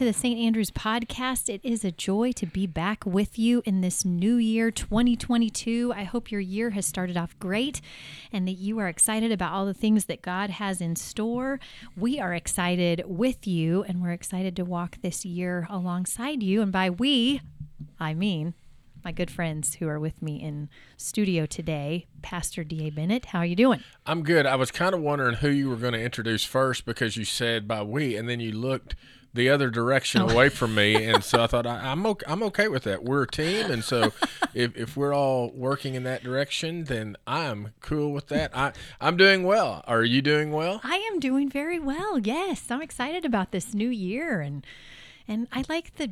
To 0.00 0.06
the 0.06 0.12
St. 0.14 0.40
Andrews 0.40 0.70
podcast. 0.70 1.52
It 1.52 1.60
is 1.62 1.84
a 1.84 1.92
joy 1.92 2.32
to 2.32 2.46
be 2.46 2.66
back 2.66 3.04
with 3.04 3.38
you 3.38 3.60
in 3.66 3.82
this 3.82 4.02
new 4.02 4.36
year, 4.36 4.70
2022. 4.70 5.92
I 5.94 6.04
hope 6.04 6.32
your 6.32 6.40
year 6.40 6.70
has 6.70 6.86
started 6.86 7.18
off 7.18 7.38
great 7.38 7.82
and 8.32 8.48
that 8.48 8.52
you 8.54 8.78
are 8.78 8.88
excited 8.88 9.30
about 9.30 9.52
all 9.52 9.66
the 9.66 9.74
things 9.74 10.06
that 10.06 10.22
God 10.22 10.48
has 10.48 10.80
in 10.80 10.96
store. 10.96 11.60
We 11.98 12.18
are 12.18 12.32
excited 12.32 13.02
with 13.04 13.46
you, 13.46 13.82
and 13.82 14.00
we're 14.00 14.12
excited 14.12 14.56
to 14.56 14.64
walk 14.64 14.96
this 15.02 15.26
year 15.26 15.66
alongside 15.68 16.42
you. 16.42 16.62
And 16.62 16.72
by 16.72 16.88
we, 16.88 17.42
I 17.98 18.14
mean 18.14 18.54
my 19.04 19.12
good 19.12 19.30
friends 19.30 19.74
who 19.74 19.88
are 19.88 20.00
with 20.00 20.22
me 20.22 20.36
in 20.36 20.70
studio 20.96 21.44
today, 21.44 22.06
Pastor 22.22 22.64
D.A. 22.64 22.88
Bennett. 22.90 23.26
How 23.26 23.40
are 23.40 23.46
you 23.46 23.56
doing? 23.56 23.82
I'm 24.06 24.22
good. 24.22 24.46
I 24.46 24.56
was 24.56 24.70
kind 24.70 24.94
of 24.94 25.02
wondering 25.02 25.36
who 25.36 25.50
you 25.50 25.68
were 25.68 25.76
going 25.76 25.92
to 25.92 26.02
introduce 26.02 26.44
first 26.44 26.86
because 26.86 27.18
you 27.18 27.26
said 27.26 27.68
by 27.68 27.82
we, 27.82 28.16
and 28.16 28.30
then 28.30 28.40
you 28.40 28.52
looked 28.52 28.94
the 29.32 29.48
other 29.48 29.70
direction 29.70 30.22
oh. 30.22 30.28
away 30.28 30.48
from 30.48 30.74
me, 30.74 31.04
and 31.06 31.22
so 31.22 31.42
I 31.42 31.46
thought 31.46 31.66
I, 31.66 31.90
I'm 31.90 32.04
okay, 32.06 32.24
I'm 32.28 32.42
okay 32.44 32.68
with 32.68 32.84
that. 32.84 33.04
We're 33.04 33.22
a 33.22 33.26
team, 33.26 33.70
and 33.70 33.84
so 33.84 34.12
if, 34.54 34.76
if 34.76 34.96
we're 34.96 35.14
all 35.14 35.50
working 35.50 35.94
in 35.94 36.02
that 36.04 36.22
direction, 36.22 36.84
then 36.84 37.16
I'm 37.26 37.72
cool 37.80 38.12
with 38.12 38.28
that. 38.28 38.56
I 38.56 38.72
I'm 39.00 39.16
doing 39.16 39.44
well. 39.44 39.82
Are 39.86 40.04
you 40.04 40.22
doing 40.22 40.52
well? 40.52 40.80
I 40.82 40.96
am 41.12 41.20
doing 41.20 41.48
very 41.48 41.78
well. 41.78 42.18
Yes, 42.18 42.70
I'm 42.70 42.82
excited 42.82 43.24
about 43.24 43.50
this 43.52 43.74
new 43.74 43.90
year 43.90 44.40
and 44.40 44.66
and 45.28 45.46
I 45.52 45.64
like 45.68 45.96
the 45.96 46.10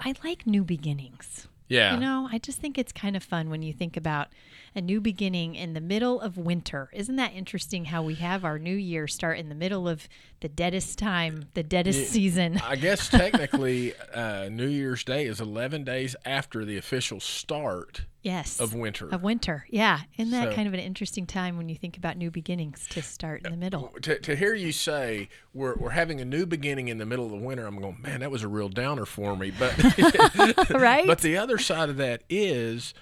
I 0.00 0.14
like 0.24 0.46
new 0.46 0.64
beginnings. 0.64 1.48
Yeah. 1.68 1.94
You 1.94 2.00
know, 2.00 2.28
I 2.30 2.38
just 2.38 2.58
think 2.58 2.78
it's 2.78 2.92
kind 2.92 3.16
of 3.16 3.22
fun 3.22 3.50
when 3.50 3.62
you 3.62 3.72
think 3.72 3.96
about 3.96 4.28
a 4.76 4.80
new 4.82 5.00
beginning 5.00 5.54
in 5.54 5.72
the 5.72 5.80
middle 5.80 6.20
of 6.20 6.36
winter. 6.36 6.90
Isn't 6.92 7.16
that 7.16 7.32
interesting 7.34 7.86
how 7.86 8.02
we 8.02 8.14
have 8.16 8.44
our 8.44 8.58
new 8.58 8.76
year 8.76 9.08
start 9.08 9.38
in 9.38 9.48
the 9.48 9.54
middle 9.54 9.88
of 9.88 10.06
the 10.40 10.48
deadest 10.48 10.98
time, 10.98 11.46
the 11.54 11.62
deadest 11.62 12.10
season? 12.10 12.58
I 12.62 12.76
guess 12.76 13.08
technically, 13.10 13.94
uh, 14.14 14.50
New 14.50 14.68
Year's 14.68 15.02
Day 15.02 15.24
is 15.24 15.40
11 15.40 15.84
days 15.84 16.14
after 16.26 16.64
the 16.66 16.76
official 16.76 17.18
start 17.20 18.02
Yes. 18.22 18.58
of 18.60 18.74
winter. 18.74 19.08
Of 19.08 19.22
winter. 19.22 19.66
Yeah. 19.70 20.00
Isn't 20.18 20.32
that 20.32 20.50
So- 20.50 20.54
kind 20.56 20.68
of 20.68 20.74
an 20.74 20.80
interesting 20.80 21.26
time 21.26 21.56
when 21.56 21.68
you 21.70 21.76
think 21.76 21.96
about 21.96 22.16
new 22.18 22.30
beginnings 22.30 22.86
to 22.90 23.00
start 23.00 23.46
in 23.46 23.52
the 23.52 23.56
middle? 23.56 23.94
to, 24.02 24.18
to 24.18 24.36
hear 24.36 24.52
you 24.52 24.72
say 24.72 25.28
we're, 25.54 25.76
we're 25.76 25.90
having 25.90 26.20
a 26.20 26.24
new 26.26 26.44
beginning 26.44 26.88
in 26.88 26.98
the 26.98 27.06
middle 27.06 27.24
of 27.24 27.30
the 27.30 27.36
winter, 27.38 27.66
I'm 27.66 27.80
going, 27.80 27.96
man, 28.02 28.20
that 28.20 28.30
was 28.30 28.42
a 28.42 28.48
real 28.48 28.68
downer 28.68 29.06
for 29.06 29.36
me. 29.36 29.52
But 29.58 29.74
right? 30.70 31.06
but 31.06 31.20
the 31.22 31.38
other 31.38 31.56
side 31.56 31.88
of 31.88 31.96
that 31.96 32.24
is, 32.28 32.92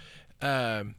um, 0.42 0.94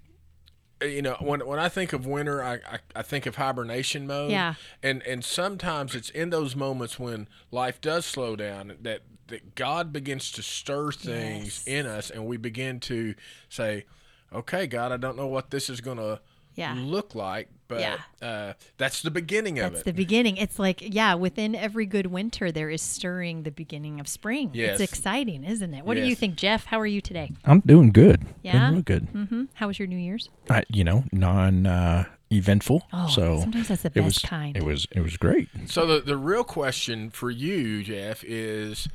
Uh, 0.86 0.88
you 0.88 1.02
know, 1.02 1.16
when 1.20 1.46
when 1.46 1.60
I 1.60 1.70
think 1.70 1.94
of 1.94 2.06
winter, 2.06 2.44
I, 2.44 2.54
I, 2.56 2.80
I 2.96 3.02
think 3.02 3.26
of 3.26 3.36
hibernation 3.36 4.08
mode. 4.08 4.32
Yeah. 4.32 4.56
And 4.84 5.02
and 5.04 5.24
sometimes 5.24 5.96
it's 5.96 6.10
in 6.10 6.30
those 6.30 6.56
moments 6.56 7.00
when 7.00 7.28
life 7.52 7.82
does 7.82 8.06
slow 8.06 8.36
down 8.36 8.74
that 8.82 9.02
that 9.28 9.56
God 9.56 9.92
begins 9.92 10.32
to 10.34 10.44
stir 10.44 10.92
things 10.92 11.64
Yes. 11.66 11.68
in 11.68 11.86
us, 11.88 12.10
and 12.12 12.28
we 12.28 12.38
begin 12.38 12.80
to 12.82 13.16
say, 13.50 13.86
okay, 14.32 14.68
God, 14.68 14.92
I 14.92 14.98
don't 14.98 15.18
know 15.18 15.28
what 15.28 15.50
this 15.50 15.70
is 15.70 15.82
going 15.82 15.98
to 15.98 16.20
Yeah. 16.56 16.74
look 16.78 17.16
like, 17.16 17.50
but 17.68 17.80
Yeah. 17.82 17.98
uh, 18.28 18.54
that's 18.78 19.02
the 19.02 19.12
beginning 19.12 19.60
of 19.60 19.72
That's 19.74 19.82
it. 19.82 19.86
the 19.86 19.94
beginning. 19.94 20.38
It's 20.38 20.58
like, 20.60 20.82
yeah, 20.82 21.14
within 21.16 21.54
every 21.56 21.86
good 21.86 22.08
winter, 22.08 22.52
there 22.52 22.70
is 22.70 22.82
stirring 22.82 23.44
the 23.44 23.52
beginning 23.52 24.00
of 24.00 24.08
spring. 24.08 24.52
Yes. 24.54 24.80
It's 24.80 24.92
exciting, 24.94 25.44
isn't 25.44 25.74
it? 25.74 25.84
What 25.86 25.96
do 25.96 26.04
you 26.06 26.16
think, 26.16 26.36
Jeff? 26.36 26.66
How 26.66 26.80
are 26.80 26.86
you 26.88 27.02
today? 27.02 27.32
I'm 27.44 27.60
doing 27.62 27.92
good. 27.92 28.26
Yeah? 28.44 28.54
Doing 28.60 28.72
real 28.74 28.82
good. 28.84 29.04
hmm 29.12 29.44
How 29.56 29.68
was 29.68 29.80
your 29.80 29.88
New 29.88 29.98
Year's? 29.98 30.30
I, 30.50 30.64
you 30.70 30.84
know, 30.84 31.04
non 31.12 31.66
uh, 31.66 32.06
eventful. 32.32 32.84
Oh, 32.94 33.08
so 33.08 33.40
sometimes 33.42 33.68
that's 33.68 33.82
the 33.84 33.88
it 33.90 33.94
best 33.96 34.06
was 34.06 34.20
kind. 34.20 34.56
it 34.58 34.64
was 34.64 34.88
it 34.92 35.02
was 35.02 35.18
great. 35.18 35.50
So 35.68 35.86
the 35.86 36.02
the 36.02 36.18
real 36.18 36.44
question 36.44 37.10
for 37.10 37.30
you, 37.32 37.84
Jeff, 37.84 38.24
is 38.24 38.88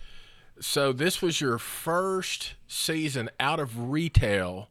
so 0.61 0.93
this 0.93 1.21
was 1.23 1.41
your 1.41 1.59
first 1.59 2.55
season 2.69 3.31
out 3.41 3.59
of 3.61 3.91
retail 3.91 4.69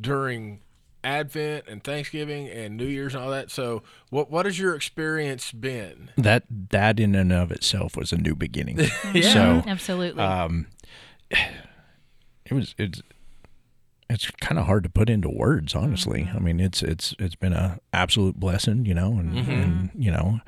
during 0.00 0.60
Advent 1.06 1.64
and 1.68 1.82
Thanksgiving 1.84 2.48
and 2.48 2.76
New 2.76 2.84
Year's 2.86 3.14
and 3.14 3.22
all 3.22 3.30
that. 3.30 3.50
So 3.50 3.82
what 4.10 4.30
what 4.30 4.44
has 4.44 4.58
your 4.58 4.74
experience 4.74 5.52
been? 5.52 6.10
That 6.18 6.42
that 6.70 6.98
in 6.98 7.14
and 7.14 7.32
of 7.32 7.50
itself 7.52 7.96
was 7.96 8.12
a 8.12 8.16
new 8.16 8.34
beginning. 8.34 8.78
Yeah. 9.14 9.32
So 9.32 9.62
Absolutely. 9.70 10.22
um, 10.22 10.66
it 11.30 12.52
was 12.52 12.74
it's 12.78 13.02
it's 14.08 14.30
kind 14.40 14.58
of 14.58 14.66
hard 14.66 14.84
to 14.84 14.88
put 14.88 15.08
into 15.10 15.28
words, 15.28 15.74
honestly. 15.74 16.22
Mm-hmm. 16.24 16.36
I 16.36 16.40
mean, 16.40 16.60
it's 16.60 16.82
it's 16.82 17.14
it's 17.18 17.34
been 17.34 17.52
a 17.52 17.80
absolute 17.92 18.38
blessing, 18.38 18.84
you 18.86 18.94
know, 18.94 19.12
and, 19.18 19.32
Mm-hmm. 19.34 19.50
and 19.50 19.90
you 19.96 20.10
know, 20.10 20.40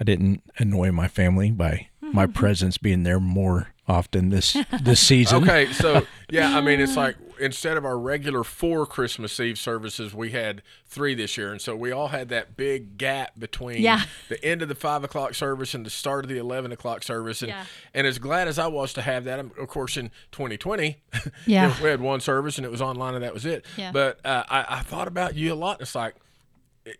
I 0.00 0.04
didn't 0.04 0.42
annoy 0.58 0.92
my 0.92 1.08
family 1.08 1.50
by 1.50 1.88
my 2.00 2.26
presence 2.40 2.78
being 2.78 3.02
there 3.02 3.20
more 3.20 3.68
often 3.88 4.30
this 4.30 4.56
this 4.82 5.00
season. 5.00 5.42
Okay, 5.42 5.72
so 5.72 6.06
yeah, 6.30 6.56
I 6.56 6.60
mean 6.60 6.80
it's 6.80 6.96
like 6.96 7.16
instead 7.40 7.76
of 7.76 7.84
our 7.84 7.98
regular 7.98 8.42
four 8.44 8.86
Christmas 8.86 9.38
Eve 9.40 9.58
services, 9.58 10.14
we 10.14 10.30
had 10.30 10.62
three 10.86 11.14
this 11.14 11.36
year, 11.36 11.50
and 11.52 11.60
so 11.60 11.74
we 11.76 11.92
all 11.92 12.08
had 12.08 12.28
that 12.30 12.56
big 12.56 12.96
gap 12.98 13.38
between 13.38 13.82
Yeah. 13.82 14.02
the 14.28 14.42
end 14.44 14.62
of 14.62 14.68
the 14.68 14.74
five 14.74 15.04
o'clock 15.04 15.34
service 15.34 15.74
and 15.74 15.84
the 15.84 15.90
start 15.90 16.24
of 16.24 16.28
the 16.30 16.38
eleven 16.38 16.72
o'clock 16.72 17.02
service. 17.02 17.42
And 17.42 17.50
Yeah. 17.50 17.64
and 17.94 18.06
as 18.06 18.18
glad 18.18 18.48
as 18.48 18.58
I 18.58 18.66
was 18.66 18.92
to 18.94 19.02
have 19.02 19.24
that, 19.24 19.38
of 19.38 19.68
course, 19.68 19.96
in 19.96 20.10
2020, 20.32 20.96
Yeah. 21.46 21.74
we 21.82 21.88
had 21.88 22.00
one 22.00 22.20
service 22.20 22.56
and 22.58 22.64
it 22.64 22.70
was 22.70 22.82
online 22.82 23.14
and 23.14 23.24
that 23.24 23.34
was 23.34 23.46
it. 23.46 23.64
Yeah. 23.76 23.92
But 23.92 24.24
uh, 24.24 24.44
I, 24.48 24.64
I 24.68 24.80
thought 24.80 25.08
about 25.08 25.34
you 25.34 25.52
a 25.52 25.54
lot. 25.54 25.80
It's 25.80 25.94
like. 25.94 26.14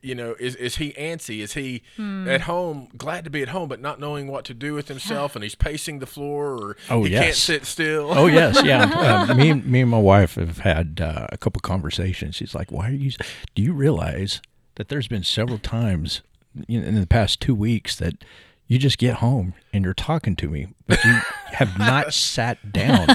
You 0.02 0.14
know, 0.14 0.34
is 0.40 0.54
is 0.56 0.76
he 0.76 0.92
antsy? 0.94 1.40
Is 1.40 1.52
he 1.54 1.82
Hmm. 1.96 2.28
at 2.28 2.42
home, 2.42 2.88
glad 2.96 3.24
to 3.24 3.30
be 3.30 3.42
at 3.42 3.48
home, 3.50 3.68
but 3.68 3.80
not 3.80 4.00
knowing 4.00 4.26
what 4.26 4.44
to 4.46 4.54
do 4.54 4.74
with 4.74 4.88
himself, 4.88 5.36
and 5.36 5.42
he's 5.42 5.54
pacing 5.54 6.00
the 6.00 6.06
floor, 6.06 6.46
or 6.54 6.76
Oh, 6.90 7.04
he 7.04 7.10
can't 7.10 7.34
sit 7.34 7.64
still? 7.64 8.10
Oh 8.12 8.26
yes, 8.26 8.60
yeah. 8.64 9.26
Uh, 9.30 9.34
me, 9.36 9.50
and- 9.50 9.64
me 9.66 9.80
and 9.82 9.90
my 9.90 9.98
wife 10.00 10.34
have 10.34 10.58
had 10.58 11.00
uh, 11.00 11.26
a 11.30 11.36
couple 11.38 11.60
conversations. 11.60 12.34
She's 12.36 12.54
like, 12.54 12.72
"Why 12.72 12.88
are 12.88 12.92
you? 12.92 13.12
Do 13.54 13.62
you 13.62 13.72
realize 13.72 14.40
that 14.74 14.88
there's 14.88 15.08
been 15.08 15.22
several 15.24 15.58
times 15.58 16.22
you 16.66 16.80
know, 16.80 16.86
in 16.86 16.94
the 17.00 17.06
past 17.06 17.40
two 17.40 17.54
weeks 17.54 17.96
that 17.96 18.24
you 18.68 18.78
just 18.78 18.98
get 18.98 19.16
home 19.16 19.54
and 19.72 19.84
you're 19.84 19.94
talking 19.94 20.34
to 20.34 20.48
me, 20.48 20.66
but 20.88 21.02
you 21.04 21.18
have 21.52 21.78
not 21.78 22.12
sat 22.32 22.72
down. 22.72 23.06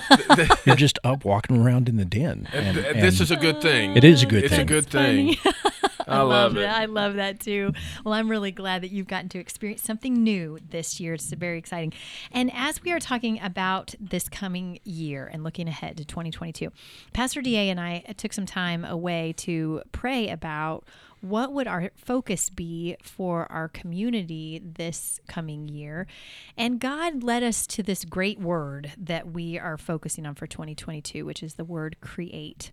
you're 0.66 0.78
just 0.78 0.98
up 1.03 1.26
walking 1.26 1.58
around 1.62 1.90
in 1.90 1.98
the 1.98 2.06
den. 2.06 2.48
And, 2.53 2.78
Th- 2.78 2.96
this 2.96 3.20
is 3.20 3.32
a 3.32 3.36
good 3.36 3.59
thing. 3.62 3.98
it 3.98 4.06
is 4.06 4.24
a 4.24 4.26
good 4.26 4.44
thing. 4.50 4.52
It's 4.52 4.58
a 4.58 4.64
good 4.64 4.86
thing. 4.88 5.36
I 6.11 6.22
love 6.22 6.57
it. 6.57 6.61
that. 6.61 6.81
I 6.81 6.85
love 6.85 7.16
that 7.16 7.39
too. 7.39 7.73
Well, 8.03 8.13
I'm 8.13 8.29
really 8.29 8.51
glad 8.51 8.83
that 8.83 8.91
you've 8.91 9.07
gotten 9.07 9.29
to 9.29 9.39
experience 9.39 9.83
something 9.83 10.23
new 10.23 10.59
this 10.69 10.99
year. 10.99 11.13
It's 11.16 11.31
very 11.31 11.57
exciting. 11.57 11.94
And 12.31 12.51
as 12.53 12.81
we 12.83 12.91
are 12.91 12.99
talking 12.99 13.39
about 13.41 13.95
this 13.99 14.29
coming 14.29 14.79
year 14.83 15.29
and 15.31 15.44
looking 15.44 15.67
ahead 15.67 15.97
to 15.97 16.05
2022, 16.05 16.72
Pastor 17.13 17.41
DA 17.41 17.69
and 17.69 17.79
I 17.79 17.99
took 18.17 18.33
some 18.33 18.45
time 18.45 18.85
away 18.85 19.33
to 19.38 19.81
pray 19.91 20.29
about 20.29 20.85
what 21.22 21.54
would 21.54 21.68
our 21.68 21.92
focus 21.96 22.50
be 22.50 22.96
for 23.02 23.50
our 23.52 23.68
community 23.68 24.62
this 24.64 25.20
coming 25.28 25.68
year. 25.68 26.08
And 26.58 26.80
God 26.80 27.24
led 27.24 27.44
us 27.44 27.66
to 27.68 27.84
this 27.84 28.04
great 28.06 28.40
word 28.40 28.91
that 28.97 29.32
we 29.32 29.58
are 29.58 29.78
focusing 29.78 30.26
on 30.26 30.35
for 30.35 30.47
2022, 30.47 31.26
which 31.26 31.44
is 31.44 31.53
the 31.53 31.64
word 31.64 31.97
create. 32.02 32.72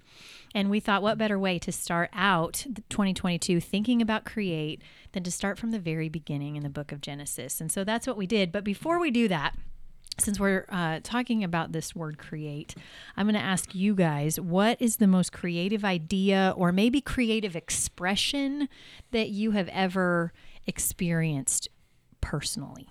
And 0.54 0.70
we 0.70 0.80
thought, 0.80 1.02
what 1.02 1.18
better 1.18 1.38
way 1.38 1.58
to 1.58 1.70
start 1.70 2.10
out 2.12 2.64
2022 2.88 3.60
thinking 3.60 4.00
about 4.00 4.24
create 4.24 4.82
than 5.12 5.22
to 5.24 5.30
start 5.30 5.58
from 5.58 5.70
the 5.70 5.78
very 5.78 6.08
beginning 6.08 6.56
in 6.56 6.62
the 6.62 6.70
book 6.70 6.90
of 6.90 7.00
Genesis? 7.00 7.60
And 7.60 7.70
so 7.70 7.84
that's 7.84 8.06
what 8.06 8.16
we 8.16 8.26
did. 8.26 8.50
But 8.50 8.64
before 8.64 8.98
we 8.98 9.10
do 9.10 9.28
that, 9.28 9.54
since 10.20 10.40
we're 10.40 10.66
uh, 10.68 11.00
talking 11.02 11.44
about 11.44 11.72
this 11.72 11.94
word 11.94 12.18
create, 12.18 12.74
I'm 13.16 13.26
going 13.26 13.34
to 13.34 13.40
ask 13.40 13.74
you 13.74 13.94
guys 13.94 14.40
what 14.40 14.80
is 14.80 14.96
the 14.96 15.06
most 15.06 15.32
creative 15.32 15.84
idea 15.84 16.54
or 16.56 16.72
maybe 16.72 17.00
creative 17.00 17.54
expression 17.56 18.68
that 19.10 19.30
you 19.30 19.52
have 19.52 19.68
ever 19.68 20.32
experienced 20.66 21.68
personally? 22.20 22.88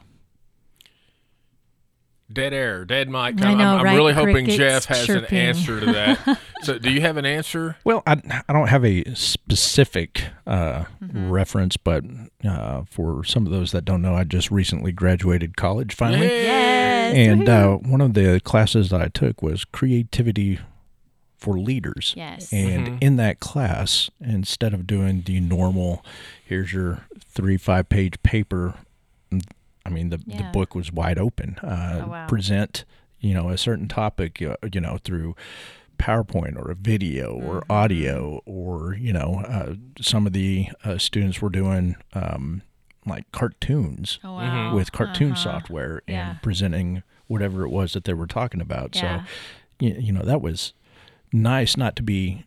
Dead 2.32 2.54
air, 2.54 2.84
dead 2.84 3.08
mic. 3.10 3.42
I 3.42 3.52
I'm, 3.52 3.58
know, 3.58 3.78
I'm 3.78 3.84
right? 3.86 3.96
really 3.96 4.12
hoping 4.14 4.34
Crickets 4.34 4.58
Jeff 4.58 4.86
has 4.86 5.06
chirping. 5.06 5.38
an 5.40 5.46
answer 5.48 5.80
to 5.80 5.86
that. 5.94 6.40
so, 6.62 6.78
do 6.78 6.92
you 6.92 7.00
have 7.00 7.16
an 7.16 7.26
answer? 7.26 7.78
Well, 7.86 8.04
I, 8.06 8.22
I 8.50 8.54
don't 8.54 8.68
have 8.68 8.84
a 8.84 9.04
specific 9.16 10.26
uh, 10.46 10.84
Mm-hmm. 11.02 11.30
reference, 11.32 11.78
but 11.78 12.04
uh, 12.44 12.82
for 12.90 13.24
some 13.24 13.46
of 13.46 13.52
those 13.52 13.72
that 13.72 13.86
don't 13.86 14.02
know, 14.02 14.14
I 14.16 14.26
just 14.26 14.52
recently 14.52 14.92
graduated 14.92 15.56
college 15.56 15.94
finally. 15.96 16.28
Yes. 16.28 17.16
And 17.16 17.48
uh, 17.48 17.76
one 17.78 18.02
of 18.02 18.14
the 18.14 18.42
classes 18.44 18.90
that 18.90 19.02
I 19.02 19.08
took 19.08 19.42
was 19.42 19.64
creativity 19.64 20.60
for 21.38 21.58
leaders. 21.58 22.14
Yes. 22.18 22.52
And 22.52 23.02
in 23.02 23.16
that 23.18 23.40
class, 23.40 24.10
instead 24.20 24.74
of 24.74 24.86
doing 24.86 25.22
the 25.22 25.40
normal, 25.40 26.04
here's 26.44 26.74
your 26.74 27.06
three, 27.24 27.56
five 27.58 27.88
page 27.90 28.22
paper, 28.24 28.74
I 29.88 29.90
mean, 29.90 30.10
the, 30.10 30.20
Yeah. 30.28 30.38
the 30.38 30.44
book 30.52 30.76
was 30.76 30.92
wide 30.92 31.18
open. 31.18 31.58
Uh, 31.64 32.02
Oh, 32.04 32.08
wow. 32.10 32.28
Present, 32.28 32.84
you 33.20 33.34
know, 33.34 33.50
a 33.50 33.58
certain 33.58 33.88
topic, 33.88 34.42
uh, 34.42 34.58
you 34.74 34.82
know, 34.82 34.98
through 35.04 35.36
PowerPoint 35.98 36.58
or 36.58 36.70
a 36.70 36.76
video 36.76 37.32
or 37.34 37.62
Mm-hmm. 37.62 37.72
audio, 37.72 38.42
or, 38.46 38.94
you 38.96 39.14
know, 39.14 39.42
uh, 39.48 39.76
some 40.02 40.28
of 40.28 40.34
the 40.34 40.68
uh, 40.84 40.98
students 40.98 41.42
were 41.42 41.50
doing 41.50 41.96
um, 42.14 42.62
like 43.06 43.32
cartoons 43.32 44.20
Oh, 44.24 44.34
wow. 44.34 44.74
with 44.74 44.92
cartoon 44.92 45.32
Uh-huh. 45.32 45.42
software 45.42 46.02
and 46.08 46.14
Yeah. 46.16 46.34
presenting 46.42 47.04
whatever 47.28 47.64
it 47.64 47.70
was 47.70 47.94
that 47.94 48.04
they 48.04 48.14
were 48.14 48.28
talking 48.28 48.62
about. 48.62 48.96
Yeah. 48.96 49.22
So, 49.22 49.26
you, 49.80 49.96
you 50.00 50.12
know, 50.14 50.24
that 50.24 50.42
was 50.42 50.74
nice 51.32 51.76
not 51.78 51.96
to 51.96 52.04
be 52.04 52.44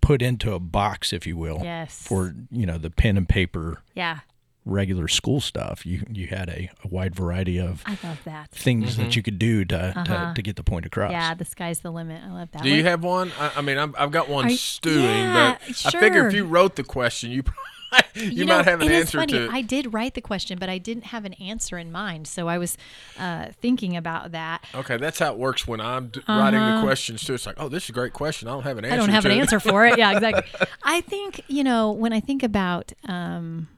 put 0.00 0.20
into 0.22 0.52
a 0.52 0.60
box, 0.60 1.12
if 1.12 1.26
you 1.26 1.36
will, 1.36 1.60
Yes. 1.62 2.02
for, 2.06 2.34
you 2.50 2.66
know, 2.66 2.76
the 2.78 2.90
pen 2.90 3.16
and 3.16 3.28
paper 3.28 3.82
Yeah. 3.94 4.20
Regular 4.66 5.06
school 5.08 5.40
stuff. 5.40 5.86
You 5.86 6.02
you 6.12 6.26
had 6.26 6.48
a, 6.50 6.68
a 6.84 6.88
wide 6.88 7.14
variety 7.14 7.58
of 7.58 7.82
I 7.86 7.96
love 8.02 8.20
that. 8.24 8.50
things 8.50 8.96
that 8.98 9.16
you 9.16 9.22
could 9.22 9.38
do 9.38 9.64
to, 9.66 9.94
Uh-huh. 9.96 10.28
to, 10.30 10.34
to 10.34 10.42
get 10.42 10.56
the 10.56 10.64
point 10.64 10.84
across. 10.84 11.12
Yeah, 11.12 11.32
the 11.34 11.44
sky's 11.46 11.78
the 11.78 11.90
limit. 11.90 12.22
I 12.22 12.32
love 12.32 12.50
that. 12.52 12.62
Do 12.62 12.68
you 12.68 12.82
have 12.84 13.02
one? 13.02 13.32
I, 13.38 13.52
I 13.56 13.60
mean, 13.62 13.78
I'm, 13.78 13.94
I've 13.96 14.10
got 14.10 14.28
one 14.28 14.50
you- 14.50 14.56
stewing, 14.56 15.04
yeah, 15.04 15.56
but 15.66 15.94
I 15.94 16.00
figure 16.00 16.26
if 16.26 16.34
you 16.34 16.44
wrote 16.44 16.76
the 16.76 16.82
question, 16.84 17.30
you 17.30 17.42
probably, 17.90 18.26
you, 18.34 18.44
know, 18.44 18.56
might 18.56 18.64
have 18.66 18.80
an 18.80 18.88
it 18.88 18.92
is 18.92 19.00
answer 19.02 19.18
funny. 19.18 19.32
to. 19.34 19.44
It. 19.44 19.50
I 19.52 19.62
did 19.62 19.94
write 19.94 20.14
the 20.14 20.20
question, 20.20 20.58
but 20.58 20.68
I 20.68 20.78
didn't 20.78 21.04
have 21.04 21.24
an 21.24 21.34
answer 21.34 21.78
in 21.78 21.92
mind. 21.92 22.26
So 22.26 22.48
I 22.48 22.58
was 22.58 22.76
uh, 23.18 23.46
thinking 23.62 23.96
about 23.96 24.32
that. 24.32 24.64
Okay, 24.74 24.96
that's 24.96 25.20
how 25.20 25.30
it 25.32 25.38
works 25.38 25.66
when 25.68 25.80
I'm 25.80 26.08
d- 26.08 26.20
writing 26.28 26.58
the 26.58 26.80
questions 26.82 27.22
too. 27.24 27.34
It's 27.34 27.46
like, 27.46 27.56
oh, 27.58 27.68
this 27.68 27.84
is 27.84 27.90
a 27.90 27.92
great 27.92 28.12
question. 28.12 28.48
I 28.48 28.52
don't 28.52 28.64
have 28.64 28.78
an 28.78 28.84
answer. 28.84 28.94
Uh-huh. 28.94 29.02
I 29.02 29.06
don't 29.06 29.14
have 29.14 29.22
to 29.24 29.30
an 29.30 29.36
it. 29.38 29.40
answer 29.40 29.60
for 29.60 29.86
it. 29.86 29.96
Yeah, 29.96 30.12
exactly. 30.12 30.66
I 30.82 31.00
think, 31.02 31.42
you 31.46 31.62
know, 31.62 31.92
when 31.92 32.12
I 32.12 32.18
think 32.18 32.42
about 32.42 32.92
um, 33.06 33.68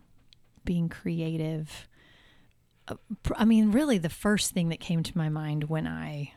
being 0.68 0.90
creative, 0.90 1.88
uh, 2.88 2.96
I 3.34 3.46
mean, 3.46 3.72
really 3.72 3.96
the 3.96 4.10
first 4.10 4.52
thing 4.52 4.68
that 4.68 4.80
came 4.80 5.02
to 5.02 5.16
my 5.16 5.30
mind 5.30 5.64
when 5.64 5.86
I 5.86 6.34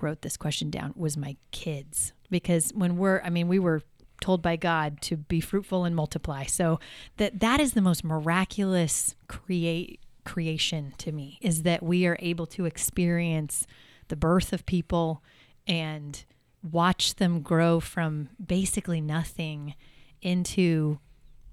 wrote 0.00 0.22
this 0.22 0.36
question 0.36 0.68
down 0.68 0.92
was 0.96 1.16
my 1.16 1.36
kids. 1.52 2.12
Because 2.28 2.72
when 2.74 2.96
we're, 2.96 3.20
I 3.22 3.30
mean, 3.30 3.46
we 3.46 3.60
were 3.60 3.82
told 4.20 4.42
by 4.42 4.56
God 4.56 5.00
to 5.02 5.16
be 5.16 5.40
fruitful 5.40 5.84
and 5.84 5.94
multiply. 5.94 6.46
So 6.46 6.80
that 7.18 7.38
that 7.38 7.60
is 7.60 7.74
the 7.74 7.80
most 7.80 8.02
miraculous 8.02 9.14
create 9.28 10.00
creation 10.24 10.92
to 10.98 11.12
me 11.12 11.38
is 11.40 11.62
that 11.62 11.84
we 11.84 12.06
are 12.06 12.16
able 12.18 12.46
to 12.46 12.64
experience 12.64 13.64
the 14.08 14.16
birth 14.16 14.52
of 14.52 14.66
people 14.66 15.22
and 15.68 16.24
watch 16.68 17.14
them 17.14 17.42
grow 17.42 17.78
from 17.78 18.30
basically 18.44 19.00
nothing 19.00 19.76
into 20.20 20.98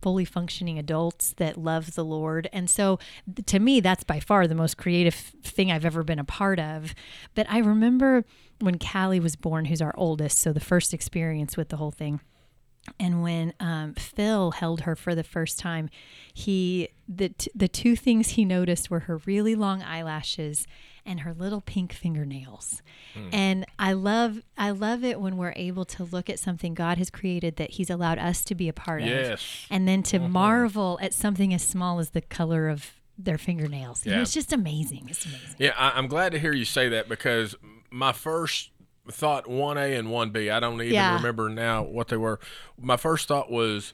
fully 0.02 0.26
functioning 0.26 0.80
adults 0.80 1.34
that 1.38 1.58
love 1.58 1.96
the 1.96 2.06
Lord. 2.06 2.50
And 2.52 2.70
so 2.70 3.00
to 3.46 3.60
me, 3.60 3.80
that's 3.80 4.04
by 4.04 4.20
far 4.20 4.48
the 4.48 4.56
most 4.56 4.78
creative 4.78 5.14
thing 5.16 5.72
I've 5.72 5.86
ever 5.86 6.04
been 6.04 6.20
a 6.20 6.24
part 6.24 6.60
of. 6.60 6.94
But 7.36 7.48
I 7.50 7.60
remember 7.60 8.26
when 8.60 8.80
Callie 8.80 9.20
was 9.20 9.36
born, 9.36 9.66
who's 9.66 9.82
our 9.82 9.94
oldest, 9.98 10.40
so 10.40 10.54
the 10.54 10.60
first 10.60 10.94
experience 10.94 11.58
with 11.58 11.70
the 11.70 11.78
whole 11.78 11.92
thing. 11.92 12.20
And 13.00 13.22
when 13.22 13.54
um, 13.60 13.94
Phil 13.94 14.52
held 14.52 14.82
her 14.82 14.96
for 14.96 15.14
the 15.14 15.24
first 15.24 15.60
time, 15.60 15.90
he 16.34 16.90
the 17.08 17.30
t- 17.30 17.52
the 17.54 17.68
two 17.68 17.96
things 17.96 18.30
he 18.30 18.46
noticed 18.46 18.90
were 18.90 19.02
her 19.02 19.18
really 19.26 19.54
long 19.54 19.84
eyelashes 19.84 20.66
and 21.06 21.22
her 21.22 21.34
little 21.34 21.62
pink 21.62 21.94
fingernails. 21.94 22.82
Hmm. 23.14 23.30
And 23.34 23.66
I 23.80 23.94
love 23.94 24.42
I 24.58 24.72
love 24.72 25.04
it 25.04 25.20
when 25.20 25.38
we're 25.38 25.54
able 25.56 25.86
to 25.86 26.04
look 26.04 26.30
at 26.30 26.40
something 26.40 26.74
God 26.74 26.98
has 26.98 27.10
created 27.10 27.56
that 27.58 27.72
He's 27.72 27.90
allowed 27.90 28.20
us 28.20 28.44
to 28.46 28.56
be 28.56 28.68
a 28.70 28.74
part 28.74 29.04
of, 29.04 29.42
and 29.70 29.88
then 29.88 30.04
to 30.04 30.20
mm-hmm. 30.20 30.32
marvel 30.32 31.00
at 31.02 31.14
something 31.14 31.54
as 31.54 31.64
small 31.64 32.00
as 32.00 32.12
the 32.12 32.22
color 32.22 32.70
of 32.70 32.92
their 33.18 33.38
fingernails. 33.38 34.06
You 34.06 34.12
know, 34.12 34.18
Yeah. 34.18 34.24
it's 34.24 34.34
just 34.34 34.54
amazing. 34.54 35.08
It's 35.10 35.26
amazing. 35.26 35.56
Yeah, 35.58 35.74
I, 35.78 35.92
I'm 35.92 36.08
glad 36.08 36.32
to 36.32 36.40
hear 36.40 36.54
you 36.54 36.66
say 36.66 36.90
that 36.90 37.08
because 37.08 37.56
my 37.92 38.14
first 38.14 38.72
thought, 39.10 39.48
one 39.48 39.78
A 39.78 39.96
and 39.96 40.12
one 40.12 40.32
B, 40.32 40.50
I 40.50 40.60
don't 40.60 40.82
even 40.82 40.94
Yeah. 40.94 41.16
remember 41.16 41.50
now 41.50 41.84
what 41.84 42.08
they 42.08 42.18
were. 42.18 42.40
My 42.80 42.98
first 42.98 43.28
thought 43.28 43.52
was, 43.52 43.94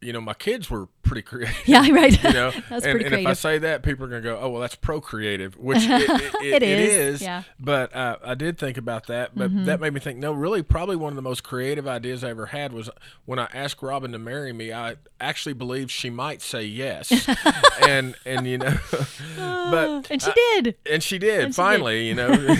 you 0.00 0.12
know, 0.14 0.20
my 0.20 0.34
kids 0.34 0.70
were 0.70 0.86
pretty 1.02 1.22
creative. 1.30 1.56
Yeah, 1.66 1.88
right. 1.90 2.22
You 2.22 2.32
know, 2.32 2.50
That's 2.70 2.84
and, 2.86 2.98
pretty 2.98 3.04
and 3.06 3.14
if 3.14 3.26
I 3.26 3.32
say 3.34 3.58
that, 3.58 3.82
people 3.82 4.04
are 4.06 4.08
going 4.08 4.22
to 4.22 4.28
go, 4.30 4.38
"Oh, 4.40 4.48
well, 4.48 4.60
that's 4.62 4.74
procreative," 4.74 5.56
which 5.58 5.78
it, 5.82 6.08
it, 6.10 6.34
It 6.42 6.62
it, 6.62 6.78
is, 6.78 7.14
is. 7.16 7.22
yeah. 7.22 7.40
Mm-hmm. 7.40 7.64
But 7.64 7.94
uh, 7.94 8.16
I 8.24 8.34
did 8.34 8.56
think 8.58 8.76
about 8.78 9.06
that, 9.08 9.32
but 9.34 9.50
that 9.66 9.80
made 9.80 9.92
me 9.92 10.00
think. 10.00 10.18
No, 10.18 10.32
really, 10.32 10.62
probably 10.62 10.96
one 10.96 11.12
of 11.12 11.16
the 11.16 11.22
most 11.22 11.42
creative 11.44 11.86
ideas 11.86 12.24
I 12.24 12.30
ever 12.30 12.46
had 12.46 12.72
was 12.72 12.88
when 13.26 13.38
I 13.38 13.48
asked 13.52 13.82
Robin 13.82 14.12
to 14.12 14.18
marry 14.18 14.52
me. 14.52 14.72
I 14.72 14.96
actually 15.20 15.52
believed 15.52 15.90
she 15.90 16.08
might 16.10 16.40
say 16.40 16.64
yes, 16.64 17.10
and 17.86 18.14
and 18.24 18.46
you 18.46 18.58
know, 18.58 18.74
but 19.36 20.10
and 20.10 20.22
she 20.22 20.30
I- 20.30 20.60
did. 20.62 20.76
and 20.90 21.02
she 21.02 21.18
did 21.18 21.40
she 21.40 21.46
did. 21.46 21.54
finally. 21.54 22.08
You 22.08 22.14
know, 22.14 22.54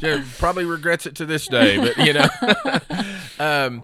She 0.00 0.22
probably 0.38 0.64
regrets 0.64 1.04
it 1.06 1.16
to 1.16 1.26
this 1.26 1.46
day, 1.48 1.76
but 1.78 1.96
you 1.98 2.12
know, 2.14 2.28
um, 3.38 3.82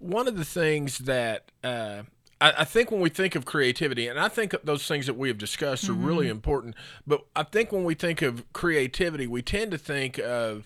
one 0.00 0.26
of 0.26 0.36
the 0.36 0.44
things 0.44 0.98
that 0.98 1.44
uh, 1.62 2.02
I, 2.40 2.52
I 2.58 2.64
think 2.64 2.90
when 2.90 3.00
we 3.00 3.08
think 3.10 3.34
of 3.36 3.44
creativity, 3.44 4.08
and 4.08 4.18
I 4.18 4.28
think 4.28 4.54
those 4.64 4.86
things 4.88 5.06
that 5.06 5.14
we 5.14 5.28
have 5.28 5.38
discussed 5.38 5.88
are 5.88 5.92
really 5.92 6.24
Mm-hmm. 6.26 6.30
important, 6.32 6.74
but 7.06 7.24
I 7.36 7.42
think 7.44 7.70
when 7.70 7.84
we 7.84 7.94
think 7.94 8.20
of 8.22 8.50
creativity, 8.52 9.26
we 9.26 9.42
tend 9.42 9.70
to 9.70 9.78
think 9.78 10.18
of 10.18 10.64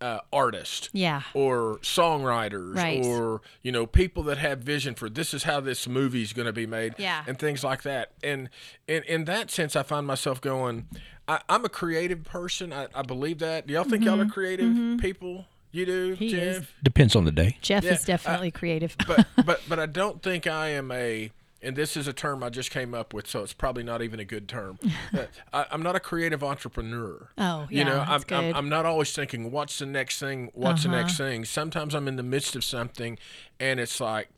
uh, 0.00 0.18
artists 0.32 0.90
Yeah. 0.92 1.22
or 1.32 1.78
songwriters 1.78 2.74
Right. 2.76 3.02
or 3.04 3.40
you 3.62 3.72
know 3.72 3.86
people 3.86 4.22
that 4.24 4.36
have 4.38 4.58
vision 4.58 4.94
for 4.94 5.08
this 5.08 5.32
is 5.32 5.44
how 5.44 5.60
this 5.60 5.88
movie 5.88 6.20
is 6.22 6.32
going 6.34 6.44
to 6.46 6.52
be 6.52 6.66
made 6.66 6.94
Yeah. 6.98 7.24
and 7.26 7.38
things 7.38 7.64
like 7.64 7.82
that 7.84 8.10
and 8.22 8.50
in, 8.86 9.02
in 9.04 9.24
that 9.26 9.50
sense 9.50 9.76
i 9.76 9.82
find 9.82 10.06
myself 10.06 10.40
going 10.42 10.88
I, 11.26 11.40
i'm 11.48 11.64
a 11.64 11.68
creative 11.70 12.24
person 12.24 12.70
I, 12.72 12.88
I 12.94 13.00
believe 13.02 13.38
that 13.38 13.66
do 13.66 13.72
y'all 13.74 13.84
think 13.84 14.04
y'all 14.04 14.20
are 14.20 14.26
creative 14.26 14.98
people 14.98 15.46
you 15.74 15.86
do. 15.86 16.12
He 16.14 16.28
Jeff? 16.30 16.42
is. 16.42 16.66
Depends 16.82 17.14
on 17.16 17.24
the 17.24 17.32
day. 17.32 17.58
Jeff 17.60 17.84
Yeah, 17.84 17.92
is 17.94 18.04
definitely 18.04 18.50
creative. 18.50 18.96
but 19.06 19.26
but 19.44 19.60
but 19.68 19.78
i 19.78 19.86
don't 19.86 20.22
think 20.22 20.46
i 20.46 20.68
am 20.68 20.90
a 20.90 21.30
and 21.62 21.74
this 21.76 21.96
is 21.96 22.06
a 22.06 22.12
term 22.12 22.42
I 22.42 22.50
just 22.50 22.70
came 22.70 22.92
up 22.92 23.14
with, 23.14 23.26
so 23.26 23.42
it's 23.42 23.54
probably 23.54 23.82
not 23.84 24.02
even 24.02 24.20
a 24.20 24.24
good 24.26 24.48
term. 24.50 24.78
I, 25.54 25.64
I'm 25.70 25.82
not 25.82 25.96
a 25.96 26.00
creative 26.00 26.44
entrepreneur. 26.44 27.30
Oh, 27.38 27.66
yeah, 27.70 27.78
you 27.78 27.84
know, 27.86 28.04
that's 28.06 28.10
I'm, 28.30 28.36
I'm. 28.38 28.44
Uh-huh. 28.50 28.58
I'm 28.58 28.68
not 28.68 28.84
always 28.84 29.12
thinking, 29.14 29.50
what's 29.50 29.78
the 29.78 29.86
next 29.86 30.18
thing? 30.20 30.50
What's 30.52 30.82
the 30.82 30.90
next 30.90 31.16
thing? 31.16 31.46
Sometimes 31.46 31.94
I'm 31.94 32.06
in 32.06 32.16
the 32.16 32.22
midst 32.22 32.54
of 32.54 32.64
something, 32.64 33.18
and 33.58 33.80
it's 33.80 33.98
like, 33.98 34.28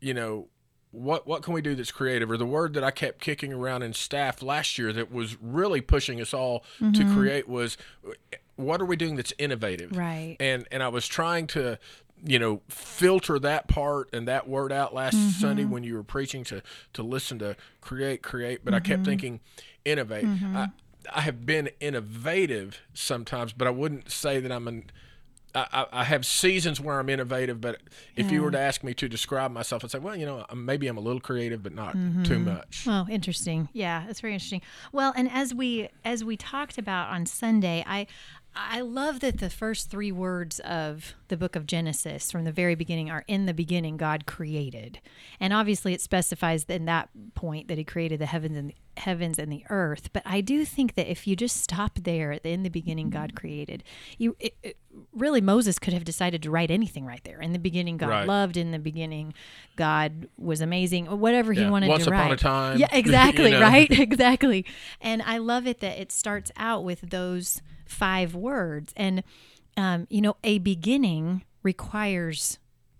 you 0.00 0.12
know, 0.14 0.48
what 0.90 1.28
what 1.28 1.42
can 1.42 1.54
we 1.54 1.62
do 1.62 1.76
that's 1.76 1.92
creative? 1.92 2.28
Or 2.28 2.36
the 2.36 2.44
word 2.44 2.74
that 2.74 2.82
I 2.82 2.90
kept 2.90 3.20
kicking 3.20 3.52
around 3.52 3.84
in 3.84 3.92
staff 3.92 4.42
last 4.42 4.78
year 4.78 4.92
that 4.94 5.12
was 5.12 5.40
really 5.40 5.80
pushing 5.80 6.20
us 6.20 6.34
all 6.34 6.64
Mm-hmm. 6.80 6.92
to 7.08 7.14
create 7.14 7.48
was, 7.48 7.76
what 8.58 8.80
are 8.80 8.84
we 8.84 8.96
doing 8.96 9.16
that's 9.16 9.32
innovative? 9.38 9.96
Right. 9.96 10.36
And 10.40 10.66
and 10.70 10.82
I 10.82 10.88
was 10.88 11.06
trying 11.08 11.46
to 11.48 11.78
you 12.24 12.38
know 12.38 12.60
filter 12.68 13.38
that 13.38 13.68
part 13.68 14.10
and 14.12 14.26
that 14.28 14.48
word 14.48 14.72
out 14.72 14.92
last 14.92 15.16
Mm-hmm. 15.16 15.40
Sunday 15.40 15.64
when 15.64 15.84
you 15.84 15.94
were 15.94 16.02
preaching 16.02 16.42
to 16.44 16.62
to 16.94 17.02
listen 17.04 17.38
to 17.38 17.54
create 17.80 18.22
create 18.22 18.64
but 18.64 18.74
I 18.74 18.80
kept 18.80 19.02
Mm-hmm. 19.02 19.04
thinking 19.04 19.40
innovate 19.84 20.24
I, 20.26 20.68
I 21.14 21.20
have 21.22 21.46
been 21.46 21.70
innovative 21.78 22.80
sometimes 22.92 23.52
but 23.52 23.68
I 23.68 23.70
wouldn't 23.70 24.10
say 24.10 24.40
that 24.40 24.50
I'm 24.50 24.66
an 24.68 24.90
I, 25.54 25.86
I 25.90 26.04
have 26.04 26.26
seasons 26.26 26.78
where 26.78 27.00
I'm 27.00 27.08
innovative, 27.08 27.58
but 27.60 27.80
if 28.14 28.30
you 28.30 28.42
were 28.42 28.50
to 28.50 28.58
ask 28.58 28.84
me 28.84 28.92
to 28.94 29.08
describe 29.08 29.50
myself, 29.50 29.82
I'd 29.82 29.90
say, 29.90 29.98
well, 29.98 30.14
you 30.14 30.26
know, 30.26 30.44
maybe 30.54 30.86
I'm 30.86 30.98
a 30.98 31.00
little 31.00 31.22
creative, 31.22 31.62
but 31.62 31.72
not 31.74 31.96
Mm-hmm. 31.96 32.22
too 32.24 32.38
much. 32.38 32.84
Oh, 32.86 33.06
interesting. 33.10 33.68
Yeah, 33.72 34.04
that's 34.06 34.20
very 34.20 34.34
interesting. 34.34 34.60
Well, 34.92 35.14
and 35.16 35.28
as 35.32 35.54
we 35.54 35.88
as 36.04 36.22
we 36.22 36.36
talked 36.36 36.76
about 36.76 37.08
on 37.10 37.24
Sunday, 37.24 37.82
I 37.86 38.06
I 38.60 38.80
love 38.80 39.20
that 39.20 39.38
the 39.38 39.50
first 39.50 39.88
three 39.88 40.10
words 40.10 40.58
of 40.60 41.14
the 41.28 41.36
book 41.36 41.54
of 41.54 41.64
Genesis 41.66 42.32
from 42.32 42.42
the 42.44 42.50
very 42.50 42.74
beginning 42.74 43.08
are 43.08 43.24
in 43.28 43.46
the 43.46 43.54
beginning 43.54 43.96
God 43.96 44.26
created. 44.26 44.98
And 45.38 45.52
obviously 45.52 45.94
it 45.94 46.00
specifies 46.00 46.64
in 46.64 46.84
that 46.86 47.08
point 47.34 47.68
that 47.68 47.78
he 47.78 47.84
created 47.84 48.18
the 48.20 48.26
heavens 48.26 48.56
and 48.56 48.70
the 48.70 48.74
heavens 49.00 49.38
and 49.38 49.52
the 49.52 49.62
earth, 49.70 50.12
but 50.12 50.24
I 50.26 50.40
do 50.40 50.64
think 50.64 50.96
that 50.96 51.08
if 51.08 51.24
you 51.28 51.36
just 51.36 51.58
stop 51.62 52.00
there 52.02 52.32
at 52.32 52.42
the 52.42 52.50
in 52.50 52.64
the 52.64 52.68
beginning 52.68 53.10
God 53.10 53.36
created, 53.36 53.84
you 54.18 54.34
it, 54.40 54.56
it, 54.64 54.76
really 55.12 55.40
Moses 55.40 55.78
could 55.78 55.92
have 55.92 56.02
decided 56.02 56.42
to 56.42 56.50
write 56.50 56.72
anything 56.72 57.04
right 57.04 57.22
there. 57.22 57.40
In 57.40 57.52
the 57.52 57.60
beginning 57.60 57.96
God 57.96 58.08
Right. 58.08 58.26
loved, 58.26 58.56
in 58.56 58.72
the 58.72 58.78
beginning 58.80 59.34
God 59.76 60.28
was 60.36 60.60
amazing, 60.60 61.06
whatever 61.06 61.52
he 61.52 61.64
wanted 61.64 61.88
Once 61.90 62.04
to 62.04 62.10
upon 62.10 62.26
a 62.26 62.30
write. 62.30 62.38
time, 62.40 62.78
Yeah, 62.78 62.88
you 62.92 62.98
exactly, 62.98 63.52
know. 63.52 63.60
right? 63.60 63.88
exactly. 64.00 64.66
And 65.00 65.22
I 65.22 65.38
love 65.38 65.68
it 65.68 65.78
that 65.78 65.96
it 65.98 66.10
starts 66.10 66.50
out 66.56 66.82
with 66.82 67.02
those 67.10 67.62
five 67.88 68.34
words. 68.34 68.92
And, 68.96 69.24
um, 69.76 70.06
you 70.10 70.20
know, 70.20 70.36
a 70.44 70.58
beginning 70.58 71.44
requires 71.62 72.58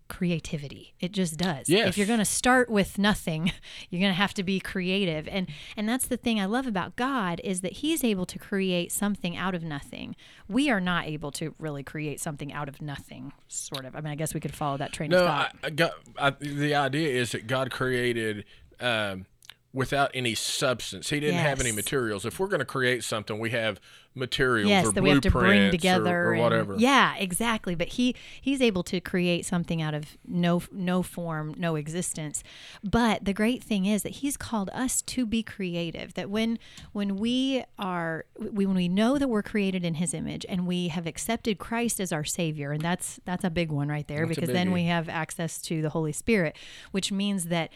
creativity. 0.09 0.95
It 1.01 1.13
just 1.13 1.37
does. 1.37 1.69
Yes. 1.69 1.89
If 1.89 1.99
you're 1.99 2.07
going 2.07 2.19
to 2.19 2.25
start 2.25 2.69
with 2.71 2.99
nothing, 2.99 3.53
you're 3.91 4.01
going 4.01 4.11
to 4.11 4.17
have 4.17 4.35
to 4.35 4.43
be 4.43 4.59
creative. 4.59 5.29
And 5.29 5.49
and 5.77 5.89
that's 5.89 6.07
the 6.07 6.17
thing 6.17 6.41
I 6.41 6.47
love 6.47 6.67
about 6.67 6.97
God 6.97 7.41
is 7.45 7.61
that 7.61 7.75
he's 7.75 8.03
able 8.03 8.27
to 8.27 8.39
create 8.39 8.91
something 8.91 9.37
out 9.37 9.55
of 9.55 9.63
nothing. 9.63 10.17
We 10.49 10.71
are 10.71 10.81
not 10.81 11.07
able 11.07 11.31
to 11.33 11.55
really 11.59 11.83
create 11.83 12.21
something 12.21 12.53
out 12.53 12.69
of 12.69 12.83
nothing, 12.83 13.33
sort 13.47 13.85
of. 13.85 13.95
I 13.95 14.01
mean, 14.01 14.13
I 14.13 14.17
guess 14.17 14.35
we 14.35 14.41
could 14.41 14.55
follow 14.55 14.79
that 14.79 14.93
train 14.93 15.13
of 15.13 15.21
thought. 15.21 15.55
I, 15.63 15.67
I 15.67 15.71
got 15.71 15.93
I, 16.17 16.31
the 16.31 16.75
idea 16.75 17.09
is 17.09 17.33
that 17.33 17.47
God 17.47 17.71
created 17.71 18.45
um, 18.81 19.27
without 19.73 20.11
any 20.15 20.35
substance. 20.35 21.11
He 21.11 21.21
didn't 21.21 21.37
have 21.37 21.61
any 21.61 21.73
materials. 21.73 22.25
If 22.25 22.41
we're 22.41 22.49
going 22.49 22.61
to 22.61 22.65
create 22.65 23.05
something, 23.05 23.39
we 23.39 23.51
have 23.51 23.79
materials 24.15 24.69
yes, 24.69 24.87
or 24.87 24.93
that 24.93 25.03
we 25.03 25.11
have 25.11 25.21
to 25.21 25.31
bring 25.31 25.43
blueprints 25.45 25.77
together 25.77 26.25
or, 26.25 26.29
or 26.29 26.33
and- 26.33 26.43
whatever. 26.43 26.75
yeah, 26.79 27.15
exactly. 27.17 27.75
But 27.75 27.89
he 27.89 28.17
he's 28.41 28.61
able 28.61 28.83
to 28.85 29.01
create 29.01 29.45
something 29.45 29.81
out 29.83 29.95
of 29.95 30.17
no 30.27 30.63
no 30.73 31.03
form, 31.03 31.55
no 31.57 31.77
existence. 31.77 32.43
But 32.83 33.25
the 33.25 33.35
great 33.35 33.63
thing 33.63 33.87
is 33.87 34.03
that 34.03 34.15
he's 34.15 34.37
called 34.37 34.71
us 34.73 35.03
to 35.03 35.27
be 35.27 35.43
creative. 35.43 36.15
That 36.15 36.31
when 36.31 36.59
when 36.93 37.17
we 37.17 37.63
are 37.79 38.25
we, 38.39 38.67
when 38.67 38.77
we 38.77 38.89
know 38.89 39.19
that 39.19 39.29
we're 39.29 39.43
created 39.43 39.85
in 39.85 39.95
his 39.95 40.15
image 40.15 40.47
and 40.49 40.67
we 40.67 40.89
have 40.89 41.07
accepted 41.07 41.59
Christ 41.59 42.01
as 42.01 42.11
our 42.11 42.25
savior, 42.25 42.73
and 42.73 42.81
that's 42.81 43.21
that's 43.25 43.45
a 43.45 43.51
big 43.51 43.71
one 43.71 43.89
right 43.89 44.09
there 44.09 44.27
That's 44.27 44.41
because 44.41 44.53
then 44.53 44.73
we 44.73 44.85
have 44.85 45.09
access 45.09 45.61
to 45.63 45.83
the 45.83 45.91
Holy 45.91 46.13
Spirit, 46.13 46.57
which 46.91 47.13
means 47.13 47.45
that 47.47 47.71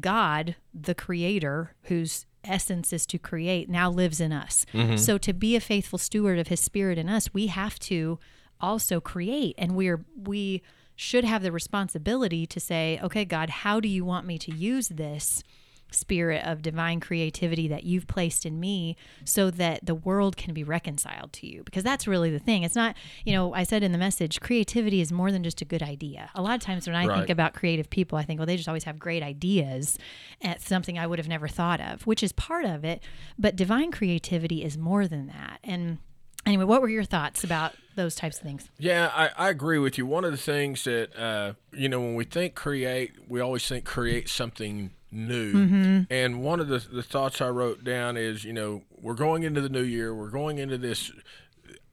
God, 0.00 0.56
the 0.74 0.94
creator, 0.94 1.74
whose 1.84 2.26
essence 2.44 2.92
is 2.92 3.06
to 3.06 3.18
create, 3.18 3.68
now 3.68 3.90
lives 3.90 4.20
in 4.20 4.32
us. 4.32 4.64
Mm-hmm. 4.72 4.96
So 4.96 5.18
to 5.18 5.32
be 5.32 5.56
a 5.56 5.60
faithful 5.60 5.98
steward 5.98 6.38
of 6.38 6.48
his 6.48 6.60
spirit 6.60 6.98
in 6.98 7.08
us, 7.08 7.32
we 7.34 7.48
have 7.48 7.78
to 7.80 8.18
also 8.60 9.00
create 9.00 9.54
and 9.56 9.76
we're 9.76 10.04
we 10.20 10.62
should 10.96 11.24
have 11.24 11.42
the 11.42 11.52
responsibility 11.52 12.44
to 12.44 12.58
say, 12.58 12.98
"Okay, 13.02 13.24
God, 13.24 13.50
how 13.50 13.78
do 13.78 13.88
you 13.88 14.04
want 14.04 14.26
me 14.26 14.36
to 14.38 14.52
use 14.52 14.88
this?" 14.88 15.44
Spirit 15.90 16.44
of 16.44 16.62
divine 16.62 17.00
creativity 17.00 17.68
that 17.68 17.84
you've 17.84 18.06
placed 18.06 18.44
in 18.44 18.60
me 18.60 18.96
so 19.24 19.50
that 19.50 19.84
the 19.84 19.94
world 19.94 20.36
can 20.36 20.54
be 20.54 20.64
reconciled 20.64 21.32
to 21.32 21.46
you. 21.46 21.62
Because 21.64 21.82
that's 21.82 22.06
really 22.06 22.30
the 22.30 22.38
thing. 22.38 22.62
It's 22.62 22.74
not 22.74 22.96
you 23.24 23.32
know 23.32 23.54
i 23.54 23.62
said 23.62 23.82
in 23.82 23.92
the 23.92 23.98
message 23.98 24.40
creativity 24.40 25.00
is 25.00 25.12
more 25.12 25.32
than 25.32 25.42
just 25.42 25.60
a 25.60 25.64
good 25.64 25.82
idea. 25.82 26.30
A 26.34 26.42
lot 26.42 26.54
of 26.54 26.60
times 26.60 26.86
when 26.86 26.96
i 26.96 27.06
think 27.16 27.30
about 27.30 27.54
creative 27.54 27.90
people 27.90 28.18
i 28.18 28.22
think 28.22 28.38
well 28.38 28.46
they 28.46 28.56
just 28.56 28.68
always 28.68 28.84
have 28.84 28.98
great 28.98 29.22
ideas 29.22 29.98
at 30.42 30.60
something 30.60 30.98
i 30.98 31.06
would 31.06 31.18
have 31.18 31.28
never 31.28 31.48
thought 31.48 31.80
of 31.80 32.06
which 32.06 32.22
is 32.22 32.32
part 32.32 32.64
of 32.64 32.84
it. 32.84 33.02
But 33.38 33.56
divine 33.56 33.90
creativity 33.90 34.64
is 34.64 34.76
more 34.76 35.06
than 35.06 35.26
that. 35.28 35.60
And 35.64 35.98
anyway 36.46 36.64
what 36.64 36.80
were 36.82 36.88
your 36.88 37.04
thoughts 37.04 37.44
about 37.44 37.74
those 37.98 38.14
types 38.14 38.38
of 38.38 38.44
things? 38.44 38.70
Yeah, 38.78 39.10
I, 39.14 39.30
I 39.36 39.50
agree 39.50 39.78
with 39.78 39.98
you. 39.98 40.06
One 40.06 40.24
of 40.24 40.30
the 40.30 40.38
things 40.38 40.84
that 40.84 41.14
uh, 41.18 41.54
you 41.72 41.88
know 41.88 42.00
when 42.00 42.14
we 42.14 42.24
think 42.24 42.54
create, 42.54 43.12
we 43.28 43.40
always 43.40 43.66
think 43.66 43.84
create 43.84 44.28
something 44.28 44.92
new. 45.10 45.52
Mm-hmm. 45.52 46.00
And 46.10 46.42
one 46.42 46.60
of 46.60 46.68
the 46.68 46.78
the 46.78 47.02
thoughts 47.02 47.40
I 47.40 47.48
wrote 47.48 47.84
down 47.84 48.16
is 48.16 48.44
you 48.44 48.52
know 48.52 48.82
we're 49.00 49.14
going 49.14 49.42
into 49.42 49.60
the 49.60 49.68
new 49.68 49.82
year. 49.82 50.14
We're 50.14 50.30
going 50.30 50.58
into 50.58 50.78
this 50.78 51.10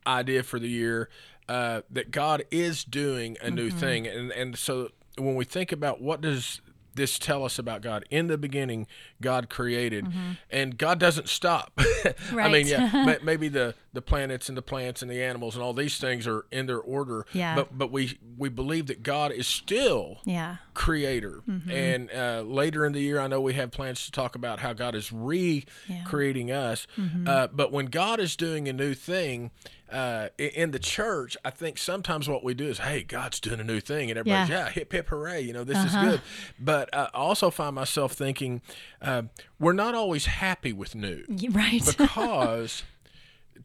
idea 0.07 0.43
for 0.43 0.60
the 0.60 0.69
year 0.69 1.10
uh, 1.50 1.81
that 1.89 2.12
God 2.12 2.43
is 2.51 2.84
doing 2.84 3.38
a 3.41 3.50
new 3.50 3.69
Mm-hmm. 3.69 3.79
thing, 3.79 4.07
and 4.07 4.31
and 4.31 4.57
so 4.57 4.89
when 5.17 5.36
we 5.36 5.45
think 5.45 5.72
about 5.72 6.01
what 6.01 6.22
does 6.22 6.62
this 6.93 7.19
tell 7.19 7.43
us 7.43 7.60
about 7.60 7.81
God? 7.81 8.05
In 8.10 8.27
the 8.27 8.38
beginning, 8.38 8.88
God 9.22 9.50
created, 9.50 10.07
and 10.50 10.77
God 10.77 10.98
doesn't 11.00 11.27
stop. 11.27 11.74
I 11.77 12.48
mean, 12.50 12.65
Mm-hmm. 12.67 13.07
Yeah, 13.10 13.17
maybe 13.24 13.48
the 13.50 13.75
the 13.95 14.01
planets 14.01 14.49
and 14.49 14.57
the 14.57 14.61
plants 14.61 15.01
and 15.01 15.09
the 15.09 15.21
animals 15.23 15.55
and 15.55 15.63
all 15.63 15.73
these 15.73 15.97
things 15.97 16.27
are 16.27 16.45
in 16.51 16.65
their 16.67 16.79
order. 16.79 17.25
Yeah. 17.33 17.55
But 17.55 17.77
but 17.77 17.91
we 17.91 18.19
we 18.37 18.49
believe 18.49 18.87
that 18.87 19.03
God 19.03 19.31
is 19.31 19.47
still 19.47 20.19
yeah 20.25 20.57
creator. 20.73 21.41
Mm-hmm. 21.49 21.71
And 21.71 22.11
uh, 22.11 22.41
later 22.41 22.85
in 22.85 22.93
the 22.93 23.01
year, 23.01 23.19
I 23.19 23.27
know 23.27 23.41
we 23.41 23.53
have 23.53 23.71
plans 23.71 24.05
to 24.05 24.11
talk 24.11 24.35
about 24.35 24.59
how 24.59 24.73
God 24.73 24.93
is 24.95 25.11
recreating 25.11 26.51
us. 26.51 26.87
Mm-hmm. 26.97 27.27
Uh, 27.27 27.47
but 27.47 27.71
when 27.71 27.87
God 27.87 28.19
is 28.19 28.35
doing 28.35 28.67
a 28.67 28.73
new 28.73 28.93
thing 28.93 29.51
uh, 29.91 30.29
in 30.37 30.71
the 30.71 30.79
church, 30.79 31.37
I 31.45 31.49
think 31.49 31.77
sometimes 31.77 32.27
what 32.27 32.43
we 32.43 32.53
do 32.53 32.67
is, 32.67 32.79
hey, 32.79 33.03
God's 33.03 33.39
doing 33.39 33.59
a 33.59 33.63
new 33.63 33.79
thing. 33.79 34.09
And 34.09 34.19
everybody's, 34.19 34.49
Yeah. 34.49 34.55
Uh-huh. 34.55 34.65
yeah, 34.67 34.71
hip, 34.73 34.91
hip, 34.91 35.07
hooray. 35.09 35.41
You 35.41 35.53
know, 35.53 35.63
this 35.63 35.83
is 35.83 35.93
good. 35.95 36.21
But 36.59 36.93
I 36.93 37.09
also 37.13 37.49
find 37.49 37.75
myself 37.75 38.13
thinking, 38.13 38.61
uh, 39.01 39.23
we're 39.59 39.73
not 39.73 39.95
always 39.95 40.25
happy 40.25 40.73
with 40.73 40.95
new 40.95 41.23
right 41.51 41.81
because 41.97 42.83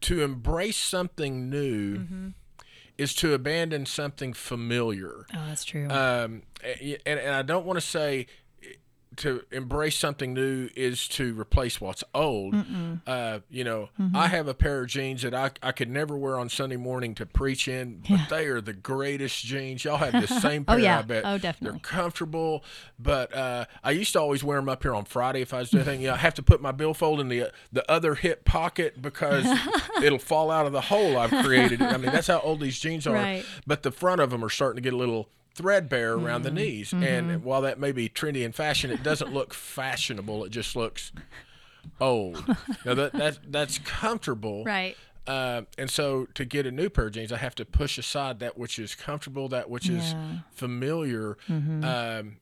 to 0.01 0.21
embrace 0.23 0.77
something 0.77 1.49
new 1.49 1.97
Mm-hmm. 1.97 2.27
is 2.97 3.13
to 3.15 3.33
abandon 3.33 3.85
something 3.85 4.33
familiar. 4.33 5.25
oh 5.35 5.45
that's 5.47 5.65
true 5.65 5.87
Um, 5.89 6.43
and, 7.05 7.19
and 7.19 7.35
I 7.35 7.41
don't 7.41 7.65
want 7.65 7.77
to 7.77 7.85
say 7.85 8.27
to 9.17 9.43
embrace 9.51 9.97
something 9.97 10.33
new 10.33 10.69
is 10.75 11.05
to 11.09 11.37
replace 11.39 11.81
what's 11.81 12.03
old. 12.15 12.55
Uh, 13.05 13.39
you 13.49 13.63
know, 13.63 13.89
Mm-hmm. 13.99 14.15
I 14.15 14.27
have 14.27 14.47
a 14.47 14.53
pair 14.53 14.81
of 14.81 14.87
jeans 14.87 15.21
that 15.23 15.33
I, 15.33 15.51
I 15.61 15.71
could 15.73 15.89
never 15.89 16.17
wear 16.17 16.39
on 16.39 16.47
Sunday 16.49 16.77
morning 16.77 17.13
to 17.15 17.25
preach 17.25 17.67
in, 17.67 17.99
but 18.01 18.09
Yeah. 18.09 18.25
they 18.29 18.45
are 18.47 18.61
the 18.61 18.73
greatest 18.73 19.43
jeans. 19.45 19.83
Y'all 19.83 19.97
have 19.97 20.13
the 20.13 20.27
same 20.39 20.63
pair, 20.65 20.75
Oh, 20.75 20.79
yeah. 20.79 20.99
I 20.99 21.01
bet. 21.01 21.23
Oh, 21.25 21.37
definitely. 21.37 21.79
They're 21.79 21.79
comfortable, 22.01 22.63
but 22.97 23.35
uh, 23.35 23.65
I 23.83 23.91
used 23.91 24.13
to 24.13 24.19
always 24.21 24.43
wear 24.43 24.57
them 24.59 24.69
up 24.69 24.81
here 24.83 24.95
on 24.95 25.05
Friday 25.05 25.41
if 25.41 25.53
I 25.53 25.59
was 25.59 25.69
doing 25.71 25.83
anything. 25.83 26.01
You 26.01 26.07
know, 26.07 26.13
I 26.13 26.17
have 26.17 26.33
to 26.35 26.43
put 26.43 26.61
my 26.61 26.71
billfold 26.71 27.19
in 27.19 27.27
the 27.27 27.51
the 27.71 27.89
other 27.91 28.15
hip 28.15 28.45
pocket 28.45 29.01
because 29.01 29.45
it'll 30.03 30.19
fall 30.19 30.49
out 30.51 30.65
of 30.65 30.71
the 30.71 30.81
hole 30.81 31.17
I've 31.17 31.43
created. 31.45 31.81
I 31.81 31.97
mean, 31.97 32.11
that's 32.11 32.27
how 32.27 32.39
old 32.39 32.61
these 32.61 32.79
jeans 32.79 33.05
are. 33.07 33.13
Right. 33.13 33.45
But 33.67 33.83
the 33.83 33.91
front 33.91 34.21
of 34.21 34.29
them 34.29 34.43
are 34.43 34.49
starting 34.49 34.77
to 34.77 34.81
get 34.81 34.93
a 34.93 34.97
little 34.97 35.29
threadbare 35.55 36.13
around 36.13 36.43
Mm-hmm. 36.43 36.55
the 36.55 36.61
knees. 36.61 36.93
And 36.93 37.43
while 37.43 37.61
that 37.61 37.79
may 37.79 37.91
be 37.91 38.07
trendy 38.09 38.43
and 38.45 38.53
fashion, 38.55 38.89
it 38.91 39.03
doesn't 39.03 39.33
look 39.33 39.53
fashionable. 39.75 40.43
It 40.45 40.49
just 40.51 40.75
looks 40.75 41.11
old. 41.99 42.45
now 42.85 42.93
that 42.93 43.11
that's 43.13 43.39
that's 43.47 43.77
comfortable. 43.79 44.63
right 44.63 44.95
Uh, 45.27 45.61
and 45.77 45.89
so 45.89 46.25
to 46.33 46.45
get 46.45 46.65
a 46.65 46.71
new 46.71 46.89
pair 46.89 47.07
of 47.07 47.13
jeans, 47.13 47.31
I 47.31 47.37
have 47.37 47.55
to 47.55 47.65
push 47.65 47.97
aside 47.97 48.39
that 48.39 48.57
which 48.57 48.79
is 48.79 48.95
comfortable, 48.95 49.47
that 49.49 49.69
which 49.69 49.87
is 49.89 50.11
Yeah. 50.11 50.17
Mm-hmm. 50.17 50.35
familiar. 50.51 51.37
Um, 51.49 52.37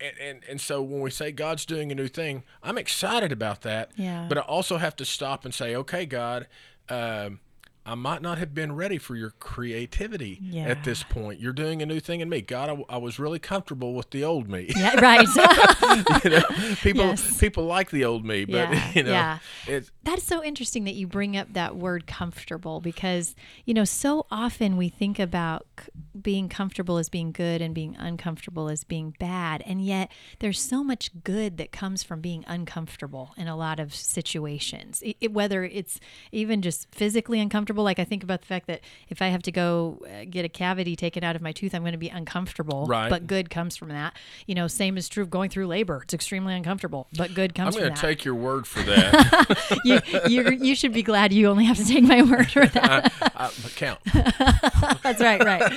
and, 0.00 0.18
and, 0.20 0.42
and 0.48 0.60
so 0.60 0.82
when 0.82 1.00
we 1.00 1.10
say 1.10 1.30
God's 1.30 1.64
doing 1.64 1.92
a 1.92 1.94
new 1.94 2.08
thing, 2.08 2.42
I'm 2.62 2.76
excited 2.76 3.30
about 3.30 3.62
that. 3.62 3.92
Yeah. 3.96 4.26
But 4.28 4.36
I 4.38 4.40
also 4.40 4.78
have 4.78 4.96
to 4.96 5.04
stop 5.04 5.44
and 5.44 5.54
say, 5.54 5.76
okay, 5.76 6.06
God, 6.06 6.48
um, 6.88 7.38
I 7.84 7.96
might 7.96 8.22
not 8.22 8.38
have 8.38 8.54
been 8.54 8.76
ready 8.76 8.96
for 8.98 9.16
your 9.16 9.30
creativity 9.30 10.38
Yeah. 10.40 10.66
at 10.66 10.84
this 10.84 11.02
point. 11.02 11.40
You're 11.40 11.52
doing 11.52 11.82
a 11.82 11.86
new 11.86 11.98
thing 11.98 12.20
in 12.20 12.28
me. 12.28 12.40
God, 12.40 12.70
I, 12.88 12.94
I 12.94 12.98
was 12.98 13.18
really 13.18 13.40
comfortable 13.40 13.94
with 13.94 14.10
the 14.10 14.22
old 14.22 14.48
me. 14.48 14.70
yeah 14.76 15.00
right 15.00 15.26
you 16.24 16.30
know, 16.30 16.42
people 16.82 17.04
Yes. 17.06 17.38
people 17.40 17.64
like 17.64 17.90
the 17.90 18.04
old 18.04 18.24
me, 18.24 18.44
but 18.44 18.54
Yeah, 18.54 18.90
you 18.94 19.02
know, 19.02 19.10
yeah. 19.10 19.38
it's 19.66 19.90
That's 20.04 20.22
so 20.22 20.44
interesting 20.44 20.84
that 20.84 20.94
you 20.94 21.06
bring 21.08 21.36
up 21.36 21.52
that 21.54 21.74
word 21.76 22.06
comfortable 22.06 22.80
because, 22.80 23.34
you 23.64 23.74
know, 23.74 23.84
so 23.84 24.26
often 24.30 24.76
we 24.76 24.88
think 24.88 25.18
about 25.18 25.66
c- 25.80 25.86
being 26.20 26.48
comfortable 26.48 26.98
as 26.98 27.08
being 27.08 27.32
good 27.32 27.60
and 27.60 27.74
being 27.74 27.96
uncomfortable 27.96 28.68
as 28.68 28.84
being 28.84 29.16
bad. 29.18 29.62
And 29.66 29.84
yet 29.84 30.12
there's 30.38 30.60
so 30.60 30.84
much 30.84 31.10
good 31.24 31.56
that 31.56 31.72
comes 31.72 32.02
from 32.04 32.20
being 32.20 32.44
uncomfortable 32.46 33.32
in 33.36 33.48
a 33.48 33.56
lot 33.56 33.80
of 33.80 33.92
situations, 33.94 35.02
I- 35.04 35.16
it, 35.20 35.32
whether 35.32 35.64
it's 35.64 35.98
even 36.30 36.62
just 36.62 36.94
physically 36.94 37.40
uncomfortable. 37.40 37.71
Like 37.80 37.98
I 37.98 38.04
think 38.04 38.22
about 38.22 38.40
the 38.40 38.46
fact 38.46 38.66
that 38.66 38.80
if 39.08 39.22
I 39.22 39.28
have 39.28 39.42
to 39.42 39.52
go 39.52 40.02
uh, 40.06 40.24
get 40.28 40.44
a 40.44 40.48
cavity 40.48 40.96
taken 40.96 41.24
out 41.24 41.36
of 41.36 41.42
my 41.42 41.52
tooth, 41.52 41.74
I'm 41.74 41.82
going 41.82 41.92
to 41.92 41.98
be 41.98 42.08
uncomfortable. 42.08 42.86
Right. 42.86 43.08
But 43.08 43.26
good 43.26 43.50
comes 43.50 43.76
from 43.76 43.88
that. 43.88 44.14
You 44.46 44.54
know, 44.54 44.66
same 44.66 44.96
is 44.96 45.08
true 45.08 45.22
of 45.22 45.30
going 45.30 45.50
through 45.50 45.66
labor. 45.66 46.00
It's 46.02 46.14
extremely 46.14 46.54
uncomfortable, 46.54 47.08
but 47.16 47.34
good 47.34 47.54
comes. 47.54 47.76
I'm 47.76 47.82
going 47.82 47.94
to 47.94 48.00
take 48.00 48.24
your 48.24 48.34
word 48.34 48.66
for 48.66 48.82
that. 48.82 49.80
you, 49.84 50.00
you 50.28 50.50
you 50.50 50.74
should 50.74 50.92
be 50.92 51.02
glad 51.02 51.32
you 51.32 51.48
only 51.48 51.64
have 51.64 51.76
to 51.76 51.84
take 51.84 52.04
my 52.04 52.22
word 52.22 52.50
for 52.50 52.66
that. 52.66 53.12
I, 53.22 53.46
I, 53.46 53.50
count. 53.76 54.00
That's 55.02 55.20
right, 55.20 55.42
right. 55.42 55.72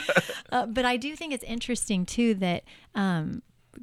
Uh, 0.52 0.66
but 0.66 0.86
I 0.86 0.98
do 0.98 1.16
think 1.16 1.34
it's 1.34 1.44
interesting 1.44 2.06
too 2.06 2.36
that 2.36 2.64
um, 2.94 3.42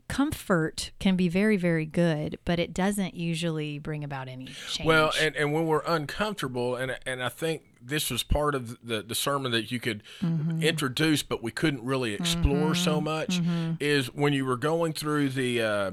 comfort 0.09 0.91
can 0.99 1.17
be 1.17 1.29
very, 1.29 1.57
very 1.57 1.87
good, 1.87 2.39
but 2.45 2.59
it 2.59 2.73
doesn't 2.73 3.15
usually 3.15 3.79
bring 3.79 4.05
about 4.05 4.29
any 4.29 4.47
change. 4.71 4.87
Well, 4.87 5.13
and, 5.21 5.35
and 5.37 5.53
when 5.53 5.67
we're 5.67 5.83
uncomfortable, 5.87 6.77
and 6.77 6.97
and 7.07 7.23
I 7.23 7.29
think 7.29 7.63
this 7.85 8.11
was 8.11 8.23
part 8.23 8.55
of 8.55 8.79
the, 8.87 9.03
the 9.03 9.15
sermon 9.15 9.51
that 9.53 9.71
you 9.73 9.81
could 9.81 10.03
Mm-hmm. 10.21 10.63
introduce, 10.63 11.23
but 11.23 11.43
we 11.43 11.51
couldn't 11.51 11.83
really 11.85 12.15
explore 12.15 12.75
so 12.75 13.01
much, 13.01 13.41
Mm-hmm. 13.41 13.73
is 13.81 14.07
when 14.15 14.33
you 14.33 14.45
were 14.45 14.57
going 14.57 14.93
through 14.93 15.31
the 15.31 15.61
uh, 15.63 15.91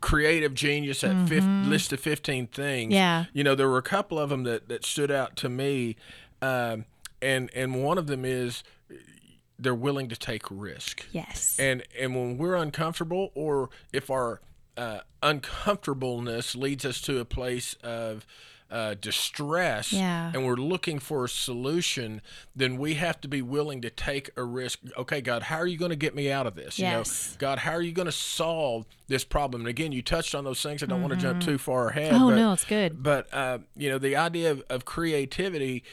creative 0.00 0.54
genius, 0.54 1.00
that 1.02 1.28
fifth, 1.28 1.46
list 1.66 1.92
of 1.92 2.00
15 2.00 2.46
things. 2.48 2.86
Mm-hmm. 2.88 2.92
Yeah. 2.92 3.24
You 3.32 3.44
know, 3.44 3.54
there 3.54 3.68
were 3.68 3.78
a 3.78 3.82
couple 3.82 4.18
of 4.18 4.30
them 4.30 4.44
that, 4.44 4.68
that 4.68 4.84
stood 4.84 5.10
out 5.10 5.36
to 5.36 5.48
me. 5.48 5.96
Um, 6.42 6.84
and, 7.22 7.50
and 7.54 7.82
one 7.82 7.96
of 7.98 8.06
them 8.06 8.24
is 8.24 8.62
they're 9.58 9.74
willing 9.74 10.08
to 10.08 10.16
take 10.16 10.42
risk. 10.50 11.06
yes. 11.12 11.56
And 11.58 11.84
and 11.98 12.14
when 12.14 12.36
we're 12.38 12.56
uncomfortable, 12.56 13.30
or 13.34 13.70
if 13.92 14.10
our 14.10 14.40
uh, 14.76 14.98
uncomfortableness 15.22 16.54
leads 16.54 16.84
us 16.84 17.00
to 17.02 17.18
a 17.20 17.24
place 17.24 17.74
of 17.82 18.26
uh, 18.74 18.94
distress 19.00 19.92
Yeah. 19.92 20.32
and 20.34 20.44
we're 20.44 20.56
looking 20.56 20.98
for 20.98 21.24
a 21.24 21.28
solution, 21.28 22.20
then 22.56 22.76
we 22.76 22.94
have 22.94 23.20
to 23.20 23.28
be 23.28 23.40
willing 23.40 23.80
to 23.82 23.90
take 23.90 24.30
a 24.36 24.42
risk. 24.42 24.80
Okay, 24.98 25.20
God, 25.20 25.44
how 25.44 25.58
are 25.58 25.66
you 25.66 25.78
going 25.78 25.90
to 25.90 25.96
get 25.96 26.14
me 26.14 26.30
out 26.30 26.46
of 26.48 26.56
this? 26.56 26.78
Yes. 26.78 27.28
You 27.28 27.34
know, 27.34 27.38
God, 27.38 27.58
how 27.60 27.70
are 27.72 27.82
you 27.82 27.92
going 27.92 28.06
to 28.06 28.12
solve 28.12 28.84
this 29.06 29.22
problem? 29.22 29.62
And 29.62 29.68
again, 29.68 29.92
you 29.92 30.02
touched 30.02 30.34
on 30.34 30.42
those 30.42 30.60
things. 30.60 30.82
I 30.82 30.86
don't 30.86 31.02
want 31.02 31.14
to 31.14 31.20
jump 31.20 31.40
too 31.40 31.56
far 31.56 31.90
ahead. 31.90 32.12
Oh, 32.14 32.30
but, 32.30 32.36
no, 32.36 32.52
it's 32.52 32.64
good. 32.64 33.00
But 33.00 33.32
uh, 33.32 33.58
you 33.76 33.88
know, 33.88 33.98
the 33.98 34.16
idea 34.16 34.50
of, 34.50 34.64
of 34.68 34.84
creativity, 34.84 35.84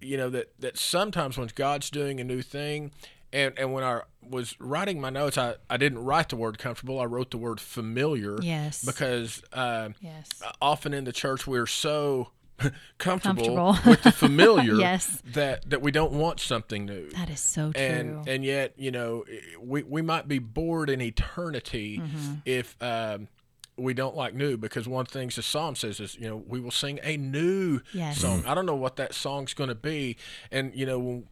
you 0.00 0.16
know, 0.16 0.30
that 0.30 0.52
that 0.60 0.78
sometimes 0.78 1.36
when 1.36 1.50
God's 1.54 1.90
doing 1.90 2.20
a 2.20 2.24
new 2.24 2.40
thing, 2.40 2.90
and 3.32 3.58
and 3.58 3.72
when 3.72 3.84
I 3.84 4.00
was 4.22 4.54
writing 4.58 5.00
my 5.00 5.10
notes, 5.10 5.36
I 5.38 5.54
I 5.68 5.76
didn't 5.76 6.00
write 6.04 6.28
the 6.30 6.36
word 6.36 6.58
comfortable. 6.58 7.00
I 7.00 7.04
wrote 7.04 7.30
the 7.30 7.38
word 7.38 7.60
familiar. 7.60 8.38
Yes. 8.42 8.84
Because 8.84 9.42
uh, 9.52 9.90
Yes. 10.00 10.28
often 10.60 10.92
in 10.94 11.04
the 11.04 11.12
church 11.12 11.46
we're 11.46 11.66
so 11.66 12.30
comfortable, 12.98 13.44
Comfortable. 13.74 13.90
with 13.90 14.02
the 14.02 14.12
familiar 14.12 14.74
Yes. 14.78 15.22
that 15.32 15.68
that 15.70 15.80
we 15.80 15.90
don't 15.90 16.12
want 16.12 16.40
something 16.40 16.84
new 16.84 17.08
That 17.10 17.30
is 17.30 17.40
so 17.40 17.72
true. 17.72 17.82
and 17.82 18.28
and 18.28 18.44
yet 18.44 18.74
you 18.76 18.90
know 18.90 19.24
we 19.60 19.82
we 19.82 20.02
might 20.02 20.28
be 20.28 20.38
bored 20.38 20.90
in 20.90 21.00
eternity 21.00 21.98
Mm-hmm. 21.98 22.34
if 22.44 22.76
um, 22.82 23.28
we 23.78 23.94
don't 23.94 24.14
like 24.14 24.34
new 24.34 24.58
because 24.58 24.86
one 24.86 25.06
thing 25.06 25.30
the 25.34 25.42
psalm 25.42 25.74
says 25.74 26.00
is 26.00 26.14
you 26.16 26.28
know 26.28 26.36
we 26.36 26.60
will 26.60 26.70
sing 26.70 27.00
a 27.02 27.16
new 27.16 27.80
Yes. 27.94 28.18
song 28.18 28.44
i 28.46 28.52
don't 28.54 28.66
know 28.66 28.76
what 28.76 28.96
that 28.96 29.14
song's 29.14 29.54
going 29.54 29.68
to 29.68 29.74
be 29.74 30.18
and 30.50 30.74
you 30.74 30.84
know 30.84 30.98
when, 30.98 31.24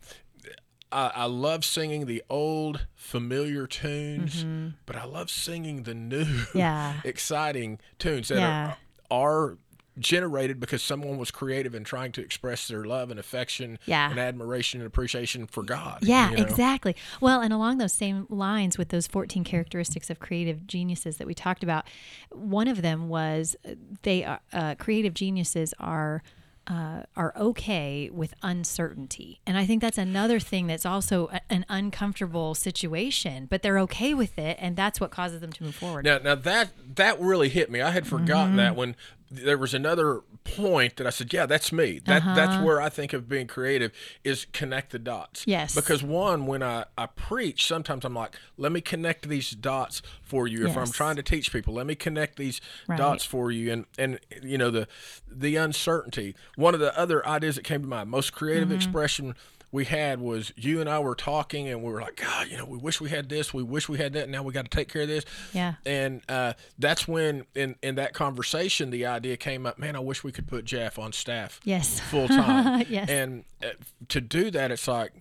I, 0.90 1.12
I 1.14 1.24
love 1.26 1.64
singing 1.64 2.06
the 2.06 2.22
old 2.30 2.86
familiar 2.94 3.66
tunes 3.66 4.44
but 4.86 4.96
i 4.96 5.04
love 5.04 5.30
singing 5.30 5.82
the 5.84 5.94
new 5.94 6.24
Mm-hmm. 6.24 6.58
Yeah. 6.58 7.00
exciting 7.04 7.78
tunes 7.98 8.28
that 8.28 8.38
Yeah. 8.38 8.74
are, 9.10 9.48
are 9.50 9.58
generated 9.98 10.60
because 10.60 10.80
someone 10.80 11.18
was 11.18 11.32
creative 11.32 11.74
in 11.74 11.82
trying 11.82 12.12
to 12.12 12.20
express 12.20 12.68
their 12.68 12.84
love 12.84 13.10
and 13.10 13.18
affection 13.18 13.80
Yeah. 13.84 14.08
and 14.08 14.18
admiration 14.20 14.80
and 14.80 14.86
appreciation 14.86 15.48
for 15.48 15.64
God. 15.64 15.98
Yeah, 16.02 16.30
you 16.30 16.36
know? 16.36 16.42
exactly. 16.44 16.94
Well, 17.20 17.40
and 17.40 17.52
along 17.52 17.78
those 17.78 17.92
same 17.94 18.24
lines 18.28 18.78
with 18.78 18.90
those 18.90 19.08
14 19.08 19.42
characteristics 19.42 20.08
of 20.08 20.20
creative 20.20 20.68
geniuses 20.68 21.16
that 21.16 21.26
we 21.26 21.34
talked 21.34 21.64
about, 21.64 21.84
one 22.30 22.68
of 22.68 22.80
them 22.82 23.08
was 23.08 23.56
uh, 23.68 23.70
they 24.02 24.22
are 24.24 24.38
uh, 24.52 24.76
creative 24.76 25.14
geniuses 25.14 25.74
are 25.80 26.22
uh, 26.68 27.02
are 27.16 27.32
okay 27.36 28.10
with 28.12 28.34
uncertainty. 28.42 29.40
And 29.46 29.56
I 29.56 29.64
think 29.64 29.80
that's 29.80 29.96
another 29.98 30.38
thing 30.38 30.66
that's 30.66 30.84
also 30.84 31.28
a, 31.32 31.40
an 31.50 31.64
uncomfortable 31.68 32.54
situation, 32.54 33.46
but 33.48 33.62
they're 33.62 33.78
okay 33.80 34.12
with 34.12 34.38
it 34.38 34.58
and 34.60 34.76
that's 34.76 35.00
what 35.00 35.10
causes 35.10 35.40
them 35.40 35.50
to 35.52 35.62
move 35.64 35.74
forward. 35.74 36.04
Now, 36.04 36.18
now 36.18 36.34
that 36.34 36.70
that 36.96 37.18
really 37.20 37.48
hit 37.48 37.70
me. 37.70 37.80
I 37.80 37.90
had 37.90 38.06
forgotten 38.06 38.48
Mm-hmm. 38.48 38.56
that 38.58 38.76
when 38.76 38.96
there 39.30 39.58
was 39.58 39.74
another 39.74 40.22
point 40.44 40.96
that 40.96 41.06
I 41.06 41.10
said, 41.10 41.32
"Yeah, 41.32 41.44
that's 41.46 41.70
me." 41.72 41.98
That 42.06 42.22
Uh-huh. 42.22 42.34
that's 42.34 42.58
where 42.58 42.80
I 42.80 42.88
think 42.88 43.12
of 43.12 43.28
being 43.28 43.46
creative 43.46 43.92
is 44.24 44.46
connect 44.52 44.90
the 44.92 44.98
dots. 44.98 45.44
Yes. 45.46 45.74
Because 45.74 46.02
one, 46.02 46.46
when 46.46 46.62
I 46.62 46.86
I 46.96 47.06
preach, 47.06 47.66
sometimes 47.66 48.04
I'm 48.04 48.14
like, 48.14 48.36
"Let 48.56 48.72
me 48.72 48.80
connect 48.80 49.28
these 49.28 49.50
dots 49.50 50.00
for 50.22 50.46
you." 50.48 50.66
If 50.66 50.76
I'm 50.76 50.90
trying 50.90 51.16
to 51.16 51.22
teach 51.22 51.52
people, 51.52 51.74
let 51.74 51.86
me 51.86 51.94
connect 51.94 52.36
these 52.36 52.60
Right. 52.86 52.96
dots 52.96 53.24
for 53.24 53.50
you. 53.52 53.70
And 53.72 53.84
and 53.98 54.18
you 54.42 54.56
know 54.56 54.70
the 54.70 54.88
the 55.30 55.56
uncertainty. 55.56 56.34
One 56.56 56.74
of 56.74 56.80
the 56.80 56.96
other 56.98 57.26
ideas 57.26 57.56
that 57.56 57.64
came 57.64 57.82
to 57.82 57.88
mind, 57.88 58.10
most 58.10 58.32
creative 58.32 58.68
Mm-hmm. 58.68 58.76
expression 58.76 59.34
we 59.70 59.84
had 59.84 60.20
was 60.20 60.52
you 60.56 60.80
and 60.80 60.88
I 60.88 60.98
were 60.98 61.14
talking 61.14 61.68
and 61.68 61.82
we 61.82 61.92
were 61.92 62.00
like, 62.00 62.16
God, 62.16 62.48
you 62.48 62.56
know, 62.56 62.64
we 62.64 62.78
wish 62.78 63.00
we 63.00 63.10
had 63.10 63.28
this, 63.28 63.52
we 63.52 63.62
wish 63.62 63.88
we 63.88 63.98
had 63.98 64.14
that, 64.14 64.28
now 64.28 64.42
we 64.42 64.52
got 64.52 64.64
to 64.64 64.70
take 64.74 64.90
care 64.90 65.02
of 65.02 65.08
this. 65.08 65.24
Yeah. 65.52 65.74
And 65.84 66.22
uh, 66.28 66.54
that's 66.78 67.06
when 67.06 67.44
in 67.54 67.76
in 67.82 67.96
that 67.96 68.14
conversation 68.14 68.90
the 68.90 69.04
idea 69.06 69.36
came 69.36 69.66
up, 69.66 69.78
man, 69.78 69.94
I 69.94 70.00
wish 70.00 70.24
we 70.24 70.32
could 70.32 70.46
put 70.46 70.64
Jeff 70.64 70.98
on 70.98 71.12
staff 71.12 71.60
Yes. 71.64 72.00
full 72.00 72.28
time. 72.28 72.84
Yes. 72.88 73.08
And 73.10 73.44
uh, 73.62 73.68
to 74.08 74.20
do 74.20 74.50
that, 74.52 74.70
it's 74.70 74.88
like, 74.88 75.12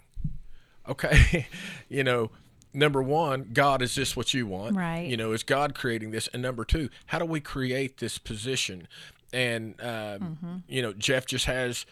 okay, 0.88 1.48
you 1.90 2.04
know. 2.04 2.32
Number 2.74 3.02
one, 3.02 3.50
God, 3.54 3.82
is 3.82 3.96
this 3.96 4.16
what 4.16 4.36
you 4.36 4.46
want? 4.46 4.76
Right. 4.76 5.08
You 5.08 5.18
know, 5.18 5.32
is 5.32 5.42
God 5.42 5.74
creating 5.74 6.12
this? 6.12 6.28
And 6.32 6.44
number 6.44 6.64
two, 6.64 6.90
how 7.08 7.18
do 7.18 7.26
we 7.26 7.40
create 7.40 7.98
this 7.98 8.20
position? 8.20 8.88
And 9.34 9.74
um, 9.82 9.88
Mm-hmm. 9.88 10.56
you 10.68 10.84
know, 10.84 10.94
Jeff 10.94 11.26
just 11.26 11.46
has 11.46 11.88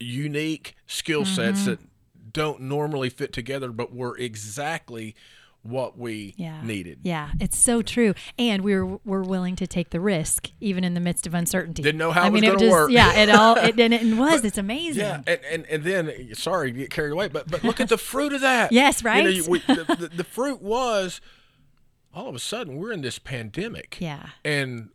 unique 0.00 0.74
skill 0.86 1.24
sets 1.24 1.60
Mm-hmm. 1.60 1.70
that 1.70 1.78
don't 2.32 2.60
normally 2.62 3.08
fit 3.10 3.32
together, 3.32 3.70
but 3.70 3.94
were 3.94 4.16
exactly 4.18 5.14
what 5.62 5.96
we 5.96 6.34
Yeah. 6.36 6.60
needed. 6.62 6.98
Yeah, 7.04 7.30
it's 7.40 7.56
so 7.56 7.80
true. 7.80 8.12
And 8.38 8.62
we 8.62 8.74
were 8.76 8.98
we're 9.04 9.22
willing 9.22 9.56
to 9.56 9.66
take 9.66 9.90
the 9.90 10.00
risk 10.00 10.50
even 10.60 10.84
in 10.84 10.92
the 10.94 11.00
midst 11.00 11.26
of 11.26 11.32
uncertainty. 11.32 11.82
Didn't 11.82 11.98
know 11.98 12.10
how 12.10 12.24
I 12.24 12.26
it 12.26 12.32
was 12.32 12.42
mean, 12.42 12.50
gonna 12.50 12.60
just, 12.60 12.70
work. 12.72 12.90
Yeah, 12.90 13.14
it 13.14 13.30
all 13.30 13.56
it, 13.56 13.78
and 13.80 13.94
it 13.94 14.16
was. 14.18 14.44
It's 14.44 14.58
amazing. 14.58 15.00
Yeah, 15.02 15.22
and, 15.26 15.40
and 15.50 15.66
and 15.66 15.84
then 15.84 16.34
sorry 16.34 16.72
to 16.72 16.78
get 16.78 16.90
carried 16.90 17.12
away, 17.12 17.28
but 17.28 17.50
but 17.50 17.64
look 17.64 17.80
at 17.80 17.88
the 17.88 17.96
fruit 17.96 18.32
of 18.34 18.40
that. 18.42 18.72
Yes, 18.72 19.00
You 19.02 19.08
know, 19.08 19.14
right? 19.14 19.48
we, 19.48 19.58
the, 19.60 19.96
the, 19.98 20.08
the 20.16 20.24
fruit 20.24 20.60
was 20.60 21.20
all 22.12 22.28
of 22.28 22.34
a 22.34 22.40
sudden 22.40 22.76
we're 22.76 22.92
in 22.92 23.00
this 23.00 23.18
pandemic. 23.18 23.96
Yeah. 24.00 24.30
and 24.44 24.90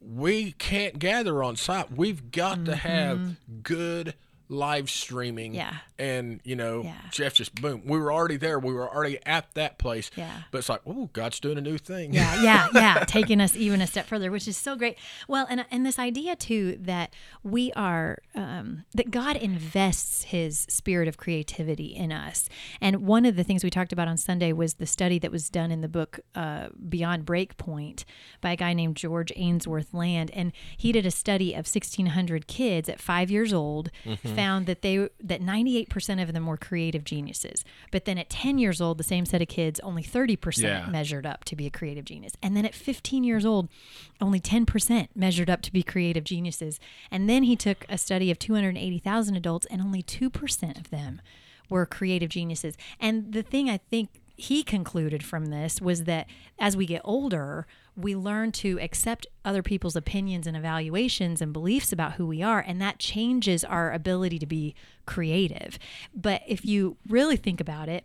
we 0.00 0.52
can't 0.52 0.98
gather 0.98 1.42
on 1.44 1.54
site. 1.56 1.92
We've 1.92 2.32
got 2.32 2.64
to 2.66 2.74
have 2.76 3.36
good 3.62 4.14
live 4.52 4.90
streaming. 4.90 5.52
Mm-hmm. 5.52 5.56
Yeah. 5.58 5.76
And, 5.98 6.40
you 6.44 6.56
know, 6.56 6.82
Yeah. 6.82 6.94
Jeff 7.10 7.34
just 7.34 7.54
boom. 7.54 7.82
We 7.86 7.98
were 7.98 8.12
already 8.12 8.36
there. 8.36 8.58
We 8.58 8.72
were 8.72 8.88
already 8.92 9.18
at 9.24 9.52
that 9.54 9.78
place. 9.78 10.10
Yeah. 10.16 10.42
But 10.50 10.58
it's 10.58 10.68
like, 10.68 10.80
oh, 10.86 11.08
God's 11.12 11.40
doing 11.40 11.58
a 11.58 11.60
new 11.60 11.78
thing. 11.78 12.12
yeah, 12.12 12.42
yeah, 12.42 12.68
yeah, 12.74 13.04
taking 13.06 13.40
us 13.40 13.56
even 13.56 13.80
a 13.80 13.86
step 13.86 14.06
further, 14.06 14.30
which 14.30 14.46
is 14.48 14.56
so 14.56 14.76
great. 14.76 14.96
Well, 15.28 15.46
and 15.48 15.64
and 15.70 15.86
this 15.86 15.98
idea 15.98 16.36
too 16.36 16.76
that 16.80 17.14
we 17.42 17.72
are 17.74 18.18
um, 18.34 18.84
that 18.94 19.10
God 19.10 19.36
invests 19.36 20.24
His 20.24 20.66
spirit 20.68 21.08
of 21.08 21.16
creativity 21.16 21.86
in 21.86 22.10
us, 22.12 22.48
and 22.80 23.06
one 23.06 23.24
of 23.24 23.36
the 23.36 23.44
things 23.44 23.62
we 23.64 23.70
talked 23.70 23.92
about 23.92 24.08
on 24.08 24.16
Sunday 24.16 24.52
was 24.52 24.74
the 24.74 24.86
study 24.86 25.18
that 25.20 25.30
was 25.30 25.48
done 25.48 25.70
in 25.70 25.80
the 25.80 25.88
book 25.88 26.20
uh, 26.34 26.68
Beyond 26.88 27.24
Breakpoint 27.24 28.04
by 28.40 28.52
a 28.52 28.56
guy 28.56 28.72
named 28.72 28.96
George 28.96 29.32
Ainsworth 29.36 29.94
Land, 29.94 30.30
and 30.32 30.52
he 30.76 30.90
did 30.92 31.06
a 31.06 31.10
study 31.10 31.52
of 31.52 31.66
1,600 31.66 32.46
kids 32.46 32.88
at 32.88 33.00
five 33.00 33.30
years 33.30 33.52
old, 33.52 33.90
found 34.42 34.66
that 34.66 34.82
they 34.82 35.08
that 35.20 35.40
98 35.40 35.88
percent 35.88 36.20
of 36.20 36.32
them 36.32 36.46
were 36.46 36.56
creative 36.56 37.04
geniuses, 37.04 37.64
but 37.90 38.04
then 38.04 38.18
at 38.18 38.28
10 38.30 38.58
years 38.58 38.80
old, 38.80 38.98
the 38.98 39.04
same 39.04 39.24
set 39.26 39.40
of 39.42 39.48
kids, 39.48 39.80
only 39.80 40.02
30 40.02 40.36
percent 40.36 40.84
Yeah. 40.86 40.90
measured 40.90 41.26
up 41.26 41.44
to 41.44 41.56
be 41.56 41.66
a 41.66 41.70
creative 41.70 42.04
genius. 42.04 42.32
And 42.42 42.56
then 42.56 42.64
at 42.64 42.74
15 42.74 43.24
years 43.24 43.44
old, 43.46 43.68
only 44.20 44.40
10% 44.40 45.08
measured 45.14 45.50
up 45.50 45.62
to 45.62 45.72
be 45.72 45.82
creative 45.82 46.24
geniuses. 46.24 46.78
And 47.10 47.28
then 47.28 47.42
he 47.44 47.56
took 47.56 47.84
a 47.88 47.98
study 47.98 48.30
of 48.30 48.38
280,000 48.38 49.36
adults, 49.36 49.66
and 49.70 49.80
only 49.80 50.02
2% 50.02 50.78
of 50.78 50.90
them 50.90 51.20
were 51.68 51.86
creative 51.86 52.28
geniuses. 52.28 52.76
And 53.00 53.32
the 53.32 53.42
thing 53.42 53.70
I 53.70 53.78
think 53.90 54.08
he 54.36 54.62
concluded 54.62 55.22
from 55.22 55.46
this 55.46 55.80
was 55.80 56.04
that 56.04 56.26
as 56.58 56.76
we 56.76 56.86
get 56.86 57.02
older, 57.04 57.66
we 57.96 58.16
learn 58.16 58.52
to 58.52 58.80
accept 58.80 59.26
other 59.44 59.62
people's 59.62 59.96
opinions 59.96 60.46
and 60.46 60.56
evaluations 60.56 61.42
and 61.42 61.52
beliefs 61.52 61.92
about 61.92 62.12
who 62.12 62.26
we 62.26 62.42
are, 62.42 62.60
and 62.60 62.80
that 62.80 62.98
changes 62.98 63.64
our 63.64 63.92
ability 63.92 64.38
to 64.38 64.46
be 64.46 64.74
creative. 65.06 65.78
But 66.14 66.42
if 66.46 66.64
you 66.64 66.96
really 67.06 67.36
think 67.36 67.60
about 67.60 67.88
it, 67.88 68.04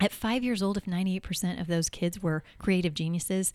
at 0.00 0.12
five 0.12 0.42
years 0.42 0.62
old, 0.62 0.76
if 0.76 0.84
98% 0.84 1.60
of 1.60 1.66
those 1.66 1.88
kids 1.88 2.22
were 2.22 2.42
creative 2.58 2.94
geniuses, 2.94 3.52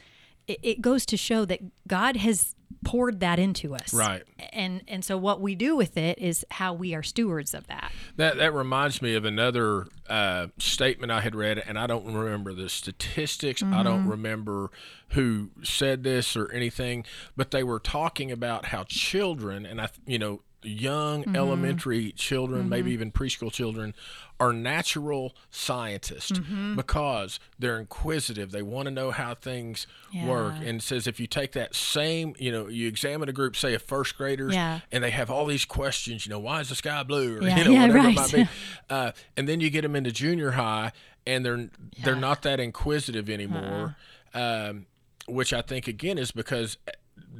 it, 0.48 0.60
it 0.64 0.82
goes 0.82 1.06
to 1.08 1.18
show 1.18 1.46
that 1.46 1.60
God 1.88 2.16
has 2.18 2.56
poured 2.84 3.20
that 3.20 3.40
into 3.40 3.76
us. 3.76 3.94
Right. 3.94 4.24
And 4.54 4.82
and 4.88 5.04
so 5.04 5.18
what 5.18 5.42
we 5.42 5.54
do 5.56 5.76
with 5.76 5.98
it 5.98 6.18
is 6.18 6.46
how 6.52 6.74
we 6.74 6.96
are 6.96 7.04
stewards 7.04 7.54
of 7.54 7.68
that. 7.68 7.92
That 8.16 8.38
that 8.38 8.54
reminds 8.54 9.02
me 9.02 9.16
of 9.16 9.26
another 9.26 9.88
uh, 10.10 10.48
statement 10.58 11.12
I 11.12 11.22
had 11.22 11.36
read, 11.36 11.60
and 11.60 11.78
I 11.78 11.88
don't 11.88 12.06
remember 12.06 12.54
the 12.54 12.70
statistics. 12.70 13.62
I 13.62 13.84
don't 13.84 14.00
Mm-hmm. 14.02 14.10
remember 14.12 14.72
who 15.10 15.50
said 15.64 16.04
this 16.04 16.38
or 16.38 16.52
anything, 16.52 17.04
but 17.36 17.52
they 17.52 17.64
were 17.64 17.80
talking 17.80 18.32
about 18.32 18.66
how 18.68 18.84
children, 18.84 19.66
and 19.66 19.82
I, 19.82 19.90
you 20.06 20.20
know, 20.20 20.42
young 20.64 21.24
Mm-hmm. 21.24 21.36
elementary 21.36 22.12
children, 22.12 22.68
maybe 22.70 22.92
even 22.92 23.12
preschool 23.12 23.52
children, 23.52 23.94
are 24.40 24.52
natural 24.54 25.36
scientists 25.50 26.32
Mm-hmm. 26.40 26.76
because 26.76 27.40
they're 27.58 27.80
inquisitive. 27.80 28.52
They 28.52 28.62
want 28.62 28.86
to 28.88 28.92
know 28.92 29.12
how 29.12 29.36
things 29.36 29.88
work, 30.26 30.56
and 30.58 30.80
it 30.80 30.82
says 30.84 31.08
if 31.08 31.20
you 31.20 31.28
take 31.28 31.52
that 31.54 31.76
same, 31.76 32.36
you 32.40 32.52
know, 32.52 32.68
you 32.68 32.88
examine 32.88 33.30
a 33.30 33.34
group, 33.34 33.56
say 33.56 33.74
of 33.74 33.82
first 33.84 34.18
graders, 34.18 34.54
Yeah. 34.54 34.80
and 34.92 35.04
they 35.04 35.12
have 35.12 35.30
all 35.30 35.46
these 35.46 35.66
questions. 35.66 36.26
You 36.26 36.32
know, 36.32 36.40
why 36.40 36.60
is 36.62 36.70
the 36.70 36.76
sky 36.76 37.04
blue? 37.04 37.38
Or 37.38 37.44
Yeah, 37.44 37.58
you 37.60 37.64
know, 37.66 37.72
yeah, 37.72 37.82
whatever 37.88 37.98
right. 38.00 38.10
it 38.10 38.16
might 38.16 38.32
be. 38.34 38.48
Uh, 38.90 39.12
and 39.38 39.48
then 39.48 39.60
you 39.62 39.70
get 39.70 39.82
them 39.82 39.96
into 39.96 40.12
junior 40.12 40.52
high, 40.52 40.92
and 41.28 41.46
they're 41.46 41.70
they're 42.04 42.16
not 42.16 42.42
that 42.44 42.60
inquisitive 42.60 43.30
anymore. 43.30 43.96
Uh-uh. 44.34 44.70
Um, 44.70 44.86
which 45.28 45.54
I 45.54 45.62
think 45.62 45.88
again 45.88 46.18
is 46.18 46.32
because 46.32 46.78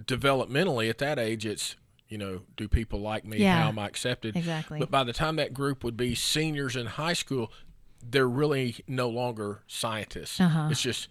developmentally 0.06 0.90
at 0.90 0.98
that 1.00 1.18
age, 1.20 1.46
it's 1.46 1.76
you 2.10 2.18
know, 2.18 2.42
do 2.58 2.68
people 2.68 3.00
like 3.00 3.24
me? 3.24 3.38
Yeah. 3.38 3.62
How 3.62 3.70
am 3.70 3.80
I 3.80 3.86
accepted? 3.88 4.36
Exactly. 4.36 4.80
But 4.80 4.92
by 4.92 5.04
the 5.04 5.14
time 5.14 5.36
that 5.38 5.54
group 5.54 5.84
would 5.84 5.96
be 5.96 6.16
seniors 6.16 6.76
in 6.76 6.86
high 6.88 7.14
school, 7.14 7.52
they're 8.08 8.28
really 8.28 8.78
no 8.88 9.08
longer 9.10 9.62
scientists. 9.68 10.40
Uh-huh. 10.42 10.70
It's 10.72 10.82
just 10.82 11.08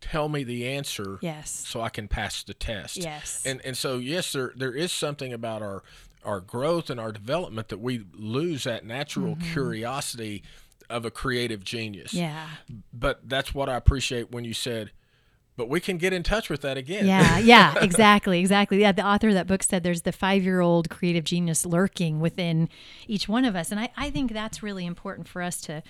tell 0.00 0.28
me 0.28 0.44
the 0.44 0.66
answer 0.68 1.18
Yes. 1.20 1.50
so 1.50 1.80
I 1.80 1.88
can 1.88 2.08
pass 2.08 2.42
the 2.42 2.54
test. 2.54 2.96
Yes. 2.96 3.42
And 3.44 3.60
and 3.64 3.76
so 3.76 3.98
yes, 3.98 4.32
there 4.32 4.52
there 4.56 4.72
is 4.72 4.90
something 4.92 5.32
about 5.32 5.60
our 5.62 5.82
our 6.24 6.40
growth 6.40 6.90
and 6.90 6.98
our 6.98 7.12
development 7.12 7.68
that 7.68 7.78
we 7.78 8.04
lose 8.14 8.64
that 8.64 8.84
natural 8.84 9.36
curiosity 9.52 10.42
of 10.90 11.04
a 11.04 11.10
creative 11.10 11.62
genius. 11.64 12.14
Yeah. 12.14 12.46
But 12.92 13.28
that's 13.28 13.54
what 13.54 13.68
I 13.68 13.76
appreciate 13.76 14.30
when 14.30 14.44
you 14.44 14.54
said, 14.54 14.90
but 15.58 15.68
we 15.68 15.80
can 15.80 15.98
get 15.98 16.12
in 16.12 16.22
touch 16.22 16.48
with 16.48 16.62
that 16.62 16.78
again. 16.78 17.04
Yeah, 17.04 17.36
yeah, 17.38 17.74
exactly, 17.82 18.38
exactly. 18.38 18.80
Yeah, 18.80 18.92
the 18.92 19.04
author 19.04 19.28
of 19.28 19.34
that 19.34 19.48
book 19.48 19.64
said 19.64 19.82
there's 19.82 20.02
the 20.02 20.12
five 20.12 20.44
year 20.44 20.60
old 20.60 20.88
creative 20.88 21.24
genius 21.24 21.66
lurking 21.66 22.20
within 22.20 22.68
each 23.08 23.28
one 23.28 23.44
of 23.44 23.56
us. 23.56 23.72
And 23.72 23.80
I, 23.80 23.90
I 23.96 24.08
think 24.08 24.32
that's 24.32 24.62
really 24.62 24.86
important 24.86 25.28
for 25.28 25.42
us 25.42 25.60
to 25.62 25.82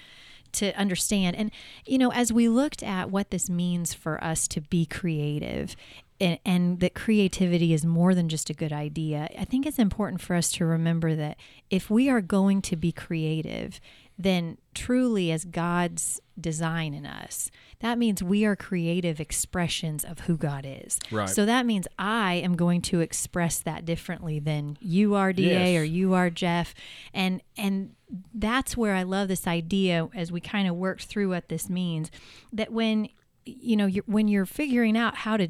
to 0.51 0.73
understand. 0.81 1.37
And, 1.37 1.51
you 1.85 1.99
know, 1.99 2.11
as 2.11 2.33
we 2.33 2.49
looked 2.49 2.83
at 2.83 3.11
what 3.11 3.31
this 3.31 3.51
means 3.51 3.93
for 3.93 4.25
us 4.25 4.49
to 4.49 4.63
be 4.63 4.87
creative 4.87 5.77
and, 6.19 6.39
and 6.47 6.81
that 6.81 6.95
creativity 6.95 7.75
is 7.75 7.85
more 7.85 8.15
than 8.15 8.31
just 8.31 8.49
a 8.49 8.55
good 8.55 8.73
idea, 8.73 9.29
I 9.39 9.45
think 9.45 9.67
it's 9.67 9.79
important 9.79 10.23
for 10.23 10.35
us 10.35 10.51
to 10.53 10.65
remember 10.65 11.15
that 11.15 11.37
if 11.69 11.91
we 11.91 12.09
are 12.09 12.23
going 12.23 12.63
to 12.63 12.77
be 12.77 12.93
creative, 12.93 13.79
then 14.19 14.59
truly 14.75 15.31
as 15.31 15.45
God's 15.45 16.21
design 16.41 16.93
in 16.95 17.07
us, 17.07 17.51
that 17.81 17.99
means 17.99 18.23
we 18.23 18.45
are 18.45 18.57
creative 18.57 19.21
expressions 19.21 20.05
of 20.05 20.21
who 20.21 20.37
God 20.37 20.67
is. 20.67 20.99
Right. 21.13 21.29
So 21.29 21.47
that 21.47 21.65
means 21.67 21.87
I 21.99 22.35
am 22.35 22.57
going 22.57 22.83
to 22.83 23.01
express 23.01 23.61
that 23.61 23.85
differently 23.85 24.39
than 24.41 24.77
you 24.81 25.15
are, 25.15 25.33
DA, 25.33 25.75
Yes. 25.75 25.81
or 25.81 25.85
you 25.85 26.15
are, 26.15 26.31
Jeff. 26.31 26.75
And 27.15 27.41
and 27.57 27.95
that's 28.35 28.77
where 28.77 28.95
I 28.95 29.03
love 29.05 29.29
this 29.29 29.47
idea 29.47 30.09
as 30.15 30.33
we 30.33 30.41
kind 30.41 30.67
of 30.69 30.75
work 30.75 31.01
through 31.01 31.29
what 31.29 31.49
this 31.49 31.69
means. 31.71 32.11
That 32.53 32.73
when 32.73 33.09
you 33.45 33.77
know 33.77 33.87
you're, 33.87 34.05
when 34.07 34.27
you're 34.29 34.47
figuring 34.47 34.97
out 34.97 35.15
how 35.19 35.37
to 35.37 35.49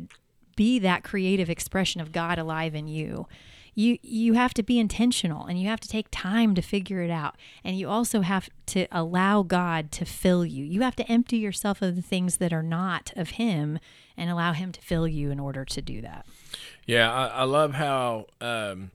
be 0.56 0.78
that 0.80 1.04
creative 1.04 1.48
expression 1.48 2.00
of 2.00 2.12
God 2.12 2.38
alive 2.38 2.74
in 2.74 2.88
you, 2.88 3.26
you 3.78 3.96
you 4.02 4.32
have 4.32 4.52
to 4.52 4.62
be 4.64 4.80
intentional 4.80 5.46
and 5.46 5.60
you 5.60 5.68
have 5.68 5.78
to 5.78 5.88
take 5.88 6.08
time 6.10 6.52
to 6.56 6.60
figure 6.60 7.00
it 7.00 7.10
out 7.10 7.36
and 7.62 7.78
you 7.78 7.88
also 7.88 8.22
have 8.22 8.50
to 8.66 8.88
allow 8.90 9.42
God 9.42 9.92
to 9.92 10.04
fill 10.04 10.44
you. 10.44 10.64
You 10.64 10.80
have 10.82 10.96
to 10.96 11.08
empty 11.10 11.36
yourself 11.36 11.80
of 11.80 11.94
the 11.94 12.02
things 12.02 12.38
that 12.38 12.52
are 12.52 12.62
not 12.62 13.12
of 13.14 13.30
him 13.30 13.78
and 14.16 14.30
allow 14.30 14.52
him 14.52 14.72
to 14.72 14.80
fill 14.80 15.06
you 15.06 15.30
in 15.30 15.38
order 15.38 15.64
to 15.64 15.80
do 15.80 16.02
that. 16.02 16.26
Yeah, 16.86 17.12
I, 17.12 17.26
I 17.28 17.42
love 17.44 17.74
how 17.74 18.26
um, 18.40 18.90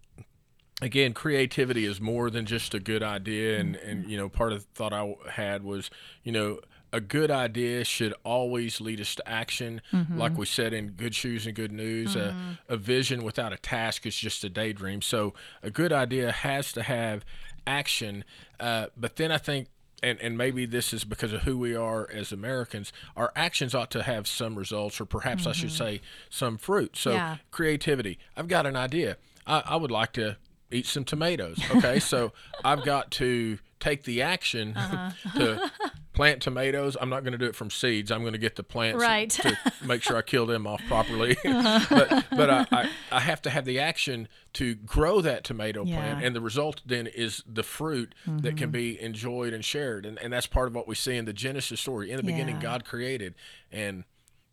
again 0.82 1.14
creativity 1.14 1.86
is 1.86 2.02
more 2.02 2.30
than 2.30 2.46
just 2.46 2.74
a 2.74 2.80
good 2.82 3.02
idea, 3.02 3.60
and 3.60 3.78
and 3.78 4.12
you 4.12 4.18
know 4.18 4.28
part 4.28 4.52
of 4.52 4.60
the 4.60 4.68
thought 4.74 4.92
I 4.92 5.16
had 5.32 5.64
was 5.64 5.90
you 6.24 6.34
know 6.34 6.60
a 6.94 7.02
good 7.02 7.32
idea 7.32 7.84
should 7.84 8.14
always 8.24 8.80
lead 8.80 9.02
us 9.02 9.16
to 9.16 9.28
action, 9.28 9.82
mm-hmm. 9.92 10.18
like 10.18 10.38
we 10.38 10.46
said 10.46 10.74
in 10.74 10.90
Good 10.92 11.16
Shoes 11.16 11.48
and 11.48 11.56
Good 11.56 11.72
News. 11.72 12.16
A, 12.16 12.20
mm-hmm. 12.20 12.52
a 12.70 12.78
vision 12.78 13.24
without 13.24 13.52
a 13.52 13.58
task 13.58 14.06
is 14.06 14.16
just 14.16 14.44
a 14.44 14.50
daydream. 14.50 15.02
So 15.02 15.34
a 15.64 15.72
good 15.72 15.92
idea 15.92 16.32
has 16.32 16.72
to 16.74 16.84
have 16.84 17.26
action, 17.66 18.24
uh, 18.60 18.88
but 18.96 19.16
then 19.16 19.32
I 19.32 19.40
think 19.40 19.68
and, 20.04 20.20
and 20.20 20.38
maybe 20.38 20.66
this 20.66 20.94
is 20.94 21.06
because 21.06 21.32
of 21.32 21.44
who 21.44 21.58
we 21.58 21.76
are 21.76 22.10
as 22.12 22.34
Americans, 22.34 22.92
our 23.16 23.32
actions 23.38 23.74
ought 23.74 23.90
to 23.92 24.04
have 24.04 24.28
some 24.28 24.56
results, 24.56 25.00
or 25.00 25.06
perhaps 25.06 25.48
I 25.48 25.54
should 25.54 25.70
mm-hmm. 25.70 25.78
say 25.78 26.02
some 26.30 26.58
fruit. 26.58 26.98
So, 26.98 27.14
Yeah. 27.14 27.38
creativity. 27.52 28.20
I've 28.36 28.50
got 28.50 28.66
an 28.66 28.76
idea. 28.76 29.16
I, 29.48 29.64
I 29.66 29.76
would 29.78 29.92
like 29.92 30.12
to 30.14 30.36
eat 30.70 30.88
some 30.88 31.06
tomatoes. 31.06 31.58
Okay, 31.74 32.00
so 32.00 32.34
I've 32.66 32.84
got 32.84 33.12
to 33.12 33.60
take 33.80 34.04
the 34.04 34.22
action 34.22 34.76
uh-huh. 34.76 35.12
to 35.40 35.72
plant 36.14 36.42
tomatoes. 36.42 36.96
I'm 37.00 37.10
not 37.10 37.24
going 37.24 37.34
to 37.34 37.38
do 37.38 37.46
it 37.46 37.56
from 37.56 37.70
seeds. 37.70 38.12
I'm 38.12 38.22
going 38.22 38.34
to 38.34 38.40
get 38.40 38.56
the 38.56 38.64
plants 38.64 39.02
Right. 39.02 39.30
to 39.32 39.58
make 39.86 40.04
sure 40.04 40.16
I 40.16 40.22
kill 40.22 40.46
them 40.46 40.66
off 40.68 40.82
properly. 40.88 41.36
Uh-huh. 41.46 41.86
but 41.90 42.26
but 42.32 42.50
I, 42.50 42.66
I, 42.72 42.90
I 43.12 43.20
have 43.20 43.42
to 43.44 43.50
have 43.50 43.66
the 43.66 43.80
action 43.80 44.28
to 44.54 44.76
grow 44.76 45.22
that 45.22 45.44
tomato 45.44 45.84
Yeah. 45.86 45.96
plant, 45.98 46.26
and 46.26 46.36
the 46.36 46.42
result 46.42 46.82
then 46.86 47.08
is 47.08 47.44
the 47.48 47.64
fruit 47.64 48.14
that 48.26 48.58
can 48.58 48.68
mm-hmm. 48.68 48.72
be 48.72 49.02
enjoyed 49.02 49.54
and 49.54 49.64
shared. 49.64 50.06
And, 50.06 50.18
and 50.20 50.32
that's 50.34 50.48
part 50.48 50.68
of 50.68 50.76
what 50.76 50.88
we 50.88 50.96
see 50.96 51.16
in 51.16 51.26
the 51.26 51.34
Genesis 51.34 51.82
story. 51.82 52.12
In 52.12 52.18
the 52.18 52.24
beginning, 52.24 52.60
God 52.60 52.86
created, 52.86 53.36
and 53.72 54.04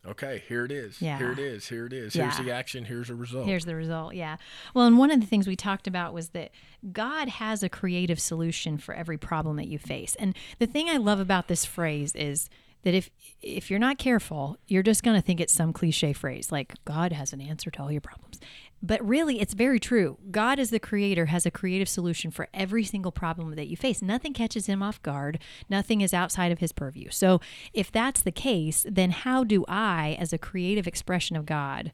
okay, 0.05 0.43
here 0.47 0.65
it 0.65 0.71
is. 0.71 1.01
Yeah. 1.01 1.17
Here 1.17 1.31
it 1.31 1.39
is. 1.39 1.67
Here 1.67 1.85
it 1.85 1.93
is. 1.93 2.13
Here's 2.13 2.37
the 2.37 2.51
action. 2.51 2.85
Here's 2.85 3.07
the 3.07 3.15
result. 3.15 3.45
Here's 3.45 3.65
the 3.65 3.75
result. 3.75 4.15
Yeah. 4.15 4.37
Well, 4.73 4.85
and 4.85 4.97
one 4.97 5.11
of 5.11 5.19
the 5.19 5.27
things 5.27 5.47
we 5.47 5.55
talked 5.55 5.87
about 5.87 6.13
was 6.13 6.29
that 6.29 6.51
God 6.91 7.29
has 7.29 7.63
a 7.63 7.69
creative 7.69 8.19
solution 8.19 8.77
for 8.77 8.93
every 8.93 9.17
problem 9.17 9.57
that 9.57 9.67
you 9.67 9.79
face. 9.79 10.15
And 10.15 10.35
the 10.59 10.67
thing 10.67 10.89
I 10.89 10.97
love 10.97 11.19
about 11.19 11.47
this 11.47 11.65
phrase 11.65 12.15
is 12.15 12.49
that 12.83 12.93
if 12.93 13.09
if 13.41 13.69
you're 13.69 13.79
not 13.79 13.97
careful, 13.97 14.57
you're 14.67 14.83
just 14.83 15.03
going 15.03 15.15
to 15.15 15.21
think 15.21 15.39
it's 15.39 15.53
some 15.53 15.73
cliche 15.73 16.13
phrase 16.13 16.51
like 16.51 16.73
God 16.85 17.11
has 17.11 17.33
an 17.33 17.41
answer 17.41 17.69
to 17.71 17.81
all 17.81 17.91
your 17.91 18.01
problems. 18.01 18.39
But 18.83 19.05
really, 19.07 19.39
it's 19.39 19.53
very 19.53 19.79
true. 19.79 20.17
God 20.31 20.59
as 20.59 20.71
the 20.71 20.79
creator 20.79 21.27
has 21.27 21.45
a 21.45 21.51
creative 21.51 21.87
solution 21.87 22.31
for 22.31 22.47
every 22.53 22.83
single 22.83 23.11
problem 23.11 23.55
that 23.55 23.67
you 23.67 23.77
face. 23.77 24.01
Nothing 24.01 24.33
catches 24.33 24.65
him 24.65 24.81
off 24.81 25.01
guard. 25.03 25.39
Nothing 25.69 26.01
is 26.01 26.13
outside 26.13 26.51
of 26.51 26.59
his 26.59 26.71
purview. 26.71 27.09
So, 27.11 27.39
if 27.73 27.91
that's 27.91 28.21
the 28.21 28.31
case, 28.31 28.85
then 28.89 29.11
how 29.11 29.43
do 29.43 29.63
I 29.67 30.17
as 30.19 30.33
a 30.33 30.39
creative 30.39 30.87
expression 30.87 31.35
of 31.35 31.45
God 31.45 31.91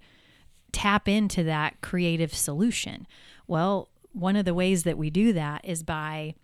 tap 0.72 1.10
into 1.10 1.44
that 1.44 1.82
creative 1.82 2.34
solution? 2.34 3.06
Well, 3.48 3.90
one 4.14 4.36
of 4.36 4.46
the 4.46 4.54
ways 4.54 4.84
that 4.84 4.98
we 4.98 5.10
do 5.10 5.34
that 5.34 5.66
is 5.66 5.84
by 5.84 6.36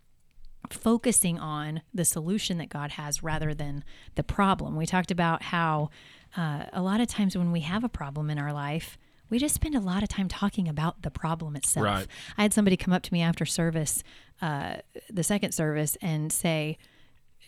focusing 0.69 1.39
on 1.39 1.81
the 1.93 2.05
solution 2.05 2.57
that 2.57 2.69
God 2.69 2.91
has 2.91 3.23
rather 3.23 3.53
than 3.53 3.83
the 4.15 4.23
problem. 4.23 4.75
We 4.75 4.85
talked 4.85 5.11
about 5.11 5.43
how 5.43 5.89
uh, 6.35 6.65
a 6.73 6.81
lot 6.81 7.01
of 7.01 7.07
times 7.07 7.37
when 7.37 7.51
we 7.51 7.61
have 7.61 7.83
a 7.83 7.89
problem 7.89 8.29
in 8.29 8.39
our 8.39 8.53
life, 8.53 8.97
we 9.29 9.39
just 9.39 9.55
spend 9.55 9.75
a 9.75 9.79
lot 9.79 10.03
of 10.03 10.09
time 10.09 10.27
talking 10.27 10.67
about 10.67 11.01
the 11.01 11.11
problem 11.11 11.55
itself. 11.55 11.85
Right. 11.85 12.07
I 12.37 12.43
had 12.43 12.53
somebody 12.53 12.77
come 12.77 12.93
up 12.93 13.03
to 13.03 13.13
me 13.13 13.21
after 13.21 13.45
service, 13.45 14.03
uh, 14.41 14.77
the 15.09 15.23
second 15.23 15.53
service, 15.53 15.97
and 16.01 16.31
say, 16.31 16.77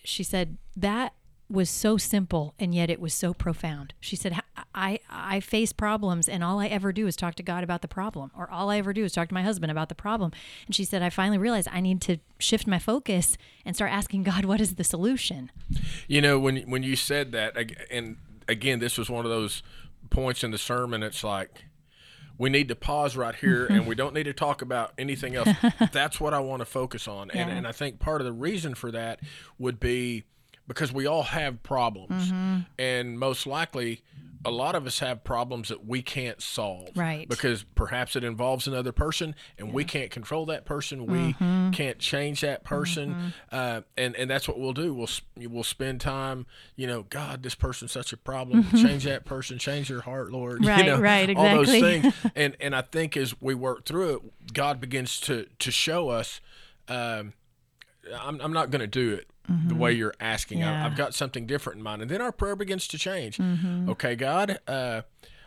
she 0.04 0.24
said, 0.24 0.58
that 0.76 1.14
was 1.48 1.70
so 1.70 1.96
simple 1.96 2.56
and 2.58 2.74
yet 2.74 2.90
it 2.90 3.00
was 3.00 3.14
so 3.14 3.34
profound. 3.34 3.94
She 4.00 4.16
said, 4.16 4.42
I, 4.74 5.00
I 5.10 5.40
face 5.40 5.72
problems 5.72 6.28
and 6.28 6.44
all 6.44 6.60
I 6.60 6.68
ever 6.68 6.92
do 6.92 7.06
is 7.06 7.16
talk 7.16 7.36
to 7.36 7.44
God 7.44 7.64
about 7.64 7.84
the 7.84 7.88
problem, 7.88 8.32
or 8.36 8.50
all 8.50 8.72
I 8.72 8.78
ever 8.78 8.94
do 8.94 9.04
is 9.04 9.14
talk 9.14 9.28
to 9.28 9.34
my 9.34 9.44
husband 9.44 9.72
about 9.72 9.90
the 9.90 9.96
problem. 9.96 10.32
And 10.66 10.74
she 10.74 10.84
said, 10.84 11.04
I 11.04 11.12
finally 11.12 11.38
realized 11.38 11.68
I 11.72 11.82
need 11.82 12.02
to 12.02 12.18
shift 12.40 12.66
my 12.66 12.80
focus 12.80 13.38
and 13.64 13.76
start 13.76 13.92
asking 13.92 14.24
God, 14.24 14.46
what 14.46 14.60
is 14.60 14.76
the 14.76 14.84
solution? 14.84 15.52
You 16.08 16.22
know, 16.22 16.40
when 16.40 16.58
when 16.70 16.82
you 16.82 16.96
said 16.96 17.32
that, 17.34 17.56
and 17.92 18.18
again, 18.48 18.80
this 18.80 18.98
was 18.98 19.10
one 19.10 19.26
of 19.26 19.32
those 19.32 19.62
points 20.16 20.44
in 20.44 20.52
the 20.52 20.58
sermon. 20.58 21.04
It's 21.04 21.24
like 21.24 21.66
we 22.38 22.50
need 22.50 22.68
to 22.70 22.76
pause 22.76 23.16
right 23.16 23.36
here, 23.36 23.66
and 23.66 23.86
we 23.88 23.96
don't 23.96 24.14
need 24.14 24.24
to 24.24 24.34
talk 24.34 24.62
about 24.62 24.94
anything 24.98 25.36
else. 25.36 25.50
That's 25.92 26.20
what 26.20 26.34
I 26.34 26.40
want 26.40 26.62
to 26.62 26.66
focus 26.66 27.08
on, 27.08 27.32
and 27.32 27.50
and 27.50 27.68
I 27.68 27.72
think 27.72 28.00
part 28.00 28.22
of 28.22 28.26
the 28.26 28.34
reason 28.34 28.76
for 28.76 28.92
that 28.92 29.20
would 29.60 29.80
be 29.80 30.24
because 30.68 30.92
we 30.92 31.06
all 31.06 31.24
have 31.24 31.62
problems, 31.64 32.32
Mm-hmm. 32.32 32.60
and 32.80 33.20
most 33.20 33.46
likely. 33.46 34.02
A 34.46 34.52
lot 34.52 34.76
of 34.76 34.86
us 34.86 35.00
have 35.00 35.24
problems 35.24 35.70
that 35.70 35.86
we 35.86 36.02
can't 36.02 36.42
solve, 36.42 36.90
Right. 36.96 37.28
Because 37.28 37.64
perhaps 37.76 38.16
it 38.16 38.24
involves 38.24 38.68
another 38.68 38.92
person, 38.92 39.34
and 39.58 39.74
we 39.74 39.84
can't 39.84 40.12
control 40.12 40.46
that 40.46 40.66
person. 40.66 41.06
We 41.08 41.34
Mm-hmm. 41.34 41.72
can't 41.72 41.98
change 42.00 42.42
that 42.42 42.64
person, 42.64 43.34
uh, 43.52 43.82
and 43.98 44.16
and 44.16 44.30
that's 44.30 44.48
what 44.48 44.60
we'll 44.60 44.74
do. 44.74 44.94
We'll 44.94 45.10
we'll 45.50 45.64
spend 45.64 46.00
time, 46.02 46.46
you 46.76 46.86
know, 46.88 47.04
God, 47.04 47.42
this 47.44 47.56
person's 47.56 47.92
such 47.92 48.14
a 48.14 48.18
problem. 48.18 48.64
Change 48.72 49.04
that 49.06 49.26
person. 49.26 49.58
Change 49.58 49.90
their 49.90 50.02
heart, 50.02 50.32
Lord. 50.32 50.62
Mm-hmm. 50.66 50.68
Right, 50.70 50.86
you 50.86 50.92
know, 50.92 51.00
right, 51.02 51.36
All 51.36 51.56
those 51.56 51.74
exactly. 51.74 52.02
things, 52.12 52.32
and 52.36 52.58
and 52.60 52.76
I 52.76 52.82
think 52.82 53.18
as 53.18 53.34
we 53.42 53.56
work 53.56 53.86
through 53.86 54.16
it, 54.16 54.54
God 54.54 54.80
begins 54.80 55.20
to 55.22 55.48
to 55.60 55.72
show 55.72 56.10
us. 56.10 56.40
Um, 56.88 57.34
I'm, 58.22 58.40
I'm 58.40 58.54
not 58.54 58.70
going 58.70 58.82
to 58.82 58.88
do 58.88 59.14
it 59.16 59.28
the 59.48 59.76
way 59.76 59.92
you're 59.92 60.14
asking. 60.20 60.60
Mm-hmm. 60.60 60.68
Yeah. 60.70 60.84
I, 60.84 60.86
I've 60.88 60.96
got 60.98 61.14
something 61.14 61.46
different 61.46 61.78
in 61.78 61.84
mind. 61.84 62.02
And 62.02 62.10
then 62.12 62.22
our 62.22 62.32
prayer 62.32 62.56
begins 62.56 62.88
to 62.90 62.98
change. 62.98 63.38
Mm-hmm. 63.38 63.90
Okay, 63.90 64.16
God, 64.16 64.60
uh, 64.68 65.02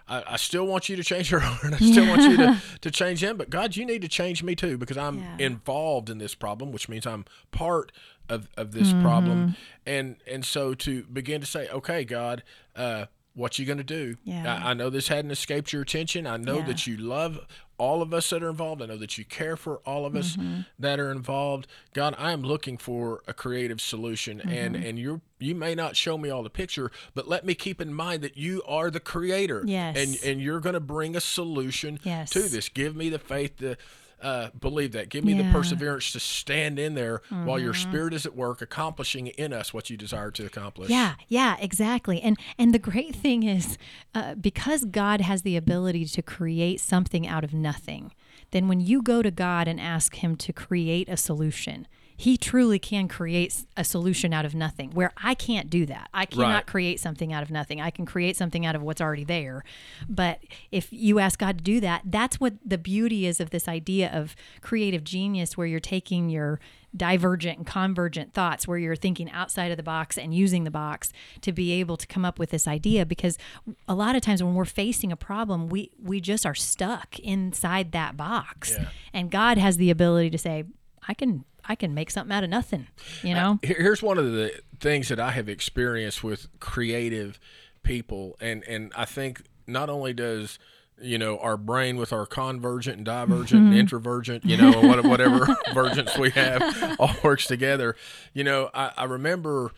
I, 0.08 0.22
I 0.26 0.36
still 0.36 0.66
want 0.66 0.88
you 0.88 0.96
to 0.96 1.04
change 1.04 1.30
her 1.30 1.38
heart. 1.42 1.74
I 1.74 1.78
still 1.78 2.06
want 2.08 2.22
you 2.22 2.36
to, 2.38 2.62
to 2.82 2.90
change 2.90 3.22
him. 3.22 3.36
But 3.36 3.50
God, 3.50 3.76
you 3.76 3.84
need 3.84 4.02
to 4.02 4.08
change 4.08 4.42
me 4.42 4.54
too 4.54 4.78
because 4.78 4.96
I'm 4.96 5.18
Yeah. 5.18 5.36
involved 5.38 6.08
in 6.10 6.18
this 6.18 6.34
problem, 6.34 6.72
which 6.72 6.88
means 6.88 7.06
I'm 7.06 7.24
part 7.50 7.92
of, 8.28 8.48
of 8.56 8.72
this 8.72 8.88
Mm-hmm. 8.92 9.02
problem. 9.02 9.56
And 9.86 10.16
and 10.30 10.44
so 10.44 10.74
to 10.74 11.02
begin 11.04 11.40
to 11.40 11.46
say, 11.46 11.68
okay, 11.68 12.04
God, 12.04 12.42
uh, 12.76 13.06
what 13.34 13.58
you 13.58 13.64
going 13.66 13.78
to 13.78 13.84
do? 13.84 14.16
Yeah. 14.24 14.60
I, 14.64 14.70
I 14.70 14.74
know 14.74 14.90
this 14.90 15.08
hadn't 15.08 15.30
escaped 15.30 15.72
your 15.72 15.82
attention. 15.82 16.26
I 16.26 16.36
know 16.38 16.58
Yeah. 16.58 16.64
that 16.66 16.86
you 16.86 16.96
love 16.96 17.38
all 17.78 18.02
of 18.02 18.12
us 18.12 18.28
that 18.30 18.42
are 18.42 18.50
involved. 18.50 18.82
I 18.82 18.86
know 18.86 18.96
that 18.98 19.16
you 19.16 19.24
care 19.24 19.56
for 19.56 19.78
all 19.86 20.04
of 20.04 20.14
us 20.14 20.36
Mm-hmm. 20.36 20.60
that 20.78 20.98
are 21.00 21.10
involved. 21.10 21.66
God, 21.94 22.14
I 22.18 22.32
am 22.32 22.42
looking 22.42 22.76
for 22.76 23.22
a 23.26 23.32
creative 23.32 23.80
solution, 23.80 24.40
and 24.40 24.74
Mm-hmm. 24.74 24.84
and 24.86 24.98
you 24.98 25.20
you 25.40 25.54
may 25.54 25.74
not 25.74 25.96
show 25.96 26.18
me 26.18 26.28
all 26.30 26.42
the 26.42 26.50
picture, 26.50 26.90
but 27.14 27.28
let 27.28 27.46
me 27.46 27.54
keep 27.54 27.80
in 27.80 27.94
mind 27.94 28.22
that 28.24 28.36
you 28.36 28.62
are 28.66 28.90
the 28.90 29.00
creator. 29.00 29.62
Yes. 29.64 29.96
and 29.96 30.18
and 30.28 30.40
you're 30.42 30.60
going 30.60 30.74
to 30.74 30.80
bring 30.80 31.14
a 31.16 31.20
solution 31.20 31.98
Yes. 32.02 32.30
to 32.30 32.42
this. 32.48 32.68
Give 32.68 32.94
me 32.96 33.08
the 33.08 33.18
faith 33.20 33.56
to. 33.58 33.76
Uh, 34.20 34.48
believe 34.58 34.92
that. 34.92 35.08
Give 35.10 35.24
me 35.24 35.34
the 35.34 35.48
perseverance 35.52 36.10
to 36.12 36.20
stand 36.20 36.78
in 36.78 36.94
there 36.94 37.22
while 37.28 37.58
your 37.58 37.74
spirit 37.74 38.12
is 38.12 38.26
at 38.26 38.34
work, 38.34 38.60
accomplishing 38.60 39.28
in 39.28 39.52
us 39.52 39.72
what 39.72 39.90
you 39.90 39.96
desire 39.96 40.32
to 40.32 40.44
accomplish. 40.44 40.90
Yeah, 40.90 41.14
yeah, 41.28 41.56
exactly. 41.60 42.20
And 42.20 42.36
and 42.58 42.74
the 42.74 42.80
great 42.80 43.14
thing 43.14 43.44
is, 43.44 43.78
uh, 44.14 44.34
because 44.34 44.84
God 44.86 45.20
has 45.20 45.42
the 45.42 45.56
ability 45.56 46.04
to 46.06 46.22
create 46.22 46.80
something 46.80 47.28
out 47.28 47.44
of 47.44 47.54
nothing, 47.54 48.12
then 48.50 48.66
when 48.66 48.80
you 48.80 49.02
go 49.02 49.22
to 49.22 49.30
God 49.30 49.68
and 49.68 49.80
ask 49.80 50.16
Him 50.16 50.34
to 50.36 50.52
create 50.52 51.08
a 51.08 51.16
solution, 51.16 51.86
he 52.20 52.36
truly 52.36 52.80
can 52.80 53.06
create 53.06 53.64
a 53.76 53.84
solution 53.84 54.32
out 54.34 54.44
of 54.44 54.52
nothing 54.52 54.90
where 54.90 55.12
I 55.16 55.34
can't 55.34 55.70
do 55.70 55.86
that. 55.86 56.08
I 56.12 56.26
cannot 56.26 56.48
Right. 56.52 56.66
create 56.66 56.98
something 56.98 57.32
out 57.32 57.44
of 57.44 57.50
nothing. 57.52 57.80
I 57.80 57.90
can 57.90 58.04
create 58.06 58.36
something 58.36 58.66
out 58.66 58.74
of 58.74 58.82
what's 58.82 59.00
already 59.00 59.22
there. 59.22 59.62
But 60.08 60.40
if 60.72 60.92
you 60.92 61.20
ask 61.20 61.38
God 61.38 61.58
to 61.58 61.64
do 61.64 61.78
that, 61.80 62.02
that's 62.04 62.40
what 62.40 62.54
the 62.66 62.76
beauty 62.76 63.24
is 63.24 63.38
of 63.40 63.50
this 63.50 63.68
idea 63.68 64.10
of 64.12 64.34
creative 64.62 65.04
genius 65.04 65.56
where 65.56 65.68
you're 65.68 65.78
taking 65.78 66.28
your 66.28 66.58
divergent 66.96 67.58
and 67.58 67.66
convergent 67.66 68.34
thoughts 68.34 68.66
where 68.66 68.78
you're 68.78 68.96
thinking 68.96 69.30
outside 69.30 69.70
of 69.70 69.76
the 69.76 69.82
box 69.84 70.18
and 70.18 70.34
using 70.34 70.64
the 70.64 70.70
box 70.72 71.12
to 71.42 71.52
be 71.52 71.70
able 71.70 71.96
to 71.96 72.06
come 72.08 72.24
up 72.24 72.38
with 72.40 72.50
this 72.50 72.66
idea 72.66 73.06
because 73.06 73.38
a 73.86 73.94
lot 73.94 74.16
of 74.16 74.22
times 74.22 74.42
when 74.42 74.54
we're 74.54 74.64
facing 74.64 75.12
a 75.12 75.16
problem 75.16 75.68
we 75.68 75.90
we 76.02 76.18
just 76.18 76.46
are 76.46 76.54
stuck 76.54 77.18
inside 77.18 77.92
that 77.92 78.16
box 78.16 78.72
Yeah. 78.76 78.88
and 79.12 79.30
God 79.30 79.58
has 79.58 79.76
the 79.76 79.90
ability 79.90 80.30
to 80.30 80.38
say 80.38 80.64
I 81.06 81.12
can 81.12 81.44
I 81.68 81.74
can 81.74 81.94
make 81.94 82.10
something 82.10 82.34
out 82.34 82.44
of 82.44 82.50
nothing 82.50 82.86
you 83.22 83.34
know 83.34 83.58
Here- 83.62 83.76
Here's 83.78 84.02
one 84.02 84.18
of 84.18 84.32
the 84.32 84.60
things 84.80 85.08
that 85.08 85.20
I 85.20 85.32
have 85.32 85.48
experienced 85.48 86.22
with 86.22 86.48
creative 86.60 87.38
people, 87.82 88.36
and 88.40 88.64
and 88.64 88.92
I 88.96 89.04
think 89.04 89.42
not 89.66 89.88
only 89.90 90.12
does 90.12 90.58
you 91.00 91.18
know 91.18 91.38
our 91.38 91.56
brain 91.56 91.96
with 91.96 92.12
our 92.12 92.26
convergent 92.26 92.96
and 92.96 93.06
divergent 93.06 93.62
and 93.62 93.72
mm-hmm. 93.72 93.96
introvergent, 93.96 94.44
you 94.44 94.56
know, 94.56 94.80
what- 94.80 95.04
whatever 95.04 95.56
vergence 95.74 96.16
we 96.18 96.30
have, 96.30 96.96
all 96.98 97.14
works 97.22 97.46
together. 97.46 97.96
You 98.32 98.44
know, 98.44 98.70
I, 98.74 98.92
I 98.96 99.04
remember 99.04 99.72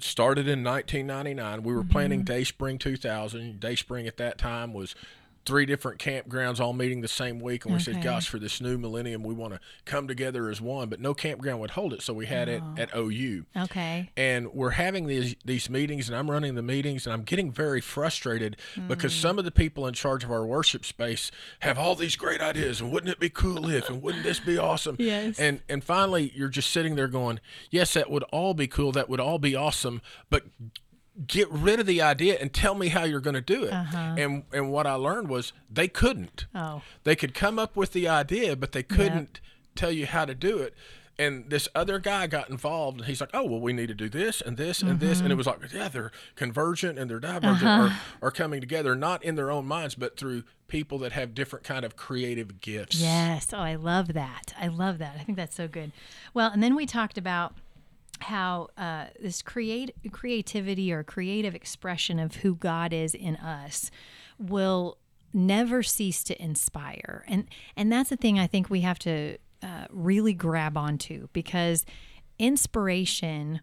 started 0.00 0.46
in 0.46 0.62
1999. 0.62 1.62
We 1.62 1.74
were 1.74 1.84
planning 1.84 2.20
mm-hmm. 2.20 2.32
Day 2.32 2.44
Spring 2.44 2.78
2000. 2.78 3.60
Day 3.60 3.74
Spring 3.74 4.06
at 4.06 4.16
that 4.18 4.38
time 4.38 4.72
was 4.72 4.94
three 5.48 5.64
different 5.64 5.98
campgrounds 5.98 6.60
all 6.60 6.74
meeting 6.74 7.00
the 7.00 7.08
same 7.08 7.40
week 7.40 7.64
and 7.64 7.72
we 7.72 7.80
said 7.80 7.94
Okay. 7.94 8.02
gosh 8.04 8.28
for 8.28 8.38
this 8.38 8.60
new 8.60 8.76
millennium 8.76 9.22
we 9.22 9.32
want 9.32 9.54
to 9.54 9.60
come 9.86 10.06
together 10.06 10.50
as 10.50 10.60
one 10.60 10.90
but 10.90 11.00
no 11.00 11.14
campground 11.14 11.58
would 11.60 11.70
hold 11.70 11.94
it 11.94 12.02
so 12.02 12.12
we 12.12 12.26
had 12.26 12.48
it 12.50 12.62
at 12.76 12.94
OU 12.94 13.46
okay 13.56 14.10
and 14.16 14.52
we're 14.52 14.70
having 14.72 15.06
these 15.06 15.34
these 15.46 15.70
meetings 15.70 16.06
and 16.08 16.16
I'm 16.18 16.30
running 16.30 16.54
the 16.54 16.62
meetings 16.62 17.06
and 17.06 17.14
I'm 17.14 17.22
getting 17.22 17.50
very 17.50 17.80
frustrated 17.80 18.56
because 18.88 19.12
Mm. 19.14 19.20
some 19.22 19.38
of 19.38 19.46
the 19.46 19.50
people 19.50 19.86
in 19.86 19.94
charge 19.94 20.22
of 20.22 20.30
our 20.30 20.44
worship 20.46 20.84
space 20.84 21.30
have 21.60 21.78
all 21.78 21.94
these 21.94 22.14
great 22.14 22.42
ideas 22.42 22.80
and 22.82 22.92
wouldn't 22.92 23.10
it 23.10 23.18
be 23.18 23.30
cool 23.30 23.70
if 23.70 23.88
and 23.88 24.02
wouldn't 24.02 24.24
this 24.24 24.38
be 24.40 24.58
awesome 24.58 24.96
Yes. 24.98 25.38
and 25.38 25.62
and 25.68 25.82
finally 25.82 26.30
you're 26.34 26.48
just 26.50 26.70
sitting 26.70 26.94
there 26.94 27.08
going 27.08 27.40
yes 27.70 27.94
that 27.94 28.10
would 28.10 28.24
all 28.24 28.52
be 28.52 28.66
cool 28.66 28.92
that 28.92 29.08
would 29.08 29.18
all 29.20 29.38
be 29.38 29.56
awesome 29.56 30.02
but 30.28 30.42
get 31.26 31.50
rid 31.50 31.80
of 31.80 31.86
the 31.86 32.00
idea 32.00 32.38
and 32.40 32.52
tell 32.52 32.74
me 32.74 32.88
how 32.88 33.02
you're 33.04 33.20
going 33.20 33.34
to 33.34 33.40
do 33.40 33.64
it 33.64 33.72
Uh-huh. 33.72 34.14
and 34.16 34.44
and 34.52 34.70
what 34.70 34.86
I 34.86 34.94
learned 34.94 35.28
was 35.28 35.52
they 35.68 35.88
couldn't 35.88 36.46
oh 36.54 36.82
they 37.04 37.16
could 37.16 37.34
come 37.34 37.58
up 37.58 37.74
with 37.76 37.92
the 37.92 38.06
idea, 38.08 38.54
but 38.56 38.72
they 38.72 38.82
couldn't 38.84 39.40
tell 39.74 39.90
you 39.92 40.06
how 40.06 40.24
to 40.24 40.34
do 40.34 40.58
it. 40.58 40.74
And 41.20 41.50
this 41.50 41.66
other 41.74 41.98
guy 41.98 42.28
got 42.28 42.48
involved, 42.48 42.98
and 42.98 43.06
he's 43.08 43.20
like, 43.20 43.30
"Oh, 43.34 43.42
well, 43.44 43.60
we 43.60 43.72
need 43.72 43.88
to 43.88 43.94
do 43.94 44.08
this 44.08 44.40
and 44.40 44.56
this 44.56 44.82
and 44.82 45.00
this," 45.00 45.20
and 45.20 45.32
it 45.32 45.34
was 45.34 45.48
like, 45.48 45.58
"Yeah, 45.72 45.88
they're 45.88 46.12
convergent 46.36 46.96
and 46.96 47.10
they're 47.10 47.18
divergent 47.18 47.64
are, 47.68 47.98
are 48.22 48.30
coming 48.30 48.60
together, 48.60 48.94
not 48.94 49.24
in 49.24 49.34
their 49.34 49.50
own 49.50 49.66
minds, 49.66 49.96
but 49.96 50.16
through 50.16 50.44
people 50.68 50.96
that 50.98 51.10
have 51.10 51.34
different 51.34 51.64
kind 51.64 51.84
of 51.84 51.96
creative 51.96 52.60
gifts." 52.60 53.00
Yes. 53.00 53.52
Oh, 53.52 53.58
I 53.58 53.74
love 53.74 54.12
that. 54.12 54.54
I 54.60 54.68
love 54.68 54.98
that. 54.98 55.16
I 55.18 55.24
think 55.24 55.34
that's 55.36 55.56
so 55.56 55.66
good. 55.66 55.90
Well, 56.34 56.52
and 56.52 56.62
then 56.62 56.76
we 56.76 56.86
talked 56.86 57.18
about 57.18 57.52
how 58.20 58.68
uh, 58.76 59.06
this 59.20 59.42
create 59.42 59.94
creativity 60.12 60.92
or 60.92 61.02
creative 61.02 61.54
expression 61.54 62.18
of 62.18 62.36
who 62.36 62.54
God 62.54 62.92
is 62.92 63.14
in 63.14 63.36
us 63.36 63.90
will 64.38 64.98
never 65.32 65.82
cease 65.82 66.22
to 66.24 66.42
inspire, 66.42 67.24
and 67.28 67.46
and 67.76 67.92
that's 67.92 68.10
the 68.10 68.16
thing 68.16 68.38
I 68.38 68.46
think 68.46 68.70
we 68.70 68.80
have 68.82 68.98
to 69.00 69.38
uh, 69.62 69.86
really 69.90 70.34
grab 70.34 70.76
onto 70.76 71.28
because 71.32 71.84
inspiration 72.38 73.60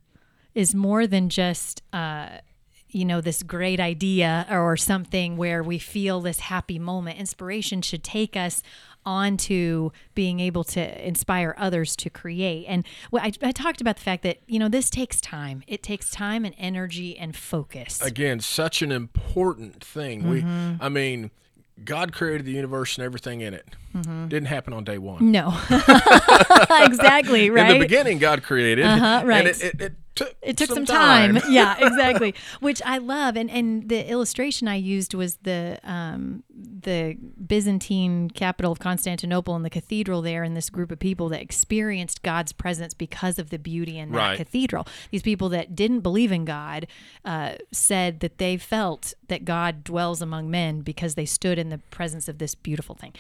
is 0.54 0.76
more 0.76 1.08
than 1.08 1.30
just. 1.30 1.82
Uh, 1.94 2.40
you 2.88 3.04
know, 3.04 3.20
this 3.20 3.44
great 3.44 3.82
idea 3.82 4.48
or 4.50 4.78
something 4.78 5.36
where 5.36 5.62
we 5.62 5.78
feel 5.78 6.22
this 6.22 6.40
happy 6.40 6.80
moment. 6.80 7.20
Inspiration 7.20 7.82
should 7.82 8.06
take 8.06 8.38
us 8.38 8.64
onto 9.06 9.92
being 10.16 10.40
able 10.40 10.64
to 10.64 11.08
inspire 11.08 11.54
others 11.58 11.96
to 11.98 12.10
create. 12.10 12.66
And 12.68 12.86
I, 13.14 13.32
I 13.42 13.52
talked 13.52 13.82
about 13.82 13.98
the 13.98 14.02
fact 14.02 14.24
that, 14.24 14.40
you 14.48 14.58
know, 14.60 14.68
this 14.70 14.90
takes 14.90 15.22
time. 15.22 15.64
It 15.68 15.84
takes 15.84 16.10
time 16.12 16.46
and 16.46 16.56
energy 16.58 17.18
and 17.18 17.36
focus. 17.36 18.02
Again, 18.02 18.40
such 18.40 18.82
an 18.82 18.92
important 18.92 19.84
thing. 19.84 20.30
We, 20.30 20.42
Mm-hmm. 20.42 20.82
I 20.84 20.90
mean, 20.90 21.32
God 21.84 22.14
created 22.14 22.46
the 22.46 22.52
universe 22.52 22.98
and 22.98 23.06
everything 23.06 23.42
in 23.42 23.54
it. 23.54 23.66
Didn't 23.94 24.46
happen 24.46 24.74
on 24.74 24.84
day 24.84 24.98
one. 24.98 25.32
no. 25.32 25.50
exactly, 26.70 27.50
right? 27.50 27.72
In 27.72 27.80
the 27.80 27.86
beginning, 27.86 28.18
God 28.18 28.44
created, 28.44 28.86
Uh-huh, 28.86 29.22
right. 29.26 29.40
and 29.40 29.48
it, 29.48 29.64
it, 29.64 29.82
it 29.82 29.94
took 30.16 30.36
it 30.42 30.58
took 30.58 30.70
some, 30.70 30.86
time. 30.86 31.38
yeah, 31.50 31.76
exactly. 31.86 32.34
Which 32.60 32.82
I 32.86 32.98
love, 32.98 33.36
and 33.36 33.50
and 33.50 33.88
the 33.90 34.08
illustration 34.10 34.68
I 34.68 34.76
used 34.76 35.14
was 35.14 35.38
the 35.38 35.80
um, 35.84 36.44
the 36.54 37.18
Byzantine 37.46 38.30
capital 38.30 38.72
of 38.72 38.80
Constantinople 38.80 39.56
and 39.56 39.66
the 39.66 39.70
cathedral 39.70 40.22
there, 40.22 40.44
and 40.44 40.56
this 40.56 40.70
group 40.70 40.92
of 40.92 41.00
people 41.00 41.30
that 41.30 41.42
experienced 41.42 42.24
God's 42.24 42.54
presence 42.54 42.94
because 42.94 43.40
of 43.40 43.50
the 43.50 43.60
beauty 43.60 43.98
in 44.00 44.12
that 44.12 44.18
Right. 44.18 44.38
cathedral. 44.38 44.88
These 45.12 45.22
people 45.24 45.50
that 45.50 45.76
didn't 45.76 46.00
believe 46.02 46.32
in 46.32 46.46
God 46.46 46.88
uh, 47.24 47.54
said 47.72 48.20
that 48.22 48.38
they 48.38 48.58
felt 48.58 49.14
that 49.28 49.44
God 49.46 49.84
dwells 49.84 50.22
among 50.22 50.50
men 50.50 50.82
because 50.82 51.16
they 51.16 51.26
stood 51.26 51.58
in 51.60 51.70
the 51.70 51.80
presence 51.92 52.28
of 52.28 52.38
this 52.38 52.56
beautiful 52.56 52.96
thing. 52.96 53.14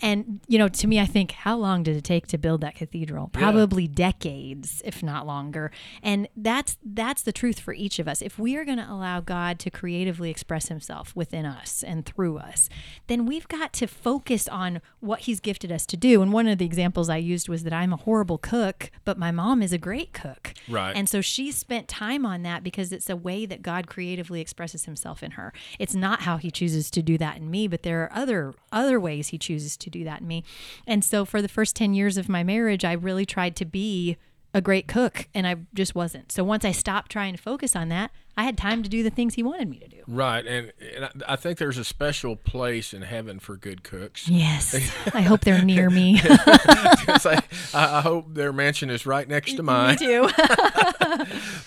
And 0.00 0.40
you 0.48 0.58
know, 0.58 0.68
to 0.68 0.86
me, 0.86 1.00
I 1.00 1.06
think 1.06 1.32
how 1.32 1.56
long 1.56 1.82
did 1.82 1.96
it 1.96 2.04
take 2.04 2.26
to 2.28 2.38
build 2.38 2.60
that 2.60 2.74
cathedral? 2.74 3.28
Probably 3.32 3.86
decades, 3.88 4.82
if 4.84 5.02
not 5.02 5.26
longer. 5.26 5.70
And 6.02 6.28
that's 6.42 6.76
that's 6.84 7.22
the 7.22 7.32
truth 7.32 7.60
for 7.60 7.72
each 7.72 7.98
of 7.98 8.08
us. 8.08 8.20
If 8.20 8.38
we 8.38 8.56
are 8.56 8.64
going 8.64 8.78
to 8.78 8.90
allow 8.90 9.20
God 9.20 9.58
to 9.60 9.70
creatively 9.70 10.30
express 10.30 10.68
Himself 10.68 11.14
within 11.14 11.46
us 11.46 11.82
and 11.82 12.04
through 12.04 12.38
us, 12.38 12.68
then 13.06 13.26
we've 13.26 13.46
got 13.48 13.72
to 13.74 13.86
focus 13.86 14.48
on 14.48 14.80
what 15.00 15.20
He's 15.20 15.40
gifted 15.40 15.70
us 15.70 15.86
to 15.86 15.96
do. 15.96 16.20
And 16.20 16.32
one 16.32 16.48
of 16.48 16.58
the 16.58 16.64
examples 16.64 17.08
I 17.08 17.18
used 17.18 17.48
was 17.48 17.62
that 17.62 17.72
I'm 17.72 17.92
a 17.92 17.96
horrible 17.96 18.38
cook, 18.38 18.90
but 19.04 19.18
my 19.18 19.30
mom 19.30 19.62
is 19.62 19.72
a 19.72 19.78
great 19.78 20.12
cook. 20.12 20.54
Right. 20.68 20.94
And 20.94 21.08
so 21.08 21.20
she 21.20 21.52
spent 21.52 21.88
time 21.88 22.26
on 22.26 22.42
that 22.42 22.64
because 22.64 22.92
it's 22.92 23.08
a 23.08 23.16
way 23.16 23.46
that 23.46 23.62
God 23.62 23.86
creatively 23.86 24.40
expresses 24.40 24.84
Himself 24.84 25.22
in 25.22 25.32
her. 25.32 25.52
It's 25.78 25.94
not 25.94 26.22
how 26.22 26.38
He 26.38 26.50
chooses 26.50 26.90
to 26.92 27.02
do 27.02 27.16
that 27.18 27.36
in 27.36 27.50
me, 27.50 27.68
but 27.68 27.82
there 27.84 28.02
are 28.02 28.12
other 28.12 28.54
other 28.72 28.98
ways 28.98 29.28
He 29.28 29.38
chooses 29.38 29.76
to 29.76 29.90
do 29.90 30.02
that 30.04 30.20
in 30.22 30.26
me. 30.26 30.44
And 30.86 31.04
so 31.04 31.24
for 31.24 31.40
the 31.40 31.48
first 31.48 31.76
ten 31.76 31.94
years 31.94 32.16
of 32.16 32.28
my 32.28 32.42
marriage, 32.42 32.84
I 32.84 32.92
really 32.92 33.26
tried 33.26 33.54
to 33.56 33.64
be 33.64 34.16
a 34.54 34.60
great 34.60 34.86
cook, 34.88 35.28
and 35.34 35.46
I 35.46 35.56
just 35.74 35.94
wasn't. 35.94 36.30
So 36.32 36.44
once 36.44 36.64
I 36.64 36.72
stopped 36.72 37.10
trying 37.10 37.34
to 37.34 37.40
focus 37.42 37.74
on 37.74 37.88
that, 37.88 38.10
I 38.36 38.44
had 38.44 38.56
time 38.58 38.82
to 38.82 38.88
do 38.88 39.02
the 39.02 39.10
things 39.10 39.34
He 39.34 39.42
wanted 39.42 39.68
me 39.68 39.78
to 39.78 39.88
do. 39.88 40.02
Right, 40.06 40.46
and, 40.46 40.72
and 40.96 41.22
I, 41.26 41.36
think 41.36 41.58
there's 41.58 41.78
a 41.78 41.84
special 41.84 42.36
place 42.36 42.92
in 42.94 43.02
heaven 43.02 43.38
for 43.38 43.56
good 43.56 43.82
cooks. 43.82 44.28
Yes, 44.28 44.74
I 45.14 45.22
hope 45.22 45.40
they're 45.42 45.62
near 45.64 45.88
me. 45.90 46.20
I, 46.24 47.42
I 47.74 48.00
hope 48.02 48.34
their 48.34 48.52
mansion 48.52 48.90
is 48.90 49.06
right 49.06 49.26
next 49.28 49.52
to 49.56 49.62
me 49.62 49.66
mine. 49.66 49.96
too. 49.96 50.28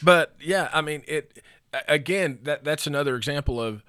But 0.03 0.35
yeah, 0.41 0.69
I 0.73 0.81
mean, 0.81 1.03
it 1.07 1.41
again. 1.87 2.39
That 2.43 2.63
that's 2.63 2.87
another 2.87 3.15
example 3.15 3.61
of 3.61 3.83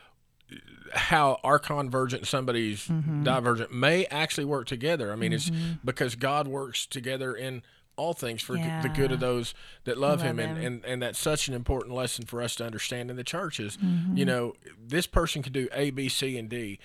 how 0.92 1.38
our 1.44 1.58
convergent 1.58 2.26
somebody's 2.26 2.86
Mm-hmm. 2.86 3.24
divergent 3.24 3.72
may 3.72 4.06
actually 4.06 4.44
work 4.44 4.66
together. 4.66 5.12
I 5.12 5.16
mean, 5.16 5.32
it's 5.32 5.50
because 5.84 6.14
God 6.14 6.46
works 6.48 6.86
together 6.86 7.34
in 7.34 7.62
all 7.96 8.12
things 8.12 8.42
for 8.42 8.56
g- 8.56 8.62
the 8.82 8.90
good 8.94 9.10
of 9.12 9.20
those 9.20 9.54
that 9.84 9.96
love, 9.98 10.20
Love 10.20 10.28
him, 10.28 10.38
and, 10.38 10.58
him. 10.58 10.64
and 10.64 10.84
and 10.84 11.02
that's 11.02 11.18
such 11.18 11.48
an 11.48 11.54
important 11.54 11.94
lesson 11.94 12.24
for 12.26 12.42
us 12.42 12.54
to 12.56 12.64
understand 12.64 13.10
in 13.10 13.16
the 13.16 13.24
churches. 13.24 13.76
Mm-hmm. 13.78 14.16
You 14.16 14.24
know, 14.26 14.52
this 14.86 15.06
person 15.06 15.42
can 15.42 15.52
do 15.52 15.68
A, 15.72 15.90
B, 15.90 16.08
C, 16.08 16.36
and 16.38 16.48
D. 16.48 16.78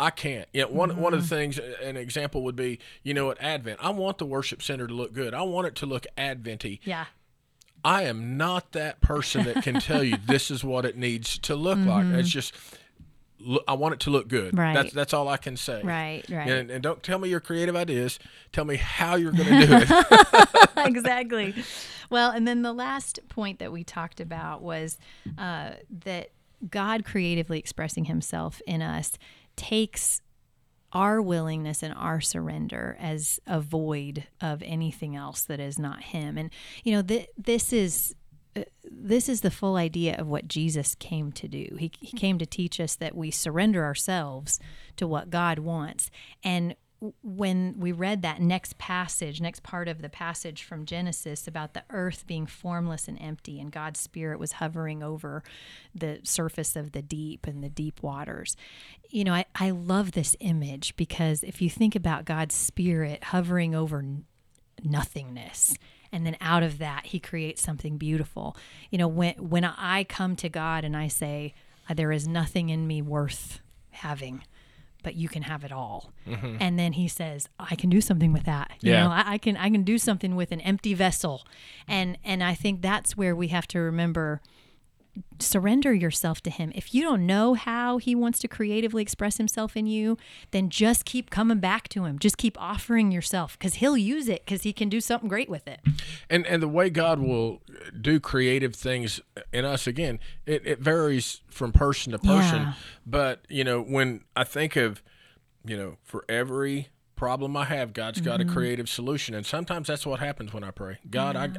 I 0.00 0.10
can't. 0.10 0.48
Yeah, 0.52 0.64
one 0.64 0.96
one 1.00 1.12
of 1.14 1.28
the 1.28 1.34
Mm-hmm. 1.36 1.52
things, 1.52 1.58
an 1.82 1.96
example 1.96 2.42
would 2.44 2.54
be, 2.56 2.78
you 3.02 3.14
know, 3.14 3.30
at 3.30 3.40
Advent, 3.42 3.78
I 3.82 3.90
want 3.90 4.18
the 4.18 4.26
worship 4.26 4.62
center 4.62 4.86
to 4.86 4.94
look 4.94 5.12
good. 5.12 5.34
I 5.34 5.42
want 5.42 5.66
it 5.66 5.74
to 5.76 5.86
look 5.86 6.06
Adventy. 6.16 6.80
yeah. 6.84 7.06
I 7.84 8.02
am 8.02 8.36
not 8.36 8.72
that 8.72 9.00
person 9.00 9.44
that 9.44 9.62
can 9.62 9.78
tell 9.78 10.02
you 10.02 10.16
this 10.26 10.50
is 10.50 10.64
what 10.64 10.84
it 10.84 10.96
needs 10.96 11.38
to 11.38 11.54
look 11.54 11.78
like. 11.78 12.06
It's 12.06 12.28
just 12.28 12.52
look, 12.52 12.62
I 13.68 13.74
want 13.74 13.94
it 13.94 14.00
to 14.00 14.10
look 14.10 14.28
good. 14.28 14.56
Right. 14.56 14.74
That's 14.74 14.92
that's 14.92 15.14
all 15.14 15.28
I 15.28 15.36
can 15.36 15.56
say. 15.56 15.80
Right. 15.82 16.24
Right. 16.28 16.48
And, 16.48 16.70
and 16.70 16.82
don't 16.82 17.02
tell 17.02 17.18
me 17.18 17.28
your 17.28 17.40
creative 17.40 17.76
ideas. 17.76 18.18
Tell 18.52 18.64
me 18.64 18.76
how 18.76 19.14
you're 19.14 19.32
going 19.32 19.48
to 19.60 19.66
do 19.66 19.76
it. 19.80 20.68
exactly. 20.76 21.54
Well, 22.10 22.30
and 22.30 22.48
then 22.48 22.62
the 22.62 22.72
last 22.72 23.20
point 23.28 23.58
that 23.60 23.70
we 23.70 23.84
talked 23.84 24.20
about 24.20 24.62
was 24.62 24.98
uh, 25.36 25.72
that 26.04 26.30
God 26.68 27.04
creatively 27.04 27.58
expressing 27.58 28.06
Himself 28.06 28.60
in 28.66 28.82
us 28.82 29.18
takes 29.56 30.20
our 30.92 31.20
willingness 31.20 31.82
and 31.82 31.92
our 31.94 32.20
surrender 32.20 32.96
as 32.98 33.38
a 33.46 33.60
void 33.60 34.26
of 34.40 34.62
anything 34.62 35.14
else 35.14 35.42
that 35.42 35.60
is 35.60 35.78
not 35.78 36.02
Him. 36.02 36.38
And 36.38 36.50
you 36.82 36.92
know, 36.92 37.02
th- 37.02 37.28
this 37.36 37.72
is. 37.72 38.14
Uh, 38.56 38.62
This 38.84 39.28
is 39.28 39.40
the 39.40 39.50
full 39.50 39.76
idea 39.76 40.16
of 40.16 40.26
what 40.26 40.48
Jesus 40.48 40.94
came 40.94 41.32
to 41.32 41.48
do. 41.48 41.76
He, 41.78 41.90
he 42.00 42.16
came 42.16 42.38
to 42.38 42.46
teach 42.46 42.80
us 42.80 42.94
that 42.96 43.16
we 43.16 43.30
surrender 43.30 43.84
ourselves 43.84 44.58
to 44.96 45.06
what 45.06 45.30
God 45.30 45.58
wants. 45.58 46.10
And 46.42 46.74
when 47.22 47.74
we 47.78 47.92
read 47.92 48.22
that 48.22 48.40
next 48.40 48.76
passage, 48.76 49.40
next 49.40 49.62
part 49.62 49.86
of 49.86 50.02
the 50.02 50.08
passage 50.08 50.64
from 50.64 50.84
Genesis 50.84 51.46
about 51.46 51.72
the 51.72 51.84
earth 51.90 52.26
being 52.26 52.46
formless 52.46 53.06
and 53.06 53.20
empty, 53.20 53.60
and 53.60 53.70
God's 53.70 54.00
Spirit 54.00 54.40
was 54.40 54.52
hovering 54.52 55.02
over 55.02 55.44
the 55.94 56.18
surface 56.24 56.74
of 56.74 56.92
the 56.92 57.02
deep 57.02 57.46
and 57.46 57.62
the 57.62 57.68
deep 57.68 58.02
waters, 58.02 58.56
you 59.10 59.22
know, 59.22 59.32
I, 59.32 59.44
I 59.54 59.70
love 59.70 60.12
this 60.12 60.36
image 60.40 60.96
because 60.96 61.44
if 61.44 61.62
you 61.62 61.70
think 61.70 61.94
about 61.94 62.24
God's 62.24 62.56
Spirit 62.56 63.24
hovering 63.24 63.74
over 63.76 64.04
nothingness, 64.82 65.76
and 66.12 66.24
then 66.26 66.36
out 66.40 66.62
of 66.62 66.78
that 66.78 67.06
he 67.06 67.20
creates 67.20 67.62
something 67.62 67.96
beautiful. 67.98 68.56
You 68.90 68.98
know, 68.98 69.08
when 69.08 69.34
when 69.34 69.64
I 69.64 70.04
come 70.04 70.36
to 70.36 70.48
God 70.48 70.84
and 70.84 70.96
I 70.96 71.08
say, 71.08 71.54
there 71.94 72.12
is 72.12 72.26
nothing 72.28 72.68
in 72.70 72.86
me 72.86 73.02
worth 73.02 73.60
having 73.90 74.42
but 75.04 75.14
you 75.14 75.28
can 75.28 75.42
have 75.42 75.62
it 75.62 75.70
all. 75.70 76.12
Mm-hmm. 76.26 76.56
And 76.58 76.76
then 76.76 76.94
he 76.94 77.06
says, 77.06 77.48
I 77.58 77.76
can 77.76 77.88
do 77.88 78.00
something 78.00 78.32
with 78.32 78.44
that. 78.44 78.72
You 78.80 78.92
Yeah. 78.92 79.04
know, 79.04 79.10
I, 79.10 79.34
I 79.34 79.38
can 79.38 79.56
I 79.56 79.70
can 79.70 79.84
do 79.84 79.96
something 79.96 80.34
with 80.34 80.50
an 80.50 80.60
empty 80.60 80.92
vessel. 80.92 81.46
And 81.86 82.18
and 82.24 82.42
I 82.42 82.54
think 82.54 82.82
that's 82.82 83.16
where 83.16 83.34
we 83.34 83.48
have 83.48 83.68
to 83.68 83.78
remember 83.78 84.40
surrender 85.40 85.92
yourself 85.94 86.40
to 86.42 86.50
him. 86.50 86.72
If 86.74 86.94
you 86.94 87.02
don't 87.02 87.26
know 87.26 87.54
how 87.54 87.98
he 87.98 88.14
wants 88.14 88.38
to 88.40 88.48
creatively 88.48 89.02
express 89.02 89.36
himself 89.36 89.76
in 89.76 89.86
you, 89.86 90.16
then 90.50 90.68
just 90.70 91.04
keep 91.04 91.30
coming 91.30 91.58
back 91.58 91.88
to 91.90 92.04
him. 92.04 92.18
Just 92.18 92.36
keep 92.38 92.60
offering 92.60 93.12
yourself 93.12 93.58
cuz 93.58 93.74
he'll 93.74 93.96
use 93.96 94.28
it 94.28 94.46
cuz 94.46 94.62
he 94.62 94.72
can 94.72 94.88
do 94.88 95.00
something 95.00 95.28
great 95.28 95.48
with 95.48 95.66
it. 95.68 95.80
and 96.28 96.46
and 96.46 96.62
the 96.62 96.68
way 96.68 96.90
God 96.90 97.18
will 97.20 97.62
do 98.00 98.18
creative 98.20 98.74
things 98.74 99.20
in 99.52 99.64
us 99.64 99.86
again, 99.86 100.18
it, 100.46 100.66
it 100.66 100.80
varies 100.80 101.40
from 101.48 101.72
person 101.72 102.12
to 102.12 102.18
person. 102.18 102.62
Yeah. 102.62 102.72
But 103.06 103.44
you 103.48 103.64
know, 103.64 103.80
when 103.82 104.24
I 104.36 104.44
think 104.44 104.76
of, 104.76 105.02
you 105.64 105.76
know, 105.76 105.96
for 106.02 106.24
every 106.28 106.88
problem 107.16 107.56
I 107.56 107.64
have, 107.64 107.92
God's 107.92 108.20
got 108.20 108.38
Mm-hmm. 108.40 108.48
a 108.50 108.52
creative 108.52 108.88
solution, 108.88 109.34
and 109.34 109.44
sometimes 109.44 109.88
that's 109.88 110.06
what 110.06 110.20
happens 110.20 110.52
when 110.52 110.62
I 110.62 110.70
pray. 110.70 110.98
God, 111.10 111.34
I, 111.34 111.50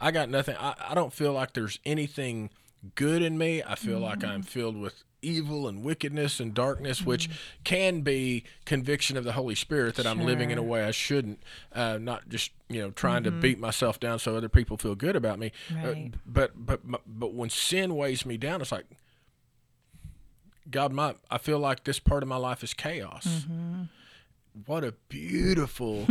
I 0.00 0.10
got 0.10 0.30
nothing. 0.30 0.56
I, 0.58 0.74
I 0.88 0.94
don't 0.94 1.12
feel 1.12 1.32
like 1.34 1.52
there's 1.52 1.78
anything 1.84 2.48
good 2.94 3.22
in 3.22 3.36
me. 3.38 3.62
I 3.62 3.74
feel 3.74 3.98
like 3.98 4.22
I'm 4.24 4.40
Mm-hmm. 4.40 4.48
filled 4.48 4.76
with 4.76 5.02
evil 5.22 5.66
and 5.66 5.82
wickedness 5.82 6.38
and 6.38 6.54
darkness, 6.54 7.04
which 7.04 7.28
can 7.64 8.02
be 8.02 8.44
conviction 8.64 9.16
of 9.16 9.24
the 9.24 9.32
Holy 9.32 9.54
Spirit 9.56 9.96
that 9.96 10.06
I'm 10.06 10.20
living 10.20 10.50
in 10.50 10.58
a 10.58 10.62
way 10.62 10.84
I 10.84 10.92
shouldn't. 10.92 11.42
Uh, 11.74 11.98
not 12.00 12.28
just 12.28 12.52
you 12.68 12.80
know 12.80 12.90
trying 12.90 13.24
to 13.24 13.30
beat 13.32 13.58
myself 13.58 13.98
down 13.98 14.18
so 14.18 14.36
other 14.36 14.48
people 14.48 14.76
feel 14.76 14.94
good 14.94 15.16
about 15.16 15.38
me. 15.38 15.52
Uh, 15.70 15.94
but 16.26 16.52
but 16.66 16.80
but 17.06 17.34
when 17.34 17.50
sin 17.50 17.96
weighs 17.96 18.24
me 18.24 18.36
down, 18.36 18.60
it's 18.60 18.70
like 18.72 18.86
God, 20.70 20.92
my 20.92 21.14
I 21.30 21.38
feel 21.38 21.58
like 21.58 21.84
this 21.84 21.98
part 21.98 22.22
of 22.22 22.28
my 22.28 22.36
life 22.36 22.62
is 22.62 22.74
chaos. 22.74 23.46
What 24.66 24.84
a 24.84 24.92
beautiful, 25.08 26.06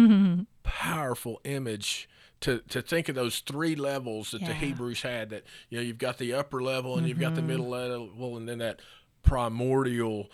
powerful 0.63 1.39
image 1.45 2.07
to 2.45 2.59
to 2.69 2.81
think 2.81 3.09
of 3.09 3.15
those 3.15 3.39
three 3.39 3.75
levels 3.75 4.31
that 4.31 4.41
the 4.41 4.53
Hebrews 4.53 5.01
had. 5.01 5.31
That 5.31 5.43
you 5.69 5.77
know 5.77 5.83
you've 5.83 5.97
got 5.97 6.19
the 6.19 6.33
upper 6.33 6.61
level 6.61 6.97
and 6.97 7.07
you've 7.07 7.19
got 7.19 7.33
the 7.33 7.41
mm-hmm. 7.41 7.47
middle 7.47 7.69
level 7.69 8.37
and 8.37 8.47
then 8.47 8.59
that 8.59 8.81
primordial 9.23 10.29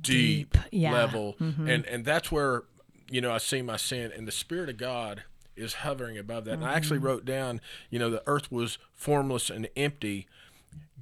deep, 0.00 0.52
Deep, 0.52 0.56
yeah. 0.72 0.92
level 0.92 1.36
mm-hmm. 1.40 1.68
and 1.68 1.86
and 1.86 2.04
that's 2.04 2.32
where 2.32 2.64
you 3.08 3.20
know 3.20 3.30
I 3.30 3.38
see 3.38 3.62
my 3.62 3.76
sin 3.76 4.10
and 4.16 4.26
the 4.26 4.32
Spirit 4.32 4.68
of 4.68 4.76
God 4.76 5.22
is 5.54 5.74
hovering 5.74 6.18
above 6.18 6.46
that. 6.46 6.54
And 6.54 6.64
I 6.64 6.74
actually 6.74 6.98
mm-hmm. 6.98 7.06
wrote 7.06 7.24
down, 7.24 7.60
you 7.90 7.98
know, 7.98 8.10
the 8.10 8.22
earth 8.26 8.50
was 8.50 8.78
formless 8.94 9.50
and 9.50 9.68
empty. 9.76 10.26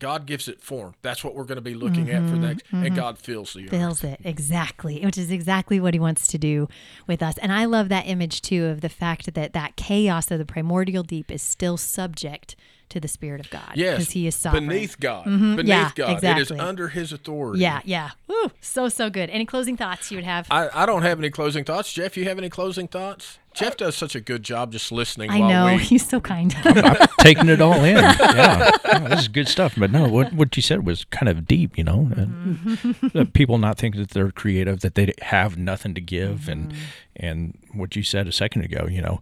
God 0.01 0.27
gives 0.27 0.49
it 0.49 0.61
form. 0.61 0.95
That's 1.03 1.23
what 1.23 1.35
we're 1.35 1.45
going 1.45 1.57
to 1.57 1.63
be 1.63 1.75
looking 1.75 2.11
at 2.11 2.23
for 2.23 2.31
mm-hmm, 2.31 2.43
next. 2.43 2.65
And 2.73 2.85
mm-hmm. 2.85 2.95
God 2.97 3.19
fills 3.19 3.53
the 3.53 3.65
earth. 3.65 3.71
fills 3.71 4.05
it 4.05 4.21
exactly 4.25 5.01
which 5.05 5.19
is 5.19 5.31
exactly 5.31 5.81
what 5.81 5.95
he 5.95 6.01
wants 6.01 6.27
to 6.27 6.39
do 6.39 6.69
with 7.07 7.23
us 7.23 7.37
and 7.39 7.53
i 7.53 7.65
love 7.65 7.89
that 7.89 8.07
image 8.07 8.43
too 8.43 8.67
of 8.67 8.81
the 8.81 8.89
fact 8.89 9.35
that 9.35 9.53
that 9.53 9.77
chaos 9.77 10.31
of 10.31 10.39
the 10.39 10.45
primordial 10.45 11.03
deep 11.03 11.31
is 11.31 11.43
still 11.43 11.77
subject 11.77 12.57
to 12.91 13.01
the 13.01 13.09
spirit 13.09 13.41
of 13.41 13.49
god 13.51 13.73
Yes, 13.75 13.99
because 13.99 14.11
he 14.13 14.27
is 14.27 14.35
sovereign 14.35 14.65
Mm-hmm. 14.65 14.69
beneath 14.71 15.01
God. 15.01 15.25
Beneath 15.25 15.67
Yeah, 15.67 15.91
God, 15.95 16.23
it 16.25 16.39
is 16.39 16.51
under 16.53 16.89
His 16.89 17.13
authority. 17.13 17.61
yeah 17.61 17.81
yeah 17.85 18.11
Woo, 18.29 18.51
so 18.61 18.89
so 18.89 19.09
good 19.11 19.31
any 19.31 19.47
closing 19.47 19.77
thoughts 19.77 20.11
you 20.11 20.17
would 20.19 20.25
have 20.25 20.47
I, 20.51 20.69
I 20.73 20.87
don't 20.87 21.03
have 21.03 21.19
any 21.19 21.31
closing 21.31 21.65
thoughts. 21.65 21.93
Jeff, 21.93 22.17
you 22.17 22.25
have 22.27 22.39
any 22.39 22.49
closing 22.51 22.87
thoughts? 22.89 23.39
Jeff 23.53 23.77
does 23.77 23.97
such 23.97 24.15
a 24.15 24.21
good 24.21 24.45
job 24.45 24.71
just 24.71 24.93
listening 24.93 25.29
i 25.31 25.39
while 25.41 25.49
know 25.49 25.67
we. 25.77 25.79
he's 25.83 26.07
so 26.09 26.21
kind 26.21 26.55
I'm 26.65 27.09
taking 27.19 27.49
it 27.49 27.61
all 27.61 27.83
in. 27.85 27.97
Yeah, 27.97 28.71
No, 28.93 29.09
this 29.09 29.21
is 29.23 29.29
good 29.29 29.49
stuff. 29.49 29.75
But 29.77 29.91
no, 29.91 30.07
what 30.09 30.33
what 30.33 30.55
you 30.57 30.63
said 30.63 30.87
was 30.87 31.05
kind 31.07 31.29
of 31.29 31.47
deep. 31.49 31.77
You 31.77 31.83
know, 31.83 32.11
and, 32.17 32.89
uh, 33.15 33.25
people 33.33 33.59
not 33.59 33.77
thinking 33.77 34.01
that 34.01 34.11
they're 34.11 34.31
creative, 34.31 34.81
that 34.81 34.95
they 34.95 35.13
have 35.23 35.59
nothing 35.59 35.95
to 35.95 36.01
give, 36.01 36.49
and 36.49 36.73
and 37.17 37.59
what 37.73 37.97
you 37.97 38.05
said 38.05 38.29
a 38.29 38.33
second 38.33 38.63
ago. 38.63 38.87
You 38.89 39.03
know, 39.03 39.21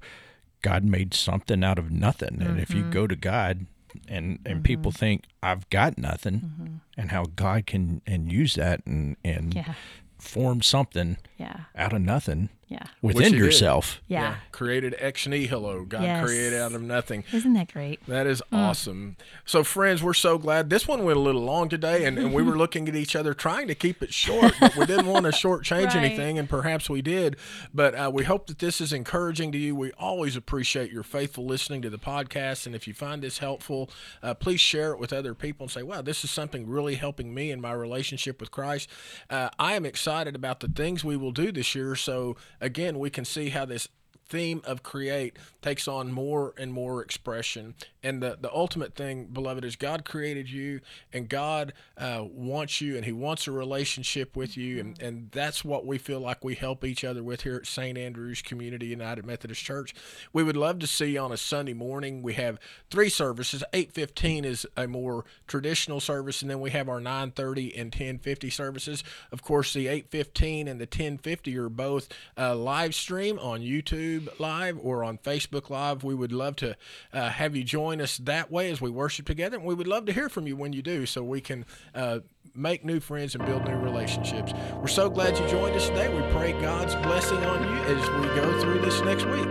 God 0.62 0.84
made 0.84 1.14
something 1.14 1.62
out 1.64 1.78
of 1.78 1.90
nothing, 1.90 2.40
and 2.40 2.60
if 2.60 2.70
you 2.70 2.82
mm-hmm. 2.82 2.90
go 2.90 3.06
to 3.06 3.16
God. 3.16 3.66
And 4.06 4.38
and 4.44 4.56
mm-hmm. 4.56 4.62
people 4.64 4.92
think 4.92 5.24
I've 5.42 5.68
got 5.70 5.96
nothing, 5.96 6.40
mm-hmm. 6.40 6.66
and 6.98 7.10
how 7.10 7.24
God 7.24 7.66
can 7.66 8.02
and 8.06 8.30
use 8.30 8.54
that 8.54 8.84
and 8.86 9.16
and 9.24 9.54
yeah. 9.54 9.74
form 10.18 10.60
something 10.60 11.16
yeah. 11.38 11.60
out 11.74 11.94
of 11.94 12.02
nothing 12.02 12.50
yeah 12.68 12.84
within 13.02 13.24
he 13.24 13.30
did. 13.30 13.38
yourself. 13.38 14.00
yeah, 14.08 14.36
Created 14.52 14.94
ex 14.98 15.26
nihilo. 15.26 15.84
God 15.84 16.02
Yes. 16.02 16.24
created 16.24 16.58
out 16.60 16.72
of 16.72 16.82
nothing. 16.82 17.24
isn't 17.32 17.52
that 17.54 17.72
great 17.72 18.04
That 18.06 18.26
is 18.26 18.42
Mm. 18.52 18.58
awesome. 18.58 19.16
So, 19.44 19.64
friends, 19.64 20.02
we're 20.02 20.14
so 20.14 20.38
glad. 20.38 20.68
This 20.70 20.86
one 20.86 21.04
went 21.04 21.16
a 21.16 21.20
little 21.20 21.42
long 21.42 21.68
today, 21.68 22.04
and, 22.04 22.18
and 22.18 22.32
we 22.34 22.42
were 22.42 22.56
looking 22.56 22.88
at 22.88 22.94
each 22.96 23.14
other 23.16 23.34
trying 23.34 23.68
to 23.68 23.74
keep 23.74 24.02
it 24.02 24.12
short, 24.12 24.52
but 24.60 24.76
we 24.76 24.84
didn't 24.86 25.06
want 25.06 25.24
to 25.26 25.32
shortchange 25.32 25.86
Right. 25.88 25.96
anything, 25.96 26.38
and 26.38 26.48
perhaps 26.48 26.88
we 26.90 27.02
did. 27.02 27.36
But 27.72 27.94
uh, 27.94 28.10
we 28.12 28.24
hope 28.24 28.46
that 28.48 28.58
this 28.58 28.80
is 28.80 28.92
encouraging 28.92 29.52
to 29.52 29.58
you. 29.58 29.74
We 29.74 29.92
always 29.98 30.36
appreciate 30.36 30.90
your 30.92 31.02
faithful 31.02 31.46
listening 31.46 31.82
to 31.82 31.90
the 31.90 31.98
podcast, 31.98 32.66
and 32.66 32.74
if 32.74 32.86
you 32.86 32.94
find 32.94 33.22
this 33.22 33.38
helpful, 33.38 33.90
uh, 34.22 34.34
please 34.34 34.60
share 34.60 34.92
it 34.92 34.98
with 34.98 35.12
other 35.12 35.34
people 35.34 35.64
and 35.64 35.70
say, 35.70 35.82
wow, 35.82 36.02
this 36.02 36.24
is 36.24 36.30
something 36.30 36.68
really 36.68 36.96
helping 36.96 37.32
me 37.32 37.50
in 37.50 37.60
my 37.60 37.72
relationship 37.72 38.40
with 38.40 38.50
Christ. 38.50 38.88
Uh, 39.30 39.48
I 39.58 39.74
am 39.74 39.86
excited 39.86 40.34
about 40.34 40.60
the 40.60 40.68
things 40.68 41.04
we 41.04 41.16
will 41.16 41.32
do 41.32 41.50
this 41.52 41.74
year. 41.74 41.94
So, 41.96 42.36
again, 42.60 42.98
we 42.98 43.10
can 43.10 43.24
see 43.24 43.50
how 43.50 43.64
this 43.64 43.88
theme 44.28 44.60
of 44.64 44.82
create 44.82 45.36
takes 45.62 45.88
on 45.88 46.12
more 46.12 46.54
and 46.58 46.72
more 46.72 47.02
expression 47.02 47.74
and 48.02 48.22
the, 48.22 48.38
the 48.40 48.52
ultimate 48.52 48.94
thing 48.94 49.26
beloved 49.26 49.64
is 49.64 49.76
god 49.76 50.04
created 50.04 50.50
you 50.50 50.80
and 51.12 51.28
god 51.28 51.72
uh, 51.96 52.24
wants 52.30 52.80
you 52.80 52.96
and 52.96 53.04
he 53.04 53.12
wants 53.12 53.46
a 53.46 53.52
relationship 53.52 54.36
with 54.36 54.56
you. 54.56 54.80
And, 54.80 55.00
and 55.00 55.30
that's 55.30 55.64
what 55.64 55.86
we 55.86 55.98
feel 55.98 56.20
like 56.20 56.44
we 56.44 56.54
help 56.54 56.84
each 56.84 57.04
other 57.04 57.22
with 57.22 57.42
here 57.42 57.56
at 57.56 57.66
st 57.66 57.98
andrews 57.98 58.42
community 58.42 58.86
united 58.86 59.26
methodist 59.26 59.62
church. 59.62 59.94
We 60.32 60.42
would 60.42 60.56
love 60.56 60.78
to 60.80 60.86
see 60.86 61.12
you 61.12 61.20
on 61.20 61.32
a 61.32 61.36
sunday 61.36 61.74
morning. 61.74 62.22
We 62.22 62.34
have 62.34 62.58
three 62.90 63.08
services. 63.08 63.64
8.15 63.72 64.44
is 64.44 64.66
a 64.76 64.86
more 64.86 65.24
traditional 65.46 66.00
service 66.00 66.42
and 66.42 66.50
then 66.50 66.60
we 66.60 66.70
have 66.70 66.88
our 66.88 67.00
9.30 67.00 67.80
and 67.80 67.92
10.50 67.92 68.52
services. 68.52 69.04
Of 69.32 69.42
course 69.42 69.72
the 69.72 69.86
8.15 69.86 70.68
and 70.68 70.80
the 70.80 70.86
10.50 70.86 71.56
are 71.56 71.68
both 71.68 72.08
uh, 72.36 72.54
live 72.54 72.94
stream 72.94 73.38
on 73.38 73.60
youtube 73.60 74.28
live 74.38 74.78
or 74.80 75.02
on 75.04 75.18
facebook 75.18 75.70
live. 75.70 76.04
We 76.04 76.14
would 76.14 76.32
love 76.32 76.56
to 76.56 76.76
uh, 77.12 77.30
have 77.30 77.56
you 77.56 77.64
join 77.88 78.02
us 78.02 78.18
that 78.18 78.50
way 78.50 78.70
as 78.70 78.82
we 78.82 78.90
worship 78.90 79.24
together 79.24 79.56
and 79.56 79.64
we 79.64 79.74
would 79.74 79.86
love 79.86 80.04
to 80.04 80.12
hear 80.12 80.28
from 80.28 80.46
you 80.46 80.54
when 80.54 80.74
you 80.74 80.82
do 80.82 81.06
so 81.06 81.24
we 81.24 81.40
can 81.40 81.64
uh, 81.94 82.18
make 82.54 82.84
new 82.84 83.00
friends 83.00 83.34
and 83.34 83.46
build 83.46 83.64
new 83.64 83.78
relationships 83.78 84.52
we're 84.76 84.86
so 84.86 85.08
glad 85.08 85.38
you 85.38 85.48
joined 85.48 85.74
us 85.74 85.88
today 85.88 86.06
we 86.14 86.20
pray 86.30 86.52
god's 86.60 86.94
blessing 86.96 87.38
on 87.46 87.62
you 87.62 87.96
as 87.96 88.10
we 88.20 88.26
go 88.38 88.60
through 88.60 88.78
this 88.80 89.00
next 89.00 89.24
week 89.24 89.48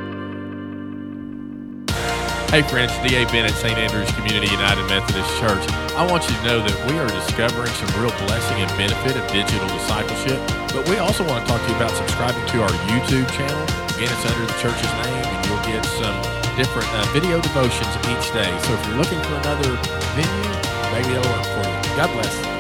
Hey 2.47 2.62
friends, 2.62 2.93
D.A. 3.04 3.26
Bennett, 3.26 3.52
St. 3.52 3.78
Andrews 3.78 4.10
Community 4.13 4.47
United 4.50 4.82
Methodist 4.88 5.28
Church. 5.38 5.67
I 6.00 6.08
want 6.10 6.23
you 6.30 6.36
to 6.38 6.43
know 6.45 6.63
that 6.63 6.78
we 6.89 6.97
are 6.97 7.08
discovering 7.08 7.67
some 7.73 8.02
real 8.02 8.15
blessing 8.23 8.63
and 8.63 8.71
benefit 8.80 9.17
of 9.17 9.28
digital 9.28 9.67
discipleship, 9.67 10.39
but 10.71 10.88
we 10.88 10.95
also 10.95 11.28
want 11.28 11.43
to 11.43 11.52
talk 11.52 11.60
to 11.60 11.67
you 11.67 11.76
about 11.76 11.91
subscribing 11.91 12.45
to 12.56 12.63
our 12.63 12.71
YouTube 12.88 13.28
channel. 13.36 13.63
Again, 14.00 14.08
it's 14.08 14.26
under 14.32 14.45
the 14.47 14.58
church's 14.63 14.93
name, 15.04 15.28
and 15.28 15.45
you'll 15.45 15.65
get 15.67 15.84
some 16.00 16.37
different 16.58 16.91
uh, 16.91 17.06
video 17.13 17.39
devotions 17.39 17.96
each 18.10 18.34
day. 18.34 18.50
So 18.65 18.74
if 18.74 18.88
you're 18.88 18.98
looking 18.98 19.22
for 19.22 19.36
another 19.36 19.78
venue, 20.17 20.91
maybe 20.91 21.13
it'll 21.13 21.32
work 21.32 21.46
for 21.46 21.62
you. 21.62 21.96
God 21.96 22.12
bless. 22.13 22.57